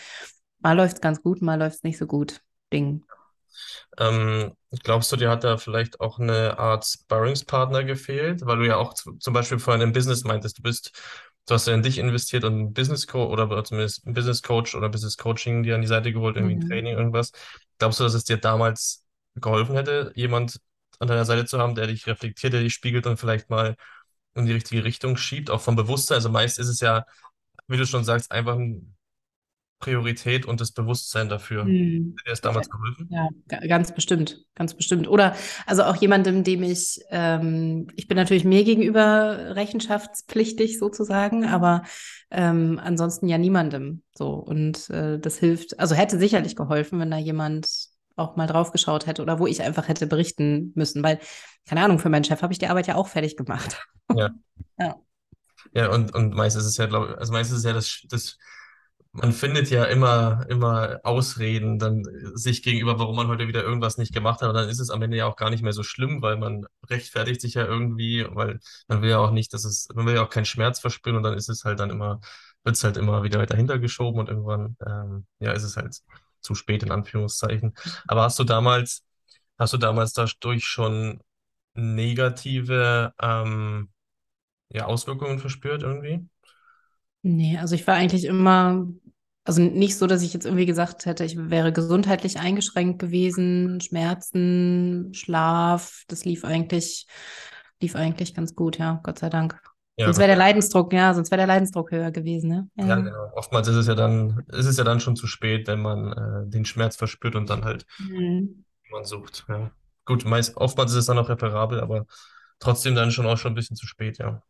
Mal 0.59 0.73
läuft 0.73 0.95
es 0.95 1.01
ganz 1.01 1.21
gut, 1.21 1.41
mal 1.41 1.57
läuft 1.57 1.77
es 1.77 1.83
nicht 1.83 1.97
so 1.97 2.05
gut. 2.05 2.41
Ding. 2.71 3.03
Ähm, 3.97 4.53
glaubst 4.83 5.11
du, 5.11 5.15
dir 5.15 5.29
hat 5.29 5.43
da 5.43 5.57
vielleicht 5.57 5.99
auch 5.99 6.19
eine 6.19 6.59
Art 6.59 6.85
Sparringspartner 6.85 7.83
gefehlt? 7.83 8.45
Weil 8.45 8.57
du 8.57 8.67
ja 8.67 8.77
auch 8.77 8.93
zum 8.93 9.33
Beispiel 9.33 9.59
vorhin 9.59 9.81
im 9.81 9.93
Business 9.93 10.23
meintest, 10.23 10.59
du 10.59 10.61
bist, 10.61 10.91
du 11.47 11.53
hast 11.53 11.67
ja 11.67 11.73
in 11.73 11.81
dich 11.81 11.97
investiert 11.97 12.43
und 12.43 12.59
ein 12.59 12.73
Business 12.73 13.07
Coach 13.07 13.31
oder 13.31 13.63
zumindest 13.63 14.05
ein 14.05 14.13
Business 14.13 14.41
Coach 14.41 14.75
oder 14.75 14.89
Business 14.89 15.17
Coaching 15.17 15.63
dir 15.63 15.75
an 15.75 15.81
die 15.81 15.87
Seite 15.87 16.13
geholt, 16.13 16.35
irgendwie 16.35 16.55
ein 16.55 16.59
mhm. 16.59 16.69
Training, 16.69 16.97
irgendwas. 16.97 17.31
Glaubst 17.79 17.99
du, 17.99 18.03
dass 18.03 18.13
es 18.13 18.23
dir 18.23 18.37
damals 18.37 19.05
geholfen 19.35 19.75
hätte, 19.75 20.11
jemand 20.15 20.59
an 20.99 21.07
deiner 21.07 21.25
Seite 21.25 21.45
zu 21.45 21.59
haben, 21.59 21.75
der 21.75 21.87
dich 21.87 22.07
reflektiert, 22.07 22.53
der 22.53 22.61
dich 22.61 22.73
spiegelt 22.73 23.07
und 23.07 23.17
vielleicht 23.17 23.49
mal 23.49 23.75
in 24.35 24.45
die 24.45 24.53
richtige 24.53 24.83
Richtung 24.83 25.17
schiebt, 25.17 25.49
auch 25.49 25.61
vom 25.61 25.75
Bewusstsein? 25.75 26.15
Also 26.15 26.29
meist 26.29 26.59
ist 26.59 26.67
es 26.67 26.81
ja, 26.81 27.05
wie 27.67 27.77
du 27.77 27.85
schon 27.85 28.03
sagst, 28.03 28.31
einfach 28.31 28.55
ein 28.55 28.95
Priorität 29.79 30.45
und 30.45 30.59
das 30.59 30.71
Bewusstsein 30.71 31.29
dafür. 31.29 31.63
Hm. 31.63 32.15
Hat 32.17 32.27
dir 32.27 32.31
das 32.31 32.41
damals 32.41 32.69
geholfen? 32.69 33.09
Ja, 33.09 33.29
ganz 33.67 33.93
bestimmt, 33.93 34.45
ganz 34.55 34.73
bestimmt. 34.73 35.07
Oder 35.07 35.35
also 35.65 35.83
auch 35.83 35.95
jemandem, 35.95 36.43
dem 36.43 36.63
ich, 36.63 36.99
ähm, 37.09 37.87
ich 37.95 38.07
bin 38.07 38.17
natürlich 38.17 38.43
mir 38.43 38.63
gegenüber 38.63 39.55
rechenschaftspflichtig 39.55 40.79
sozusagen, 40.79 41.45
aber 41.45 41.83
ähm, 42.29 42.79
ansonsten 42.83 43.27
ja 43.29 43.37
niemandem. 43.37 44.03
So 44.13 44.33
und 44.33 44.89
äh, 44.89 45.17
das 45.17 45.37
hilft, 45.37 45.79
also 45.79 45.95
hätte 45.95 46.19
sicherlich 46.19 46.55
geholfen, 46.55 46.99
wenn 46.99 47.11
da 47.11 47.17
jemand 47.17 47.67
auch 48.17 48.35
mal 48.35 48.47
drauf 48.47 48.73
geschaut 48.73 49.07
hätte 49.07 49.21
oder 49.21 49.39
wo 49.39 49.47
ich 49.47 49.61
einfach 49.63 49.87
hätte 49.87 50.05
berichten 50.05 50.73
müssen, 50.75 51.01
weil 51.03 51.19
keine 51.65 51.83
Ahnung, 51.83 51.99
für 51.99 52.09
meinen 52.09 52.25
Chef 52.25 52.41
habe 52.41 52.51
ich 52.51 52.59
die 52.59 52.67
Arbeit 52.67 52.87
ja 52.87 52.95
auch 52.95 53.07
fertig 53.07 53.37
gemacht. 53.37 53.81
Ja. 54.13 54.31
ja. 54.77 54.95
Ja, 55.73 55.89
und, 55.91 56.13
und 56.15 56.33
meist 56.33 56.57
ist 56.57 56.65
es 56.65 56.77
ja, 56.77 56.85
glaube 56.85 57.17
also 57.17 57.31
meist 57.31 57.51
ist 57.51 57.59
es 57.59 57.63
ja 57.63 57.73
das, 57.73 58.01
das 58.09 58.37
man 59.11 59.33
findet 59.33 59.69
ja 59.71 59.85
immer, 59.85 60.45
immer 60.49 60.99
Ausreden 61.03 61.79
dann 61.79 62.03
sich 62.35 62.61
gegenüber, 62.63 62.99
warum 62.99 63.15
man 63.15 63.27
heute 63.27 63.47
wieder 63.47 63.63
irgendwas 63.63 63.97
nicht 63.97 64.13
gemacht 64.13 64.41
hat. 64.41 64.49
Und 64.49 64.55
dann 64.55 64.69
ist 64.69 64.79
es 64.79 64.91
am 64.91 65.01
Ende 65.01 65.17
ja 65.17 65.25
auch 65.25 65.35
gar 65.35 65.49
nicht 65.49 65.63
mehr 65.63 65.73
so 65.73 65.83
schlimm, 65.83 66.21
weil 66.21 66.37
man 66.37 66.65
rechtfertigt 66.89 67.41
sich 67.41 67.55
ja 67.55 67.65
irgendwie, 67.65 68.25
weil 68.29 68.59
man 68.87 69.01
will 69.01 69.09
ja 69.09 69.17
auch 69.19 69.31
nicht, 69.31 69.53
dass 69.53 69.65
es, 69.65 69.87
man 69.95 70.05
will 70.05 70.15
ja 70.15 70.23
auch 70.23 70.29
keinen 70.29 70.45
Schmerz 70.45 70.79
verspüren 70.79 71.17
und 71.17 71.23
dann 71.23 71.33
ist 71.33 71.49
es 71.49 71.63
halt 71.65 71.79
dann 71.79 71.89
immer, 71.89 72.19
wird 72.63 72.75
es 72.75 72.83
halt 72.83 72.97
immer 72.97 73.23
wieder 73.23 73.45
dahinter 73.45 73.79
geschoben 73.79 74.19
und 74.19 74.29
irgendwann, 74.29 74.77
ähm, 74.85 75.25
ja, 75.39 75.51
ist 75.53 75.63
es 75.63 75.75
halt 75.75 75.97
zu 76.41 76.53
spät 76.55 76.83
in 76.83 76.91
Anführungszeichen. 76.91 77.73
Aber 78.07 78.23
hast 78.23 78.37
du 78.39 78.43
damals, 78.43 79.03
hast 79.57 79.73
du 79.73 79.77
damals 79.77 80.13
dadurch 80.13 80.65
schon 80.65 81.21
negative 81.73 83.13
ähm, 83.21 83.89
ja, 84.69 84.85
Auswirkungen 84.85 85.39
verspürt 85.39 85.83
irgendwie? 85.83 86.27
Nee, 87.21 87.57
also 87.57 87.75
ich 87.75 87.85
war 87.85 87.95
eigentlich 87.95 88.25
immer, 88.25 88.87
also 89.43 89.61
nicht 89.61 89.97
so, 89.97 90.07
dass 90.07 90.21
ich 90.21 90.33
jetzt 90.33 90.45
irgendwie 90.45 90.65
gesagt 90.65 91.05
hätte, 91.05 91.25
ich 91.25 91.37
wäre 91.37 91.73
gesundheitlich 91.73 92.39
eingeschränkt 92.39 92.99
gewesen, 92.99 93.81
Schmerzen, 93.81 95.13
Schlaf, 95.13 96.03
das 96.07 96.25
lief 96.25 96.45
eigentlich, 96.45 97.07
lief 97.81 97.95
eigentlich 97.95 98.33
ganz 98.33 98.55
gut, 98.55 98.77
ja, 98.77 98.99
Gott 99.03 99.19
sei 99.19 99.29
Dank. 99.29 99.59
Ja, 99.97 100.05
sonst 100.05 100.19
wäre 100.19 100.29
der 100.29 100.37
Leidensdruck, 100.37 100.93
ja, 100.93 101.13
sonst 101.13 101.29
wäre 101.29 101.39
der 101.39 101.47
Leidensdruck 101.47 101.91
höher 101.91 102.11
gewesen, 102.11 102.49
ne? 102.49 102.69
Ja. 102.75 102.87
ja, 102.87 102.95
genau. 102.95 103.31
Oftmals 103.35 103.67
ist 103.67 103.75
es 103.75 103.87
ja 103.87 103.95
dann, 103.95 104.45
ist 104.47 104.65
es 104.65 104.77
ja 104.77 104.85
dann 104.85 105.01
schon 105.01 105.17
zu 105.17 105.27
spät, 105.27 105.67
wenn 105.67 105.81
man 105.81 106.13
äh, 106.13 106.49
den 106.49 106.63
Schmerz 106.63 106.95
verspürt 106.95 107.35
und 107.35 107.49
dann 107.49 107.65
halt 107.65 107.85
mhm. 107.97 108.63
man 108.91 109.03
sucht. 109.03 109.43
Ja. 109.49 109.71
Gut, 110.05 110.23
meist, 110.23 110.55
oftmals 110.55 110.91
ist 110.91 110.99
es 110.99 111.05
dann 111.07 111.17
auch 111.17 111.27
reparabel, 111.27 111.81
aber 111.81 112.05
trotzdem 112.59 112.95
dann 112.95 113.11
schon 113.11 113.25
auch 113.25 113.37
schon 113.37 113.51
ein 113.51 113.55
bisschen 113.55 113.75
zu 113.75 113.87
spät, 113.87 114.19
ja. 114.19 114.41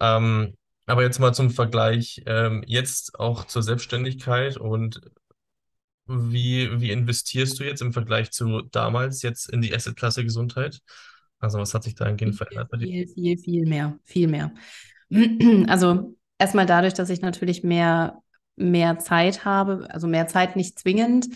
Ähm, 0.00 0.58
aber 0.90 1.02
jetzt 1.02 1.18
mal 1.18 1.32
zum 1.32 1.50
Vergleich, 1.50 2.22
ähm, 2.26 2.62
jetzt 2.66 3.18
auch 3.18 3.44
zur 3.46 3.62
Selbstständigkeit 3.62 4.56
und 4.56 5.00
wie, 6.06 6.80
wie 6.80 6.90
investierst 6.90 7.58
du 7.60 7.64
jetzt 7.64 7.82
im 7.82 7.92
Vergleich 7.92 8.30
zu 8.32 8.62
damals 8.62 9.22
jetzt 9.22 9.48
in 9.48 9.62
die 9.62 9.74
Assetklasse 9.74 10.24
Gesundheit? 10.24 10.80
Also 11.38 11.58
was 11.58 11.72
hat 11.72 11.84
sich 11.84 11.94
dahingehend 11.94 12.36
verändert 12.36 12.70
bei 12.70 12.78
dir? 12.78 12.86
Viel, 12.86 13.08
viel, 13.08 13.38
viel 13.38 13.66
mehr, 13.66 13.98
viel 14.04 14.28
mehr. 14.28 14.52
Also 15.66 16.16
erstmal 16.38 16.66
dadurch, 16.66 16.94
dass 16.94 17.10
ich 17.10 17.20
natürlich 17.20 17.64
mehr, 17.64 18.18
mehr 18.56 18.98
Zeit 18.98 19.44
habe, 19.44 19.88
also 19.90 20.06
mehr 20.06 20.28
Zeit 20.28 20.54
nicht 20.54 20.78
zwingend, 20.78 21.26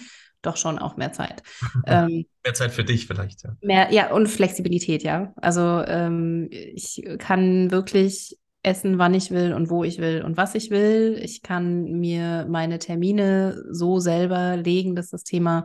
doch 0.42 0.56
schon 0.56 0.78
auch 0.78 0.96
mehr 0.96 1.12
Zeit. 1.12 1.42
ähm, 1.86 2.26
mehr 2.44 2.54
Zeit 2.54 2.70
für 2.72 2.84
dich 2.84 3.06
vielleicht, 3.06 3.42
ja. 3.42 3.56
Mehr, 3.62 3.92
ja, 3.92 4.12
und 4.12 4.28
Flexibilität, 4.28 5.02
ja. 5.02 5.32
Also 5.36 5.82
ähm, 5.86 6.48
ich 6.50 7.04
kann 7.18 7.70
wirklich 7.70 8.38
essen, 8.64 8.98
wann 8.98 9.14
ich 9.14 9.30
will 9.30 9.52
und 9.52 9.70
wo 9.70 9.84
ich 9.84 9.98
will 9.98 10.22
und 10.22 10.36
was 10.36 10.54
ich 10.54 10.70
will. 10.70 11.18
Ich 11.22 11.42
kann 11.42 11.84
mir 11.84 12.46
meine 12.48 12.78
Termine 12.78 13.62
so 13.70 14.00
selber 14.00 14.56
legen, 14.56 14.96
dass 14.96 15.10
das 15.10 15.22
Thema 15.24 15.64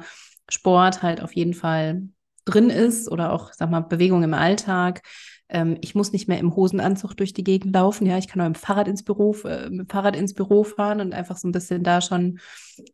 Sport 0.50 1.02
halt 1.02 1.22
auf 1.22 1.34
jeden 1.34 1.54
Fall 1.54 2.04
drin 2.46 2.70
ist 2.70 3.10
oder 3.10 3.32
auch, 3.32 3.54
sag 3.54 3.70
mal, 3.70 3.82
Bewegung 3.82 4.24
im 4.24 4.34
Alltag. 4.34 5.02
Ähm, 5.48 5.78
ich 5.82 5.96
muss 5.96 6.12
nicht 6.12 6.28
mehr 6.28 6.40
im 6.40 6.56
Hosenanzug 6.56 7.16
durch 7.16 7.34
die 7.34 7.44
Gegend 7.44 7.74
laufen. 7.74 8.06
Ja, 8.06 8.18
ich 8.18 8.28
kann 8.28 8.42
auch 8.42 8.46
im 8.46 8.56
Fahrrad 8.56 8.88
ins 8.88 9.04
Büro, 9.04 9.36
äh, 9.46 9.70
mit 9.70 9.92
Fahrrad 9.92 10.16
ins 10.16 10.34
Büro 10.34 10.64
fahren 10.64 11.02
und 11.02 11.14
einfach 11.14 11.38
so 11.38 11.48
ein 11.48 11.52
bisschen 11.52 11.84
da 11.84 12.02
schon 12.02 12.40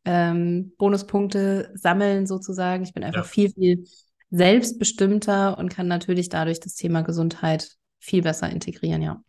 ähm, 0.06 0.74
Bonuspunkte 0.78 1.72
sammeln 1.76 2.28
sozusagen. 2.28 2.84
Ich 2.84 2.94
bin 2.94 3.04
einfach 3.04 3.24
ja. 3.24 3.30
viel, 3.30 3.50
viel 3.52 3.86
selbstbestimmter 4.30 5.58
und 5.58 5.70
kann 5.70 5.88
natürlich 5.88 6.30
dadurch 6.30 6.60
das 6.60 6.76
Thema 6.76 7.02
Gesundheit 7.02 7.72
viel 8.00 8.22
besser 8.22 8.50
integrieren, 8.50 9.02
ja. 9.02 9.22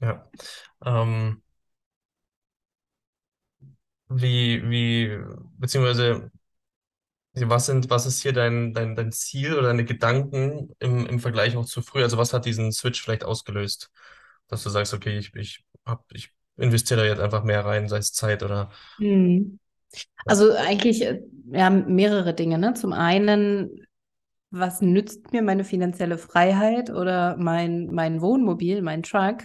Ja. 0.00 0.30
Ähm, 0.84 1.42
wie, 4.08 4.62
wie, 4.68 5.18
beziehungsweise, 5.58 6.30
was 7.34 7.66
sind, 7.66 7.90
was 7.90 8.06
ist 8.06 8.22
hier 8.22 8.32
dein, 8.32 8.72
dein, 8.72 8.96
dein 8.96 9.12
Ziel 9.12 9.54
oder 9.54 9.68
deine 9.68 9.84
Gedanken 9.84 10.74
im, 10.78 11.06
im 11.06 11.20
Vergleich 11.20 11.56
auch 11.56 11.66
zu 11.66 11.82
früher? 11.82 12.04
Also 12.04 12.18
was 12.18 12.32
hat 12.32 12.46
diesen 12.46 12.72
Switch 12.72 13.02
vielleicht 13.02 13.24
ausgelöst? 13.24 13.90
Dass 14.48 14.62
du 14.62 14.70
sagst, 14.70 14.94
okay, 14.94 15.18
ich, 15.18 15.34
ich 15.34 15.64
hab, 15.84 16.04
ich 16.12 16.30
investiere 16.56 17.00
da 17.00 17.06
jetzt 17.06 17.20
einfach 17.20 17.44
mehr 17.44 17.64
rein, 17.64 17.88
sei 17.88 17.98
es 17.98 18.12
Zeit 18.12 18.42
oder. 18.42 18.70
Hm. 18.96 19.58
Also 20.26 20.52
eigentlich 20.52 21.02
äh, 21.02 21.22
ja, 21.50 21.70
mehrere 21.70 22.34
Dinge. 22.34 22.58
Ne? 22.58 22.74
Zum 22.74 22.92
einen, 22.92 23.86
was 24.50 24.80
nützt 24.80 25.32
mir 25.32 25.42
meine 25.42 25.64
finanzielle 25.64 26.18
Freiheit 26.18 26.90
oder 26.90 27.36
mein, 27.36 27.86
mein 27.92 28.20
Wohnmobil, 28.20 28.82
mein 28.82 29.02
Truck? 29.02 29.42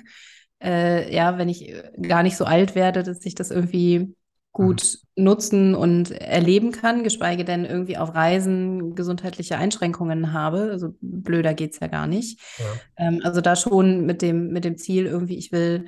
Äh, 0.64 1.14
ja, 1.14 1.38
wenn 1.38 1.49
ich 1.49 1.74
gar 2.01 2.24
nicht 2.24 2.38
so 2.38 2.45
alt 2.45 2.76
werde, 2.76 3.03
dass 3.03 3.26
ich 3.26 3.36
das 3.36 3.51
irgendwie 3.51 4.16
gut 4.53 4.99
mhm. 5.16 5.24
nutzen 5.24 5.76
und 5.76 6.11
erleben 6.11 6.72
kann, 6.72 7.03
geschweige 7.03 7.43
denn 7.43 7.66
irgendwie 7.66 7.97
auf 7.97 8.14
Reisen 8.14 8.95
gesundheitliche 8.95 9.57
Einschränkungen 9.57 10.32
habe. 10.32 10.70
Also 10.72 10.95
blöder 11.01 11.53
geht 11.53 11.74
es 11.74 11.80
ja 11.80 11.88
gar 11.88 12.07
nicht. 12.07 12.39
Ja. 12.59 13.07
Ähm, 13.07 13.22
also 13.24 13.41
da 13.41 13.55
schon 13.55 14.05
mit 14.05 14.22
dem, 14.22 14.49
mit 14.49 14.64
dem 14.64 14.78
Ziel 14.78 15.07
irgendwie, 15.07 15.38
ich 15.38 15.51
will 15.51 15.86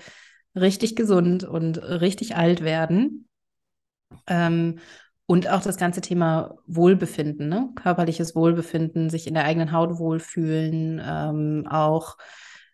richtig 0.56 0.96
gesund 0.96 1.44
und 1.44 1.78
richtig 1.78 2.36
alt 2.36 2.64
werden. 2.64 3.28
Ähm, 4.28 4.80
und 5.28 5.50
auch 5.50 5.62
das 5.62 5.78
ganze 5.78 6.02
Thema 6.02 6.56
Wohlbefinden, 6.68 7.50
ne? 7.50 7.70
körperliches 7.76 8.36
Wohlbefinden, 8.36 9.10
sich 9.10 9.26
in 9.28 9.34
der 9.34 9.46
eigenen 9.46 9.72
Haut 9.72 9.98
wohlfühlen, 9.98 11.02
ähm, 11.04 11.68
auch, 11.68 12.18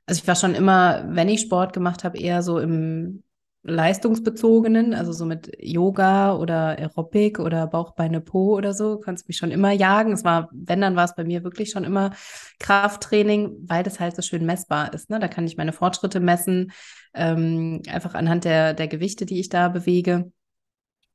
also 0.06 0.22
ich 0.22 0.28
war 0.28 0.36
schon 0.36 0.56
immer, 0.56 1.06
wenn 1.08 1.30
ich 1.30 1.42
Sport 1.42 1.74
gemacht 1.74 2.04
habe, 2.04 2.18
eher 2.18 2.42
so 2.44 2.60
im 2.60 3.24
leistungsbezogenen, 3.64 4.96
also 4.96 5.14
so 5.14 5.26
mit 5.26 5.52
Yoga 5.60 6.36
oder 6.36 6.80
Aerobic 6.80 7.40
oder 7.40 7.68
Bauchbeine 7.68 8.20
Po 8.20 8.56
oder 8.56 8.74
so, 8.74 8.98
kannst 8.98 9.28
mich 9.28 9.38
schon 9.38 9.52
immer 9.52 9.72
jagen. 9.72 10.14
Es 10.14 10.24
war, 10.24 10.50
wenn, 10.52 10.82
dann 10.82 10.96
war 10.96 11.06
es 11.06 11.16
bei 11.16 11.24
mir 11.24 11.44
wirklich 11.44 11.70
schon 11.70 11.84
immer 11.84 12.12
Krafttraining, 12.60 13.58
weil 13.68 13.84
das 13.84 14.00
halt 14.00 14.16
so 14.16 14.24
schön 14.24 14.46
messbar 14.46 14.94
ist. 14.94 15.12
Ne? 15.12 15.20
Da 15.20 15.28
kann 15.28 15.46
ich 15.46 15.58
meine 15.58 15.74
Fortschritte 15.74 16.20
messen, 16.20 16.72
ähm, 17.14 17.84
einfach 17.88 18.16
anhand 18.16 18.46
der, 18.46 18.74
der 18.74 18.88
Gewichte, 18.88 19.26
die 19.28 19.40
ich 19.40 19.50
da 19.50 19.70
bewege. 19.70 20.32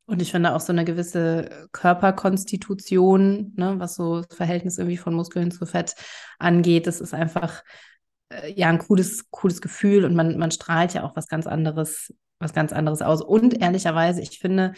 Und 0.06 0.22
ich 0.22 0.30
finde 0.30 0.54
auch 0.54 0.60
so 0.60 0.72
eine 0.72 0.84
gewisse 0.84 1.50
Körperkonstitution, 1.72 3.54
ne, 3.56 3.74
was 3.78 3.96
so 3.96 4.20
das 4.20 4.36
Verhältnis 4.36 4.78
irgendwie 4.78 4.98
von 4.98 5.14
Muskeln 5.14 5.50
zu 5.50 5.66
Fett 5.66 5.96
angeht, 6.38 6.86
das 6.86 7.00
ist 7.00 7.12
einfach 7.12 7.64
äh, 8.28 8.52
ja 8.52 8.68
ein 8.68 8.78
cooles, 8.78 9.30
cooles 9.30 9.60
Gefühl 9.60 10.04
und 10.04 10.14
man, 10.14 10.38
man 10.38 10.50
strahlt 10.50 10.94
ja 10.94 11.04
auch 11.04 11.16
was 11.16 11.28
ganz 11.28 11.46
anderes, 11.46 12.14
was 12.38 12.52
ganz 12.52 12.72
anderes 12.72 13.02
aus. 13.02 13.22
Und 13.22 13.60
ehrlicherweise, 13.60 14.20
ich 14.20 14.38
finde, 14.38 14.74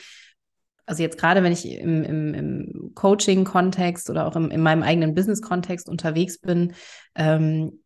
also 0.87 1.03
jetzt 1.03 1.19
gerade 1.19 1.43
wenn 1.43 1.53
ich 1.53 1.69
im, 1.69 2.03
im, 2.03 2.35
im 2.35 2.93
Coaching-Kontext 2.95 4.11
oder 4.11 4.27
auch 4.27 4.37
im, 4.37 4.51
in 4.51 4.61
meinem 4.61 4.83
eigenen 4.83 5.15
Business-Kontext 5.15 5.89
unterwegs 5.89 6.39
bin, 6.39 6.75
ähm, 7.15 7.81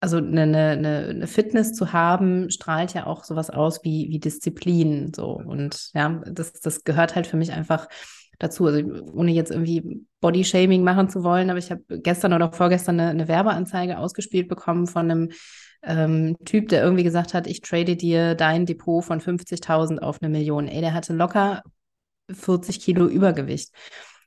also 0.00 0.18
eine, 0.18 0.42
eine, 0.42 1.08
eine 1.10 1.26
Fitness 1.26 1.72
zu 1.72 1.92
haben, 1.92 2.50
strahlt 2.50 2.94
ja 2.94 3.06
auch 3.06 3.24
sowas 3.24 3.50
aus 3.50 3.82
wie, 3.82 4.08
wie 4.10 4.20
Disziplin. 4.20 5.12
So. 5.14 5.32
Und 5.32 5.90
ja, 5.94 6.22
das, 6.26 6.52
das 6.52 6.84
gehört 6.84 7.16
halt 7.16 7.26
für 7.26 7.36
mich 7.36 7.52
einfach 7.52 7.88
dazu. 8.38 8.66
Also 8.66 8.82
ohne 9.12 9.32
jetzt 9.32 9.50
irgendwie 9.50 10.06
Bodyshaming 10.20 10.82
machen 10.82 11.08
zu 11.08 11.22
wollen, 11.22 11.50
aber 11.50 11.58
ich 11.58 11.70
habe 11.70 11.82
gestern 12.00 12.32
oder 12.32 12.52
vorgestern 12.52 13.00
eine, 13.00 13.10
eine 13.10 13.28
Werbeanzeige 13.28 13.98
ausgespielt 13.98 14.48
bekommen 14.48 14.86
von 14.86 15.10
einem 15.10 15.30
ähm, 15.82 16.36
Typ, 16.44 16.68
der 16.68 16.82
irgendwie 16.82 17.04
gesagt 17.04 17.34
hat, 17.34 17.46
ich 17.46 17.60
trade 17.60 17.96
dir 17.96 18.34
dein 18.34 18.66
Depot 18.66 19.04
von 19.04 19.20
50.000 19.20 19.98
auf 19.98 20.20
eine 20.20 20.30
Million. 20.30 20.66
Ey, 20.66 20.80
der 20.80 20.94
hatte 20.94 21.12
locker 21.12 21.62
40 22.30 22.80
Kilo 22.80 23.06
Übergewicht. 23.06 23.72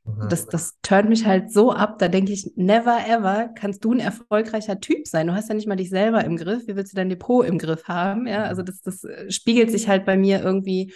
Mhm. 0.04 0.30
Das, 0.30 0.48
das 0.48 0.80
turnt 0.82 1.10
mich 1.10 1.26
halt 1.26 1.52
so 1.52 1.72
ab, 1.72 2.00
da 2.00 2.08
denke 2.08 2.32
ich, 2.32 2.52
never 2.56 3.00
ever 3.08 3.50
kannst 3.56 3.84
du 3.84 3.94
ein 3.94 4.00
erfolgreicher 4.00 4.80
Typ 4.80 5.08
sein. 5.08 5.28
Du 5.28 5.34
hast 5.34 5.50
ja 5.50 5.56
nicht 5.56 5.68
mal 5.68 5.76
dich 5.76 5.90
selber 5.90 6.24
im 6.24 6.38
Griff. 6.38 6.68
Wie 6.68 6.76
willst 6.76 6.94
du 6.94 6.96
dein 6.96 7.10
Depot 7.10 7.46
im 7.46 7.58
Griff 7.58 7.88
haben? 7.88 8.28
Ja, 8.28 8.44
also 8.44 8.64
das, 8.64 8.82
das 8.82 9.04
äh, 9.04 9.30
spiegelt 9.30 9.72
sich 9.72 9.88
halt 9.88 10.06
bei 10.06 10.18
mir 10.18 10.42
irgendwie 10.42 10.94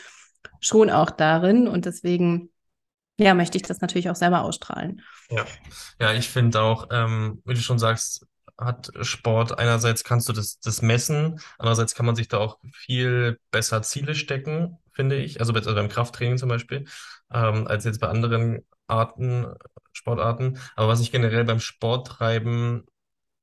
schon 0.59 0.89
auch 0.89 1.11
darin 1.11 1.67
und 1.67 1.85
deswegen 1.85 2.49
ja, 3.17 3.33
möchte 3.33 3.57
ich 3.57 3.63
das 3.63 3.81
natürlich 3.81 4.09
auch 4.09 4.15
selber 4.15 4.41
ausstrahlen. 4.41 5.01
Ja, 5.29 5.45
ja 5.99 6.13
ich 6.13 6.29
finde 6.29 6.61
auch, 6.61 6.87
ähm, 6.91 7.41
wie 7.45 7.53
du 7.53 7.61
schon 7.61 7.79
sagst, 7.79 8.25
hat 8.57 8.91
Sport, 9.01 9.57
einerseits 9.59 10.03
kannst 10.03 10.29
du 10.29 10.33
das, 10.33 10.59
das 10.59 10.81
messen, 10.81 11.39
andererseits 11.57 11.93
kann 11.93 12.05
man 12.05 12.15
sich 12.15 12.27
da 12.27 12.37
auch 12.37 12.57
viel 12.71 13.39
besser 13.51 13.81
Ziele 13.81 14.15
stecken, 14.15 14.77
finde 14.93 15.17
ich. 15.17 15.39
Also, 15.39 15.53
also 15.53 15.75
beim 15.75 15.89
Krafttraining 15.89 16.37
zum 16.37 16.49
Beispiel, 16.49 16.85
ähm, 17.33 17.67
als 17.67 17.83
jetzt 17.83 17.99
bei 17.99 18.07
anderen 18.07 18.65
Arten, 18.87 19.47
Sportarten. 19.91 20.59
Aber 20.75 20.87
was 20.87 21.01
ich 21.01 21.11
generell 21.11 21.43
beim 21.45 21.59
Sporttreiben 21.59 22.85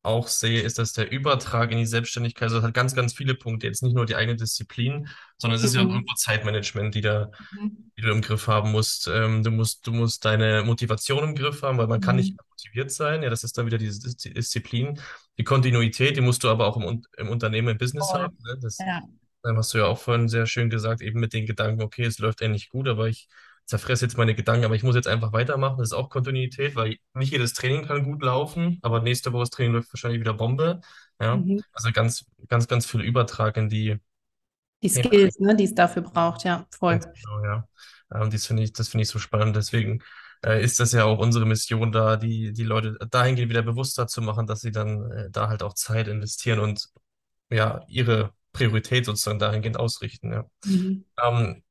auch 0.03 0.26
sehe, 0.26 0.61
ist, 0.61 0.78
dass 0.78 0.92
der 0.92 1.11
Übertrag 1.12 1.70
in 1.70 1.78
die 1.78 1.86
Selbstständigkeit, 1.86 2.44
also 2.44 2.57
das 2.57 2.64
hat 2.66 2.74
ganz, 2.74 2.94
ganz 2.94 3.12
viele 3.12 3.34
Punkte, 3.34 3.68
jetzt 3.68 3.82
nicht 3.82 3.94
nur 3.94 4.05
die 4.05 4.16
eigene 4.16 4.36
Disziplin, 4.36 5.09
sondern 5.38 5.59
es 5.59 5.64
ist 5.64 5.74
ja 5.74 5.80
auch 5.80 5.84
mhm. 5.84 5.92
irgendwo 5.92 6.14
Zeitmanagement, 6.14 6.94
die, 6.94 7.00
da, 7.00 7.30
mhm. 7.53 7.90
die 7.96 8.03
du 8.03 8.11
im 8.11 8.20
Griff 8.20 8.48
haben 8.48 8.72
musst. 8.72 9.09
Ähm, 9.12 9.42
du 9.42 9.50
musst. 9.50 9.86
Du 9.86 9.92
musst 9.92 10.24
deine 10.24 10.64
Motivation 10.64 11.24
im 11.24 11.34
Griff 11.34 11.62
haben, 11.62 11.78
weil 11.78 11.86
man 11.86 12.00
kann 12.00 12.16
nicht 12.16 12.32
mhm. 12.32 12.38
motiviert 12.50 12.90
sein. 12.90 13.22
Ja, 13.22 13.30
das 13.30 13.44
ist 13.44 13.57
dann 13.57 13.66
wieder 13.66 13.78
diese 13.78 14.14
Disziplin. 14.14 14.98
Die 15.38 15.44
Kontinuität, 15.44 16.16
die 16.16 16.20
musst 16.20 16.42
du 16.42 16.48
aber 16.48 16.66
auch 16.66 16.76
im, 16.76 17.05
im 17.16 17.28
Unternehmen, 17.28 17.68
im 17.68 17.78
Business 17.78 18.09
oh. 18.11 18.14
haben. 18.14 18.36
Ne? 18.44 18.59
Das 18.61 18.78
ja. 18.78 19.03
hast 19.44 19.72
du 19.74 19.78
ja 19.78 19.86
auch 19.86 19.98
vorhin 19.98 20.28
sehr 20.28 20.46
schön 20.46 20.68
gesagt, 20.68 21.00
eben 21.00 21.20
mit 21.20 21.32
den 21.32 21.46
Gedanken, 21.46 21.82
okay, 21.82 22.05
es 22.05 22.18
läuft 22.18 22.42
endlich 22.42 22.70
gut, 22.70 22.88
aber 22.88 23.09
ich 23.09 23.28
zerfresse 23.66 24.04
jetzt 24.04 24.16
meine 24.16 24.34
Gedanken, 24.34 24.64
aber 24.64 24.74
ich 24.74 24.82
muss 24.82 24.94
jetzt 24.94 25.08
einfach 25.08 25.32
weitermachen. 25.32 25.78
Das 25.78 25.88
ist 25.88 25.94
auch 25.94 26.10
Kontinuität, 26.10 26.76
weil 26.76 26.96
nicht 27.14 27.32
jedes 27.32 27.54
Training 27.54 27.86
kann 27.86 28.04
gut 28.04 28.22
laufen, 28.22 28.78
aber 28.82 29.00
nächste 29.00 29.32
Woche 29.32 29.42
das 29.42 29.50
Training 29.50 29.74
läuft 29.74 29.92
wahrscheinlich 29.92 30.20
wieder 30.20 30.34
Bombe. 30.34 30.80
Ja, 31.20 31.36
mhm. 31.36 31.62
also 31.72 31.92
ganz, 31.92 32.26
ganz, 32.48 32.68
ganz 32.68 32.86
viel 32.86 33.00
Übertrag 33.00 33.56
in 33.56 33.68
die 33.68 33.98
die 34.82 34.88
Skills, 34.88 35.36
ja. 35.38 35.46
ne, 35.46 35.56
die 35.56 35.64
es 35.64 35.74
dafür 35.74 36.02
braucht, 36.02 36.44
ja, 36.44 36.66
voll. 36.70 36.98
Genau, 36.98 37.44
ja. 37.44 37.68
Ähm, 38.12 38.30
das 38.30 38.46
finde 38.46 38.64
ich, 38.64 38.72
das 38.72 38.88
finde 38.88 39.02
ich 39.02 39.08
so 39.08 39.18
spannend. 39.18 39.54
Deswegen 39.54 40.02
äh, 40.44 40.62
ist 40.62 40.80
das 40.80 40.92
ja 40.92 41.04
auch 41.04 41.18
unsere 41.18 41.46
Mission 41.46 41.92
da, 41.92 42.16
die, 42.16 42.52
die 42.52 42.64
Leute 42.64 42.98
dahingehend 43.10 43.50
wieder 43.50 43.62
bewusster 43.62 44.06
zu 44.08 44.22
machen, 44.22 44.46
dass 44.46 44.60
sie 44.60 44.72
dann 44.72 45.10
äh, 45.10 45.30
da 45.30 45.48
halt 45.48 45.62
auch 45.62 45.74
Zeit 45.74 46.08
investieren 46.08 46.58
und 46.58 46.88
ja, 47.50 47.82
ihre 47.86 48.32
Priorität 48.52 49.04
sozusagen 49.04 49.38
dahingehend 49.38 49.78
ausrichten. 49.78 50.32
Ja. 50.32 50.44
Mhm. 50.64 51.04
Ähm, 51.22 51.62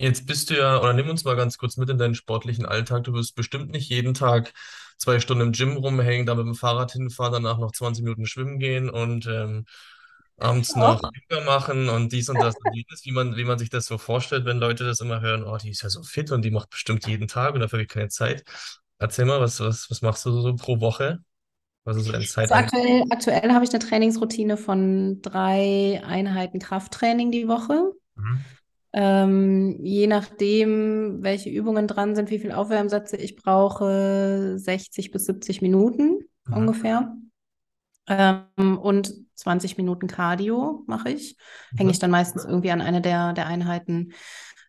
Jetzt 0.00 0.26
bist 0.26 0.48
du 0.48 0.56
ja, 0.56 0.80
oder 0.80 0.94
nimm 0.94 1.10
uns 1.10 1.24
mal 1.24 1.36
ganz 1.36 1.58
kurz 1.58 1.76
mit 1.76 1.90
in 1.90 1.98
deinen 1.98 2.14
sportlichen 2.14 2.64
Alltag. 2.64 3.04
Du 3.04 3.12
wirst 3.12 3.34
bestimmt 3.34 3.70
nicht 3.70 3.90
jeden 3.90 4.14
Tag 4.14 4.54
zwei 4.96 5.20
Stunden 5.20 5.48
im 5.48 5.52
Gym 5.52 5.76
rumhängen, 5.76 6.24
da 6.24 6.34
mit 6.34 6.46
dem 6.46 6.54
Fahrrad 6.54 6.92
hinfahren, 6.92 7.34
danach 7.34 7.58
noch 7.58 7.72
20 7.72 8.02
Minuten 8.04 8.24
schwimmen 8.24 8.58
gehen 8.58 8.88
und 8.88 9.26
ähm, 9.26 9.66
abends 10.38 10.74
noch 10.74 11.02
Yoga 11.30 11.44
machen 11.44 11.90
und 11.90 12.12
dies 12.12 12.30
und 12.30 12.40
das 12.40 12.54
und 12.56 12.74
jenes, 12.74 13.04
wie 13.04 13.12
man, 13.12 13.36
wie 13.36 13.44
man 13.44 13.58
sich 13.58 13.68
das 13.68 13.84
so 13.84 13.98
vorstellt, 13.98 14.46
wenn 14.46 14.56
Leute 14.56 14.84
das 14.84 15.00
immer 15.00 15.20
hören, 15.20 15.44
oh, 15.44 15.58
die 15.58 15.68
ist 15.68 15.82
ja 15.82 15.90
so 15.90 16.02
fit 16.02 16.30
und 16.30 16.46
die 16.46 16.50
macht 16.50 16.70
bestimmt 16.70 17.06
jeden 17.06 17.28
Tag 17.28 17.52
und 17.52 17.60
dafür 17.60 17.80
habe 17.80 17.82
ich 17.82 17.90
keine 17.90 18.08
Zeit. 18.08 18.42
Erzähl 18.98 19.26
mal, 19.26 19.42
was, 19.42 19.60
was, 19.60 19.90
was 19.90 20.00
machst 20.00 20.24
du 20.24 20.32
so 20.32 20.54
pro 20.54 20.80
Woche? 20.80 21.18
Was 21.84 21.98
ist 21.98 22.06
so 22.06 22.12
deine 22.12 22.24
Zeit? 22.24 22.50
Also 22.50 22.54
aktuell, 22.54 23.04
aktuell 23.10 23.52
habe 23.52 23.66
ich 23.66 23.70
eine 23.70 23.80
Trainingsroutine 23.80 24.56
von 24.56 25.20
drei 25.20 26.00
Einheiten 26.06 26.58
Krafttraining 26.58 27.32
die 27.32 27.48
Woche. 27.48 27.92
Mhm. 28.14 28.44
Ähm, 28.92 29.78
je 29.82 30.06
nachdem, 30.06 31.22
welche 31.22 31.50
Übungen 31.50 31.86
dran 31.86 32.16
sind, 32.16 32.30
wie 32.30 32.38
viel 32.38 32.52
Aufwärmsätze 32.52 33.16
ich 33.16 33.36
brauche, 33.36 34.54
60 34.56 35.10
bis 35.12 35.26
70 35.26 35.62
Minuten 35.62 36.20
mhm. 36.46 36.54
ungefähr. 36.54 37.16
Ähm, 38.08 38.78
und 38.78 39.14
20 39.36 39.76
Minuten 39.76 40.08
Cardio 40.08 40.82
mache 40.86 41.10
ich. 41.10 41.36
Mhm. 41.72 41.78
Hänge 41.78 41.90
ich 41.92 41.98
dann 41.98 42.10
meistens 42.10 42.44
irgendwie 42.44 42.72
an 42.72 42.80
eine 42.80 43.00
der, 43.00 43.32
der 43.32 43.46
Einheiten 43.46 44.12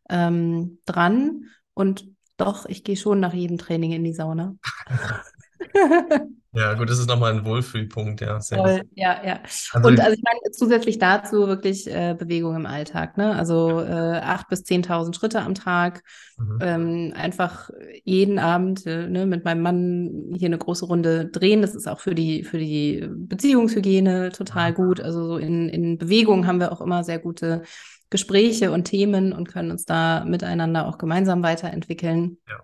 ähm, 0.10 0.80
dran. 0.86 1.46
Und 1.74 2.08
doch, 2.38 2.66
ich 2.68 2.84
gehe 2.84 2.98
schon 2.98 3.20
nach 3.20 3.34
jedem 3.34 3.58
Training 3.58 3.92
in 3.92 4.04
die 4.04 4.14
Sauna. 4.14 4.56
Ja, 6.54 6.74
gut, 6.74 6.90
das 6.90 7.00
ist 7.00 7.08
nochmal 7.08 7.32
ein 7.32 7.46
Wohlfühlpunkt, 7.46 8.20
ja. 8.20 8.42
Sehr 8.42 8.58
Voll, 8.58 8.82
ja, 8.94 9.24
ja. 9.26 9.40
Also, 9.72 9.88
und 9.88 10.00
also 10.02 10.12
ich 10.12 10.22
meine, 10.22 10.40
zusätzlich 10.52 11.00
dazu 11.00 11.48
wirklich 11.48 11.88
äh, 11.88 12.14
Bewegung 12.18 12.58
im 12.58 12.66
Alltag, 12.66 13.18
ne? 13.18 13.34
Also 13.36 13.80
äh, 13.80 14.20
8.000 14.20 14.50
bis 14.50 14.64
10.000 14.64 15.16
Schritte 15.16 15.42
am 15.42 15.56
Tag. 15.56 16.04
Mhm. 16.38 16.60
Ähm, 16.62 17.14
einfach 17.16 17.70
jeden 18.04 18.38
Abend 18.38 18.86
äh, 18.86 19.08
ne, 19.08 19.26
mit 19.26 19.46
meinem 19.46 19.62
Mann 19.62 20.34
hier 20.38 20.48
eine 20.48 20.58
große 20.58 20.86
Runde 20.86 21.28
drehen. 21.28 21.62
Das 21.62 21.74
ist 21.74 21.88
auch 21.88 22.02
für 22.02 22.16
die, 22.16 22.44
für 22.44 22.58
die 22.58 23.08
Beziehungshygiene 23.10 24.34
total 24.34 24.74
gut. 24.74 25.00
Also 25.00 25.26
so 25.26 25.38
in, 25.38 25.70
in 25.70 25.98
Bewegung 25.98 26.48
haben 26.48 26.60
wir 26.60 26.74
auch 26.74 26.82
immer 26.82 27.06
sehr 27.06 27.20
gute 27.20 27.62
Gespräche 28.10 28.72
und 28.72 28.84
Themen 28.84 29.32
und 29.32 29.48
können 29.48 29.72
uns 29.72 29.86
da 29.86 30.26
miteinander 30.26 30.86
auch 30.86 30.98
gemeinsam 30.98 31.44
weiterentwickeln. 31.44 32.40
Ja. 32.50 32.60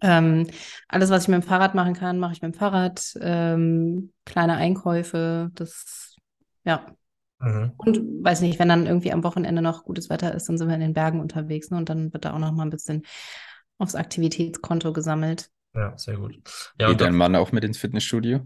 Ähm, 0.00 0.46
alles, 0.88 1.10
was 1.10 1.22
ich 1.22 1.28
mit 1.28 1.42
dem 1.42 1.46
Fahrrad 1.46 1.74
machen 1.74 1.94
kann, 1.94 2.18
mache 2.18 2.32
ich 2.32 2.42
mit 2.42 2.54
dem 2.54 2.58
Fahrrad. 2.58 3.14
Ähm, 3.20 4.12
kleine 4.24 4.56
Einkäufe, 4.56 5.50
das, 5.54 6.16
ja. 6.64 6.86
Mhm. 7.40 7.72
Und 7.76 8.24
weiß 8.24 8.40
nicht, 8.40 8.58
wenn 8.58 8.68
dann 8.68 8.86
irgendwie 8.86 9.12
am 9.12 9.24
Wochenende 9.24 9.62
noch 9.62 9.84
gutes 9.84 10.10
Wetter 10.10 10.34
ist, 10.34 10.48
dann 10.48 10.58
sind 10.58 10.68
wir 10.68 10.74
in 10.74 10.80
den 10.80 10.94
Bergen 10.94 11.20
unterwegs 11.20 11.70
ne? 11.70 11.78
und 11.78 11.88
dann 11.88 12.12
wird 12.12 12.24
da 12.24 12.34
auch 12.34 12.38
noch 12.38 12.52
mal 12.52 12.64
ein 12.64 12.70
bisschen 12.70 13.02
aufs 13.78 13.94
Aktivitätskonto 13.94 14.92
gesammelt. 14.92 15.50
Ja, 15.74 15.96
sehr 15.96 16.16
gut. 16.16 16.38
Ja, 16.80 16.88
Geht 16.88 17.00
dein 17.00 17.14
Mann 17.14 17.36
auch 17.36 17.52
mit 17.52 17.64
ins 17.64 17.78
Fitnessstudio? 17.78 18.40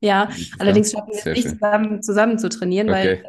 Ja, 0.00 0.28
allerdings 0.58 0.92
schaffen 0.92 1.12
wir 1.12 1.18
es 1.18 1.24
nicht 1.24 1.48
zusammen, 1.48 2.02
zusammen 2.02 2.38
zu 2.38 2.48
trainieren, 2.48 2.88
okay. 2.88 3.22
weil 3.22 3.24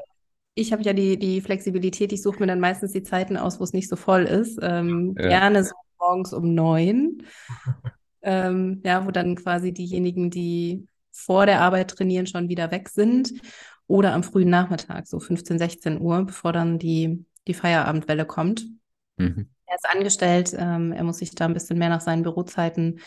ich 0.55 0.71
habe 0.71 0.83
ja 0.83 0.93
die, 0.93 1.17
die 1.17 1.41
Flexibilität, 1.41 2.11
ich 2.11 2.21
suche 2.21 2.39
mir 2.39 2.47
dann 2.47 2.59
meistens 2.59 2.91
die 2.91 3.03
Zeiten 3.03 3.37
aus, 3.37 3.59
wo 3.59 3.63
es 3.63 3.73
nicht 3.73 3.89
so 3.89 3.95
voll 3.95 4.23
ist. 4.23 4.59
Ähm, 4.61 5.15
ja. 5.17 5.27
Gerne 5.27 5.63
so 5.63 5.73
morgens 5.99 6.33
um 6.33 6.53
neun. 6.53 7.23
ähm, 8.21 8.81
ja, 8.83 9.05
wo 9.05 9.11
dann 9.11 9.35
quasi 9.35 9.73
diejenigen, 9.73 10.29
die 10.29 10.87
vor 11.11 11.45
der 11.45 11.61
Arbeit 11.61 11.91
trainieren, 11.91 12.27
schon 12.27 12.49
wieder 12.49 12.71
weg 12.71 12.89
sind. 12.89 13.33
Oder 13.87 14.13
am 14.13 14.23
frühen 14.23 14.49
Nachmittag, 14.49 15.07
so 15.07 15.19
15, 15.19 15.57
16 15.57 15.99
Uhr, 15.99 16.23
bevor 16.23 16.53
dann 16.53 16.77
die, 16.77 17.25
die 17.47 17.53
Feierabendwelle 17.55 18.25
kommt. 18.25 18.65
Mhm. 19.17 19.49
Er 19.65 19.75
ist 19.75 19.89
angestellt, 19.95 20.55
ähm, 20.57 20.91
er 20.91 21.03
muss 21.03 21.17
sich 21.17 21.31
da 21.31 21.45
ein 21.45 21.53
bisschen 21.53 21.77
mehr 21.77 21.89
nach 21.89 22.01
seinen 22.01 22.23
Bürozeiten 22.23 22.99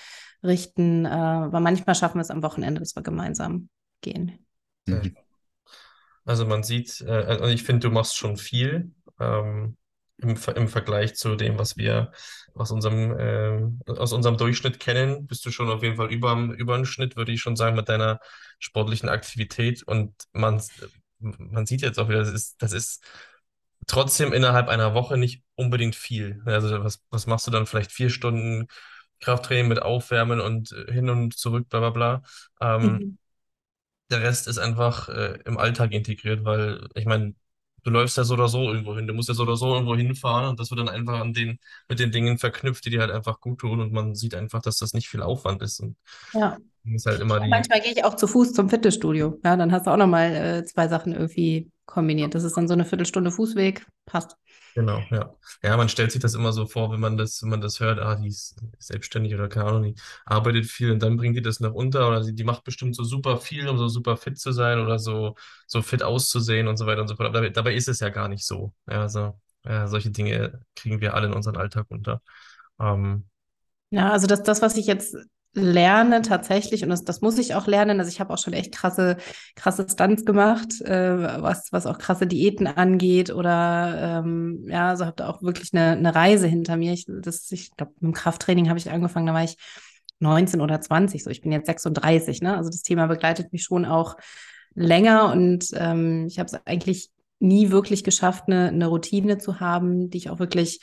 richten, 0.43 1.05
äh, 1.05 1.09
aber 1.09 1.61
manchmal 1.61 1.95
schaffen 1.95 2.19
wir 2.19 2.23
es 2.23 2.31
am 2.31 2.43
Wochenende, 2.43 2.81
dass 2.81 2.97
wir 2.97 3.03
gemeinsam 3.03 3.69
gehen. 4.01 4.45
Mhm. 4.87 5.17
Also 6.25 6.47
man 6.47 6.63
sieht, 6.63 7.01
äh, 7.01 7.11
also 7.11 7.47
ich 7.47 7.63
finde, 7.63 7.89
du 7.89 7.95
machst 7.95 8.17
schon 8.17 8.37
viel. 8.37 8.93
Ähm, 9.19 9.77
im, 10.19 10.37
im 10.55 10.69
Vergleich 10.69 11.15
zu 11.15 11.37
dem, 11.37 11.59
was 11.59 11.77
wir 11.77 12.13
aus 12.55 12.71
unserem, 12.71 13.19
äh, 13.19 13.93
aus 13.93 14.13
unserem 14.13 14.37
Durchschnitt 14.37 14.81
kennen, 14.81 15.27
bist 15.27 15.45
du 15.45 15.51
schon 15.51 15.71
auf 15.71 15.83
jeden 15.83 15.97
Fall 15.97 16.13
über, 16.13 16.35
über 16.35 16.77
den 16.77 16.87
Schnitt, 16.87 17.17
würde 17.17 17.33
ich 17.33 17.41
schon 17.41 17.57
sagen, 17.57 17.77
mit 17.77 17.89
deiner 17.89 18.21
sportlichen 18.59 19.09
Aktivität. 19.09 19.83
Und 19.83 20.15
man, 20.33 20.63
man 21.19 21.67
sieht 21.67 21.83
jetzt 21.83 21.99
auch 21.99 22.09
wieder, 22.09 22.21
das 22.21 22.33
ist, 22.33 22.63
das 22.63 22.73
ist 22.73 23.05
trotzdem 23.87 24.33
innerhalb 24.33 24.69
einer 24.69 24.95
Woche 24.95 25.17
nicht 25.17 25.43
unbedingt 25.55 25.97
viel. 25.97 26.43
Also 26.45 26.85
was, 26.85 27.03
was 27.11 27.27
machst 27.27 27.47
du 27.47 27.51
dann? 27.51 27.67
Vielleicht 27.67 27.93
vier 27.93 28.11
Stunden 28.11 28.69
Krafttraining 29.21 29.69
mit 29.69 29.81
Aufwärmen 29.81 30.41
und 30.41 30.75
hin 30.89 31.09
und 31.09 31.37
zurück, 31.37 31.69
bla 31.69 31.79
bla 31.81 31.91
bla. 31.91 32.23
Ähm, 32.61 32.83
mhm. 32.83 33.19
Der 34.11 34.21
Rest 34.21 34.47
ist 34.49 34.59
einfach 34.59 35.09
äh, 35.09 35.39
im 35.47 35.59
Alltag 35.59 35.93
integriert, 35.93 36.45
weil 36.45 36.89
ich 36.95 37.07
meine, 37.07 37.35
du 37.85 37.91
läufst 37.91 38.17
ja 38.17 38.25
so 38.25 38.35
oder 38.35 38.49
so 38.49 38.71
irgendwo 38.71 38.95
hin. 38.97 39.07
Du 39.07 39.15
musst 39.15 39.29
ja 39.29 39.35
so 39.35 39.43
oder 39.43 39.57
so 39.57 39.75
irgendwo 39.75 39.97
hinfahren 39.97 40.49
und 40.49 40.61
das 40.61 40.71
wird 40.71 40.81
dann 40.81 40.89
einfach 40.89 41.21
an 41.21 41.33
den, 41.33 41.59
mit 41.89 41.99
den 41.99 42.13
Dingen 42.13 42.39
verknüpft, 42.39 42.85
die 42.85 42.91
dir 42.91 43.01
halt 43.01 43.11
einfach 43.11 43.41
gut 43.41 43.61
tun 43.61 43.81
und 43.81 43.93
man 43.93 44.15
sieht 44.15 44.35
einfach, 44.35 44.63
dass 44.63 44.77
das 44.77 44.95
nicht 44.95 45.09
viel 45.09 45.23
Aufwand 45.23 45.63
ist. 45.63 45.81
Und 45.81 45.97
ja. 46.33 46.59
Ist 46.85 47.07
halt 47.07 47.21
immer 47.21 47.39
die... 47.39 47.49
Manchmal 47.49 47.81
gehe 47.81 47.93
ich 47.93 48.05
auch 48.05 48.17
zu 48.17 48.27
Fuß 48.27 48.55
zum 48.55 48.69
Fitnessstudio. 48.69 49.39
Ja, 49.45 49.57
dann 49.57 49.71
hast 49.71 49.87
du 49.87 49.93
auch 49.93 49.97
nochmal 49.97 50.35
äh, 50.35 50.65
zwei 50.65 50.89
Sachen 50.89 51.13
irgendwie 51.13 51.71
kombiniert. 51.87 52.35
Das 52.35 52.43
ist 52.43 52.57
dann 52.57 52.67
so 52.67 52.75
eine 52.75 52.85
Viertelstunde 52.85 53.31
Fußweg. 53.31 53.87
Passt. 54.05 54.37
Genau, 54.75 55.03
ja. 55.11 55.35
Ja, 55.63 55.77
man 55.77 55.91
stellt 55.91 56.13
sich 56.13 56.23
das 56.23 56.33
immer 56.35 56.51
so 56.55 56.67
vor, 56.67 56.91
wenn 56.93 57.01
man 57.01 57.19
das, 57.19 57.43
wenn 57.43 57.51
man 57.51 57.61
das 57.61 57.79
hört, 57.79 57.99
ah, 57.99 58.15
die 58.15 58.29
ist 58.29 58.57
selbstständig 58.79 59.35
oder 59.35 59.49
keine 59.49 59.67
Ahnung, 59.67 59.83
die 59.83 59.95
arbeitet 60.25 60.65
viel 60.65 60.91
und 60.93 61.03
dann 61.03 61.19
bringt 61.19 61.37
die 61.37 61.43
das 61.43 61.61
noch 61.61 61.75
unter 61.75 62.09
oder 62.09 62.23
die, 62.25 62.35
die 62.35 62.45
macht 62.45 62.65
bestimmt 62.65 62.97
so 62.97 63.05
super 63.05 63.37
viel, 63.37 63.69
um 63.69 63.77
so 63.77 63.89
super 63.89 64.17
fit 64.17 64.39
zu 64.39 64.51
sein 64.53 64.79
oder 64.81 64.99
so, 64.99 65.35
so 65.67 65.83
fit 65.83 66.03
auszusehen 66.03 66.69
und 66.69 66.79
so 66.79 66.87
weiter 66.87 67.03
und 67.03 67.09
so 67.09 67.17
fort. 67.17 67.29
Aber 67.29 67.41
dabei, 67.41 67.51
dabei 67.51 67.75
ist 67.75 67.89
es 67.89 68.01
ja 68.01 68.09
gar 68.09 68.29
nicht 68.29 68.47
so. 68.47 68.73
Ja, 68.89 69.03
also, 69.03 69.39
ja, 69.67 69.87
solche 69.89 70.11
Dinge 70.11 70.65
kriegen 70.75 71.03
wir 71.03 71.13
alle 71.15 71.27
in 71.27 71.35
unseren 71.35 71.57
Alltag 71.59 71.87
unter. 71.91 72.23
Ähm, 72.81 73.29
ja, 73.91 74.11
also 74.11 74.27
das, 74.27 74.43
das, 74.43 74.63
was 74.63 74.77
ich 74.77 74.87
jetzt 74.87 75.17
lerne 75.55 76.23
tatsächlich, 76.23 76.83
und 76.83 76.91
das, 76.91 77.05
das 77.05 77.21
muss 77.21 77.39
ich 77.39 77.55
auch 77.55 77.67
lernen, 77.67 78.01
also 78.01 78.11
ich 78.11 78.21
habe 78.21 78.33
auch 78.33 78.39
schon 78.39 78.55
echt 78.55 78.73
krasse, 78.73 79.19
krasse 79.55 79.87
Stunts 79.89 80.25
gemacht, 80.25 80.81
äh, 80.81 81.43
was, 81.43 81.73
was 81.73 81.87
auch 81.87 81.99
krasse 81.99 82.27
Diäten 82.27 82.67
angeht 82.67 83.31
oder 83.31 84.23
ähm, 84.25 84.65
ja, 84.69 84.89
also 84.91 85.05
habe 85.05 85.17
da 85.17 85.29
auch 85.29 85.43
wirklich 85.43 85.75
eine, 85.75 85.93
eine 85.93 86.15
Reise 86.15 86.47
hinter 86.47 86.77
mir. 86.77 86.93
Ich, 86.93 87.07
das, 87.07 87.51
ich 87.53 87.77
glaube, 87.77 87.93
mit 87.97 88.03
dem 88.03 88.15
Krafttraining 88.15 88.69
habe 88.69 88.79
ich 88.79 88.91
angefangen, 88.91 89.27
da 89.27 89.35
war 89.35 89.45
ich 89.45 89.57
19 90.21 90.61
oder 90.61 90.81
20, 90.81 91.23
so 91.23 91.31
ich 91.31 91.43
bin 91.43 91.53
jetzt 91.53 91.67
36, 91.67 92.41
ne? 92.41 92.57
Also 92.57 92.71
das 92.71 92.83
Thema 92.83 93.07
begleitet 93.07 93.53
mich 93.53 93.65
schon 93.65 93.85
auch 93.85 94.17
länger 94.75 95.33
und 95.33 95.67
ähm, 95.75 96.27
ich 96.29 96.39
habe 96.39 96.47
es 96.47 96.55
eigentlich 96.67 97.11
nie 97.41 97.71
wirklich 97.71 98.05
geschafft, 98.05 98.45
eine, 98.47 98.69
eine 98.69 98.87
Routine 98.87 99.37
zu 99.39 99.61
haben, 99.61 100.09
die 100.11 100.19
ich 100.19 100.31
auch 100.31 100.39
wirklich 100.39 100.81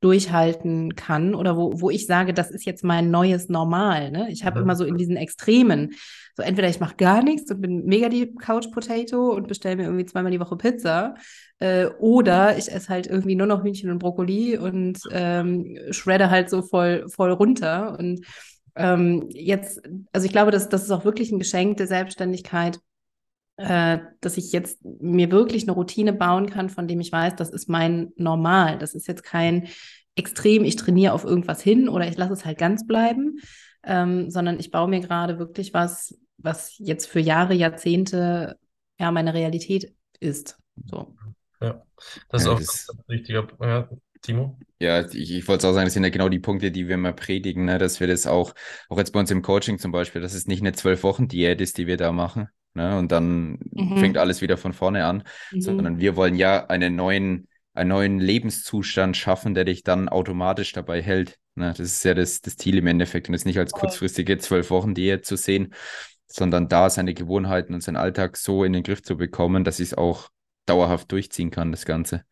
durchhalten 0.00 0.94
kann 0.94 1.34
oder 1.34 1.56
wo, 1.56 1.80
wo 1.80 1.90
ich 1.90 2.06
sage, 2.06 2.32
das 2.32 2.50
ist 2.50 2.64
jetzt 2.64 2.84
mein 2.84 3.10
neues 3.10 3.48
Normal. 3.48 4.10
Ne? 4.10 4.28
Ich 4.30 4.44
habe 4.44 4.58
ja. 4.58 4.62
immer 4.62 4.74
so 4.74 4.84
in 4.84 4.96
diesen 4.96 5.16
Extremen, 5.16 5.92
so 6.34 6.42
entweder 6.42 6.68
ich 6.68 6.80
mache 6.80 6.96
gar 6.96 7.22
nichts 7.22 7.50
und 7.50 7.60
bin 7.60 7.84
mega 7.84 8.08
die 8.08 8.34
Couch 8.34 8.70
Potato 8.70 9.34
und 9.34 9.46
bestelle 9.46 9.76
mir 9.76 9.84
irgendwie 9.84 10.06
zweimal 10.06 10.32
die 10.32 10.40
Woche 10.40 10.56
Pizza 10.56 11.14
äh, 11.58 11.86
oder 11.98 12.56
ich 12.56 12.72
esse 12.72 12.88
halt 12.88 13.06
irgendwie 13.06 13.34
nur 13.34 13.46
noch 13.46 13.62
Hühnchen 13.62 13.90
und 13.90 13.98
Brokkoli 13.98 14.56
und 14.56 15.00
ähm, 15.12 15.76
shredde 15.90 16.30
halt 16.30 16.48
so 16.48 16.62
voll, 16.62 17.06
voll 17.08 17.32
runter 17.32 17.98
und 17.98 18.24
ähm, 18.76 19.28
jetzt, 19.30 19.82
also 20.12 20.24
ich 20.24 20.32
glaube, 20.32 20.50
das, 20.50 20.68
das 20.68 20.84
ist 20.84 20.90
auch 20.90 21.04
wirklich 21.04 21.30
ein 21.32 21.38
Geschenk 21.38 21.76
der 21.76 21.86
Selbstständigkeit, 21.86 22.78
äh, 23.60 23.98
dass 24.20 24.38
ich 24.38 24.52
jetzt 24.52 24.84
mir 24.84 25.30
wirklich 25.30 25.64
eine 25.64 25.72
Routine 25.72 26.12
bauen 26.12 26.48
kann, 26.48 26.70
von 26.70 26.88
dem 26.88 27.00
ich 27.00 27.12
weiß, 27.12 27.36
das 27.36 27.50
ist 27.50 27.68
mein 27.68 28.12
Normal. 28.16 28.78
Das 28.78 28.94
ist 28.94 29.06
jetzt 29.06 29.22
kein 29.22 29.68
Extrem, 30.16 30.64
ich 30.64 30.76
trainiere 30.76 31.12
auf 31.12 31.24
irgendwas 31.24 31.62
hin 31.62 31.88
oder 31.88 32.06
ich 32.08 32.16
lasse 32.16 32.32
es 32.32 32.44
halt 32.44 32.58
ganz 32.58 32.86
bleiben, 32.86 33.38
ähm, 33.84 34.30
sondern 34.30 34.58
ich 34.58 34.70
baue 34.70 34.88
mir 34.88 35.00
gerade 35.00 35.38
wirklich 35.38 35.72
was, 35.72 36.18
was 36.36 36.76
jetzt 36.78 37.06
für 37.06 37.20
Jahre, 37.20 37.54
Jahrzehnte 37.54 38.58
ja 38.98 39.10
meine 39.12 39.34
Realität 39.34 39.94
ist. 40.18 40.58
So. 40.84 41.14
Ja, 41.60 41.82
das 42.28 42.42
ist 42.42 42.46
ja, 42.46 42.52
auch 42.52 42.58
das 42.58 42.88
ein 42.90 43.04
wichtiger 43.06 43.46
ja, 43.60 43.88
Timo? 44.20 44.58
Ja, 44.78 45.06
ich, 45.06 45.30
ich 45.30 45.48
wollte 45.48 45.68
auch 45.68 45.72
sagen, 45.72 45.86
das 45.86 45.94
sind 45.94 46.04
ja 46.04 46.10
genau 46.10 46.28
die 46.28 46.40
Punkte, 46.40 46.70
die 46.70 46.88
wir 46.88 46.94
immer 46.94 47.12
predigen, 47.12 47.66
ne? 47.66 47.78
dass 47.78 48.00
wir 48.00 48.06
das 48.06 48.26
auch, 48.26 48.54
auch 48.88 48.98
jetzt 48.98 49.12
bei 49.12 49.20
uns 49.20 49.30
im 49.30 49.42
Coaching 49.42 49.78
zum 49.78 49.92
Beispiel, 49.92 50.20
dass 50.20 50.34
es 50.34 50.46
nicht 50.46 50.60
eine 50.60 50.72
Zwölf-Wochen-Diät 50.72 51.60
ist, 51.60 51.78
die 51.78 51.86
wir 51.86 51.96
da 51.96 52.12
machen, 52.12 52.48
ne? 52.74 52.98
und 52.98 53.12
dann 53.12 53.58
mhm. 53.72 53.98
fängt 53.98 54.18
alles 54.18 54.40
wieder 54.40 54.56
von 54.56 54.72
vorne 54.72 55.04
an, 55.04 55.24
mhm. 55.52 55.60
sondern 55.60 55.98
wir 55.98 56.16
wollen 56.16 56.34
ja 56.34 56.66
einen 56.66 56.96
neuen, 56.96 57.48
einen 57.74 57.90
neuen 57.90 58.18
Lebenszustand 58.18 59.16
schaffen, 59.16 59.54
der 59.54 59.64
dich 59.64 59.82
dann 59.82 60.08
automatisch 60.08 60.72
dabei 60.72 61.02
hält. 61.02 61.38
Ne? 61.54 61.68
Das 61.76 61.80
ist 61.80 62.04
ja 62.04 62.14
das, 62.14 62.40
das 62.40 62.56
Ziel 62.56 62.78
im 62.78 62.86
Endeffekt 62.86 63.28
und 63.28 63.34
es 63.34 63.44
nicht 63.44 63.58
als 63.58 63.72
kurzfristige 63.72 64.38
zwölf 64.38 64.70
Wochen 64.70 64.94
Diät 64.94 65.24
zu 65.24 65.36
sehen, 65.36 65.74
sondern 66.26 66.68
da 66.68 66.90
seine 66.90 67.14
Gewohnheiten 67.14 67.74
und 67.74 67.82
seinen 67.82 67.96
Alltag 67.96 68.36
so 68.36 68.64
in 68.64 68.72
den 68.72 68.82
Griff 68.82 69.02
zu 69.02 69.16
bekommen, 69.16 69.64
dass 69.64 69.80
ich 69.80 69.88
es 69.88 69.98
auch 69.98 70.28
dauerhaft 70.66 71.10
durchziehen 71.10 71.50
kann, 71.50 71.72
das 71.72 71.84
Ganze. 71.84 72.24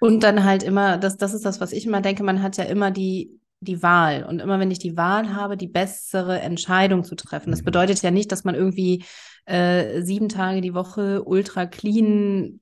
Und 0.00 0.24
dann 0.24 0.42
halt 0.42 0.64
immer, 0.64 0.98
das, 0.98 1.16
das 1.16 1.32
ist 1.32 1.44
das, 1.44 1.60
was 1.60 1.72
ich 1.72 1.86
immer 1.86 2.00
denke, 2.00 2.24
man 2.24 2.42
hat 2.42 2.56
ja 2.56 2.64
immer 2.64 2.90
die, 2.90 3.38
die 3.60 3.82
Wahl. 3.82 4.24
Und 4.24 4.40
immer 4.40 4.58
wenn 4.58 4.72
ich 4.72 4.80
die 4.80 4.96
Wahl 4.96 5.34
habe, 5.34 5.56
die 5.56 5.68
bessere 5.68 6.40
Entscheidung 6.40 7.04
zu 7.04 7.14
treffen. 7.14 7.50
Das 7.50 7.60
mhm. 7.60 7.66
bedeutet 7.66 8.02
ja 8.02 8.10
nicht, 8.10 8.32
dass 8.32 8.42
man 8.42 8.56
irgendwie 8.56 9.04
äh, 9.44 10.02
sieben 10.02 10.28
Tage 10.28 10.60
die 10.60 10.74
Woche 10.74 11.22
ultra 11.24 11.66
clean 11.66 12.60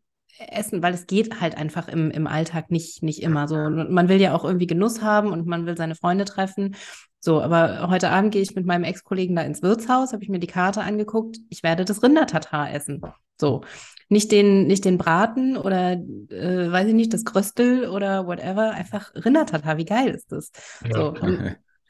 essen, 0.49 0.83
weil 0.83 0.95
es 0.95 1.07
geht 1.07 1.41
halt 1.41 1.57
einfach 1.57 1.89
im, 1.89 2.11
im 2.11 2.26
Alltag 2.26 2.70
nicht, 2.70 3.03
nicht 3.03 3.22
immer 3.22 3.49
so. 3.49 3.57
Und 3.57 3.91
man 3.91 4.09
will 4.09 4.20
ja 4.20 4.35
auch 4.35 4.45
irgendwie 4.45 4.66
Genuss 4.66 5.03
haben 5.03 5.33
und 5.33 5.47
man 5.47 5.66
will 5.66 5.76
seine 5.76 5.95
Freunde 5.95 6.24
treffen. 6.24 6.76
So, 7.18 7.43
aber 7.43 7.91
heute 7.91 8.09
Abend 8.09 8.33
gehe 8.33 8.41
ich 8.41 8.55
mit 8.55 8.64
meinem 8.64 8.85
Ex-Kollegen 8.85 9.37
da 9.37 9.43
ins 9.43 9.62
Wirtshaus, 9.62 10.12
habe 10.12 10.22
ich 10.22 10.31
mir 10.31 10.39
die 10.39 10.47
Karte 10.47 10.81
angeguckt. 10.81 11.37
Ich 11.51 11.62
werde 11.62 11.85
das 11.85 12.03
Rindertatar 12.03 12.72
essen. 12.72 13.03
So, 13.39 13.62
nicht 14.09 14.33
den, 14.33 14.66
nicht 14.66 14.87
den 14.87 14.97
Braten 14.97 15.59
oder, 15.59 15.93
äh, 15.93 16.72
weiß 16.72 16.89
ich 16.89 16.95
nicht, 16.95 17.12
das 17.12 17.24
Kröstel 17.24 17.89
oder 17.89 18.26
whatever, 18.26 18.70
einfach 18.70 19.12
Rindertatar. 19.14 19.76
Wie 19.76 19.85
geil 19.85 20.09
ist 20.09 20.33
das? 20.33 20.51
Ja. 20.85 20.97
So, 20.97 21.14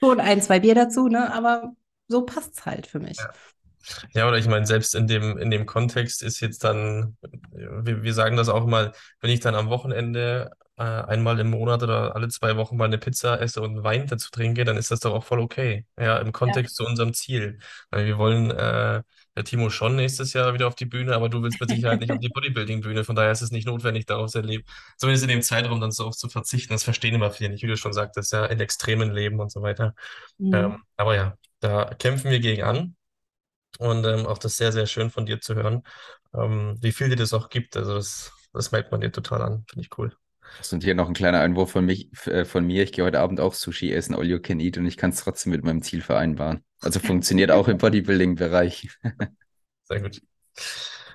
schon 0.01 0.21
ein, 0.21 0.43
zwei 0.43 0.61
Bier 0.61 0.75
dazu, 0.75 1.07
ne? 1.07 1.33
Aber 1.33 1.73
so 2.09 2.23
passt 2.23 2.59
es 2.59 2.67
halt 2.67 2.89
für 2.89 2.99
mich. 2.99 3.19
Ja. 3.19 3.31
Ja, 4.13 4.29
oder 4.29 4.39
ich 4.39 4.47
meine, 4.47 4.67
selbst 4.67 4.95
in 4.95 5.07
dem, 5.07 5.39
in 5.39 5.51
dem 5.51 5.67
Kontext 5.67 6.23
ist 6.23 6.41
jetzt 6.41 6.65
dann, 6.65 7.17
wir, 7.53 8.03
wir 8.03 8.15
sagen 8.15 8.37
das 8.37 8.49
auch 8.49 8.67
mal, 8.67 8.93
wenn 9.21 9.31
ich 9.31 9.41
dann 9.41 9.55
am 9.55 9.69
Wochenende 9.69 10.51
äh, 10.77 10.83
einmal 10.83 11.39
im 11.41 11.51
Monat 11.51 11.83
oder 11.83 12.17
alle 12.17 12.29
zwei 12.29 12.57
Wochen 12.57 12.77
mal 12.77 12.87
eine 12.87 12.99
Pizza 12.99 13.41
esse 13.41 13.61
und 13.61 13.83
Wein 13.85 14.07
dazu 14.07 14.31
trinke, 14.31 14.65
dann 14.65 14.77
ist 14.77 14.91
das 14.91 15.01
doch 15.01 15.13
auch 15.13 15.25
voll 15.25 15.41
okay. 15.41 15.87
Ja, 15.99 16.19
im 16.19 16.33
Kontext 16.33 16.79
ja. 16.79 16.85
zu 16.85 16.91
unserem 16.91 17.13
Ziel. 17.13 17.59
Weil 17.91 18.07
wir 18.07 18.19
wollen, 18.19 18.51
äh, 18.51 19.03
der 19.37 19.45
Timo 19.45 19.71
schon 19.71 19.97
nächstes 19.97 20.33
Jahr 20.33 20.55
wieder 20.55 20.67
auf 20.67 20.75
die 20.75 20.87
Bühne, 20.87 21.15
aber 21.15 21.29
du 21.29 21.43
willst 21.43 21.61
mit 21.61 21.71
Sicherheit 21.71 22.01
nicht 22.01 22.11
auf 22.13 22.19
die 22.19 22.29
Bodybuilding-Bühne. 22.29 23.05
Von 23.05 23.15
daher 23.15 23.33
ist 23.33 23.43
es 23.43 23.51
nicht 23.51 23.67
notwendig, 23.67 24.07
darauf 24.07 24.31
sehr 24.31 24.43
leben, 24.43 24.65
zumindest 24.97 25.25
in 25.25 25.31
dem 25.31 25.43
Zeitraum 25.43 25.81
dann 25.81 25.93
so 25.93 26.11
zu 26.11 26.29
verzichten. 26.29 26.73
Das 26.73 26.83
verstehen 26.83 27.15
immer 27.15 27.31
viele 27.31 27.51
nicht, 27.51 27.63
wie 27.63 27.69
du 27.69 27.77
schon 27.77 27.93
sagtest, 27.93 28.33
ja, 28.33 28.47
in 28.47 28.61
extremen 28.61 29.13
Leben 29.13 29.41
und 29.41 29.53
so 29.53 29.63
weiter. 29.63 29.95
Mhm. 30.39 30.55
Ähm, 30.55 30.83
aber 30.97 31.15
ja, 31.15 31.35
da 31.61 31.95
kämpfen 31.95 32.31
wir 32.31 32.41
gegen 32.41 32.63
an. 32.63 32.97
Und 33.79 34.05
ähm, 34.05 34.27
auch 34.27 34.39
das 34.39 34.57
sehr, 34.57 34.73
sehr 34.73 34.87
schön 34.87 35.11
von 35.11 35.27
dir 35.27 35.41
zu 35.41 35.55
hören, 35.55 35.83
ähm, 36.35 36.77
wie 36.81 36.93
viel 36.93 37.09
dir 37.09 37.17
das 37.17 37.33
auch 37.33 37.49
gibt. 37.49 37.77
Also 37.77 37.95
das, 37.95 38.33
das 38.53 38.73
merkt 38.73 38.93
man 38.93 39.01
dir 39.01 39.13
total 39.13 39.43
an. 39.43 39.65
Finde 39.69 39.87
ich 39.87 39.99
cool. 39.99 40.15
Und 40.73 40.85
hier 40.85 40.95
noch 40.95 41.09
ein 41.09 41.15
kleiner 41.15 41.41
Einwurf 41.41 41.73
von, 41.73 41.85
mich, 41.85 42.11
äh, 42.27 42.45
von 42.45 42.67
mir. 42.67 42.83
Ich 42.83 42.93
gehe 42.93 43.05
heute 43.05 43.21
Abend 43.21 43.41
auch 43.41 43.55
Sushi 43.55 43.93
essen, 43.93 44.15
all 44.15 44.27
you 44.27 44.41
can 44.41 44.61
eat, 44.61 44.79
und 44.79 44.87
ich 44.87 44.97
kann 44.97 45.11
es 45.11 45.23
trotzdem 45.23 45.53
mit 45.53 45.65
meinem 45.65 45.83
Ziel 45.83 46.03
vereinbaren. 46.03 46.65
Also 46.81 47.01
funktioniert 47.01 47.51
auch 47.51 47.69
im 47.69 47.79
Bodybuilding-Bereich. 47.79 48.89
sehr 49.85 50.01
gut. 50.01 50.21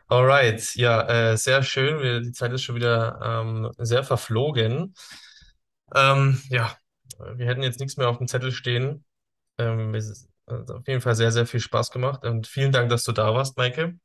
Alright, 0.07 0.75
ja, 0.75 1.31
äh, 1.31 1.37
sehr 1.37 1.63
schön. 1.63 2.23
Die 2.23 2.31
Zeit 2.31 2.53
ist 2.53 2.63
schon 2.63 2.75
wieder 2.75 3.19
ähm, 3.23 3.71
sehr 3.77 4.03
verflogen. 4.03 4.93
Ähm, 5.93 6.41
ja, 6.49 6.75
wir 7.35 7.47
hätten 7.47 7.63
jetzt 7.63 7.79
nichts 7.79 7.97
mehr 7.97 8.09
auf 8.09 8.17
dem 8.17 8.27
Zettel 8.27 8.51
stehen. 8.51 9.03
Ähm, 9.57 9.93
hat 10.47 10.69
auf 10.71 10.87
jeden 10.87 11.01
Fall 11.01 11.15
sehr, 11.15 11.31
sehr 11.31 11.45
viel 11.45 11.59
Spaß 11.59 11.91
gemacht 11.91 12.25
und 12.25 12.47
vielen 12.47 12.71
Dank, 12.71 12.89
dass 12.89 13.03
du 13.03 13.11
da 13.11 13.33
warst, 13.33 13.57
Maike. 13.57 13.95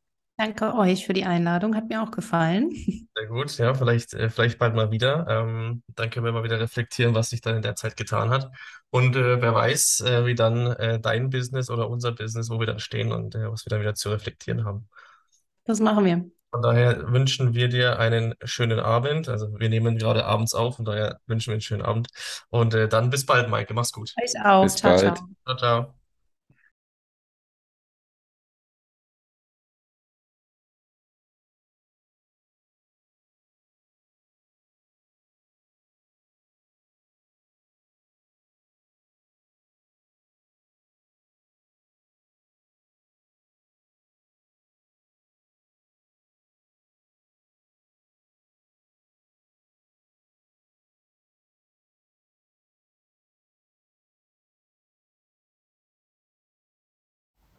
Danke 0.40 0.74
euch 0.74 1.04
für 1.04 1.12
die 1.12 1.26
Einladung, 1.26 1.76
hat 1.76 1.90
mir 1.90 2.02
auch 2.02 2.10
gefallen. 2.10 2.70
Sehr 3.14 3.26
gut, 3.26 3.58
ja, 3.58 3.74
vielleicht, 3.74 4.14
äh, 4.14 4.30
vielleicht 4.30 4.58
bald 4.58 4.74
mal 4.74 4.90
wieder. 4.90 5.26
Ähm, 5.28 5.82
dann 5.88 6.08
können 6.08 6.24
wir 6.24 6.32
mal 6.32 6.44
wieder 6.44 6.58
reflektieren, 6.58 7.14
was 7.14 7.28
sich 7.28 7.42
dann 7.42 7.56
in 7.56 7.62
der 7.62 7.74
Zeit 7.76 7.94
getan 7.94 8.30
hat. 8.30 8.50
Und 8.88 9.16
äh, 9.16 9.42
wer 9.42 9.54
weiß, 9.54 10.00
äh, 10.00 10.24
wie 10.24 10.34
dann 10.34 10.68
äh, 10.68 10.98
dein 10.98 11.28
Business 11.28 11.68
oder 11.68 11.90
unser 11.90 12.12
Business, 12.12 12.48
wo 12.48 12.58
wir 12.58 12.66
dann 12.66 12.78
stehen 12.78 13.12
und 13.12 13.34
äh, 13.34 13.50
was 13.50 13.66
wir 13.66 13.70
dann 13.70 13.80
wieder 13.80 13.94
zu 13.94 14.08
reflektieren 14.08 14.64
haben. 14.64 14.88
Das 15.64 15.78
machen 15.78 16.06
wir. 16.06 16.24
Von 16.50 16.62
daher 16.62 17.12
wünschen 17.12 17.52
wir 17.52 17.68
dir 17.68 17.98
einen 17.98 18.34
schönen 18.42 18.80
Abend. 18.80 19.28
Also 19.28 19.58
wir 19.58 19.68
nehmen 19.68 19.98
gerade 19.98 20.24
abends 20.24 20.54
auf, 20.54 20.76
von 20.76 20.86
daher 20.86 21.20
wünschen 21.26 21.50
wir 21.50 21.54
einen 21.54 21.60
schönen 21.60 21.82
Abend. 21.82 22.08
Und 22.48 22.72
äh, 22.72 22.88
dann 22.88 23.10
bis 23.10 23.26
bald, 23.26 23.50
Maike. 23.50 23.74
Mach's 23.74 23.92
gut. 23.92 24.14
Euch 24.22 24.42
auch. 24.42 24.62
Bis 24.62 24.76
ciao, 24.76 24.96
bald. 24.96 25.16
ciao. 25.16 25.28
Ciao, 25.44 25.56
ciao. 25.56 25.99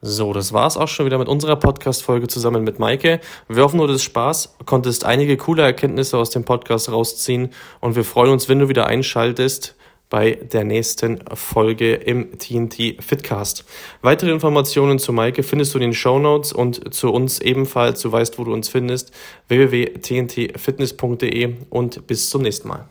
So, 0.03 0.33
das 0.33 0.51
war's 0.51 0.77
auch 0.77 0.87
schon 0.87 1.05
wieder 1.05 1.19
mit 1.19 1.27
unserer 1.27 1.55
Podcast-Folge 1.55 2.27
zusammen 2.27 2.63
mit 2.63 2.79
Maike. 2.79 3.19
Wir 3.47 3.61
hoffen, 3.61 3.77
du 3.77 3.83
hattest 3.83 4.03
Spaß, 4.05 4.55
konntest 4.65 5.05
einige 5.05 5.37
coole 5.37 5.61
Erkenntnisse 5.61 6.17
aus 6.17 6.31
dem 6.31 6.43
Podcast 6.43 6.91
rausziehen 6.91 7.51
und 7.81 7.95
wir 7.95 8.03
freuen 8.03 8.31
uns, 8.31 8.49
wenn 8.49 8.57
du 8.57 8.67
wieder 8.67 8.87
einschaltest 8.87 9.75
bei 10.09 10.31
der 10.31 10.63
nächsten 10.63 11.19
Folge 11.35 11.93
im 11.93 12.35
TNT 12.37 12.95
Fitcast. 12.99 13.63
Weitere 14.01 14.31
Informationen 14.31 14.97
zu 14.97 15.13
Maike 15.13 15.43
findest 15.43 15.75
du 15.75 15.77
in 15.77 15.83
den 15.83 15.93
Show 15.93 16.17
Notes 16.17 16.51
und 16.51 16.91
zu 16.93 17.11
uns 17.11 17.39
ebenfalls. 17.39 18.01
Du 18.01 18.11
weißt, 18.11 18.39
wo 18.39 18.43
du 18.43 18.53
uns 18.53 18.69
findest. 18.69 19.11
www.tntfitness.de 19.49 21.57
und 21.69 22.07
bis 22.07 22.31
zum 22.31 22.41
nächsten 22.41 22.67
Mal. 22.67 22.90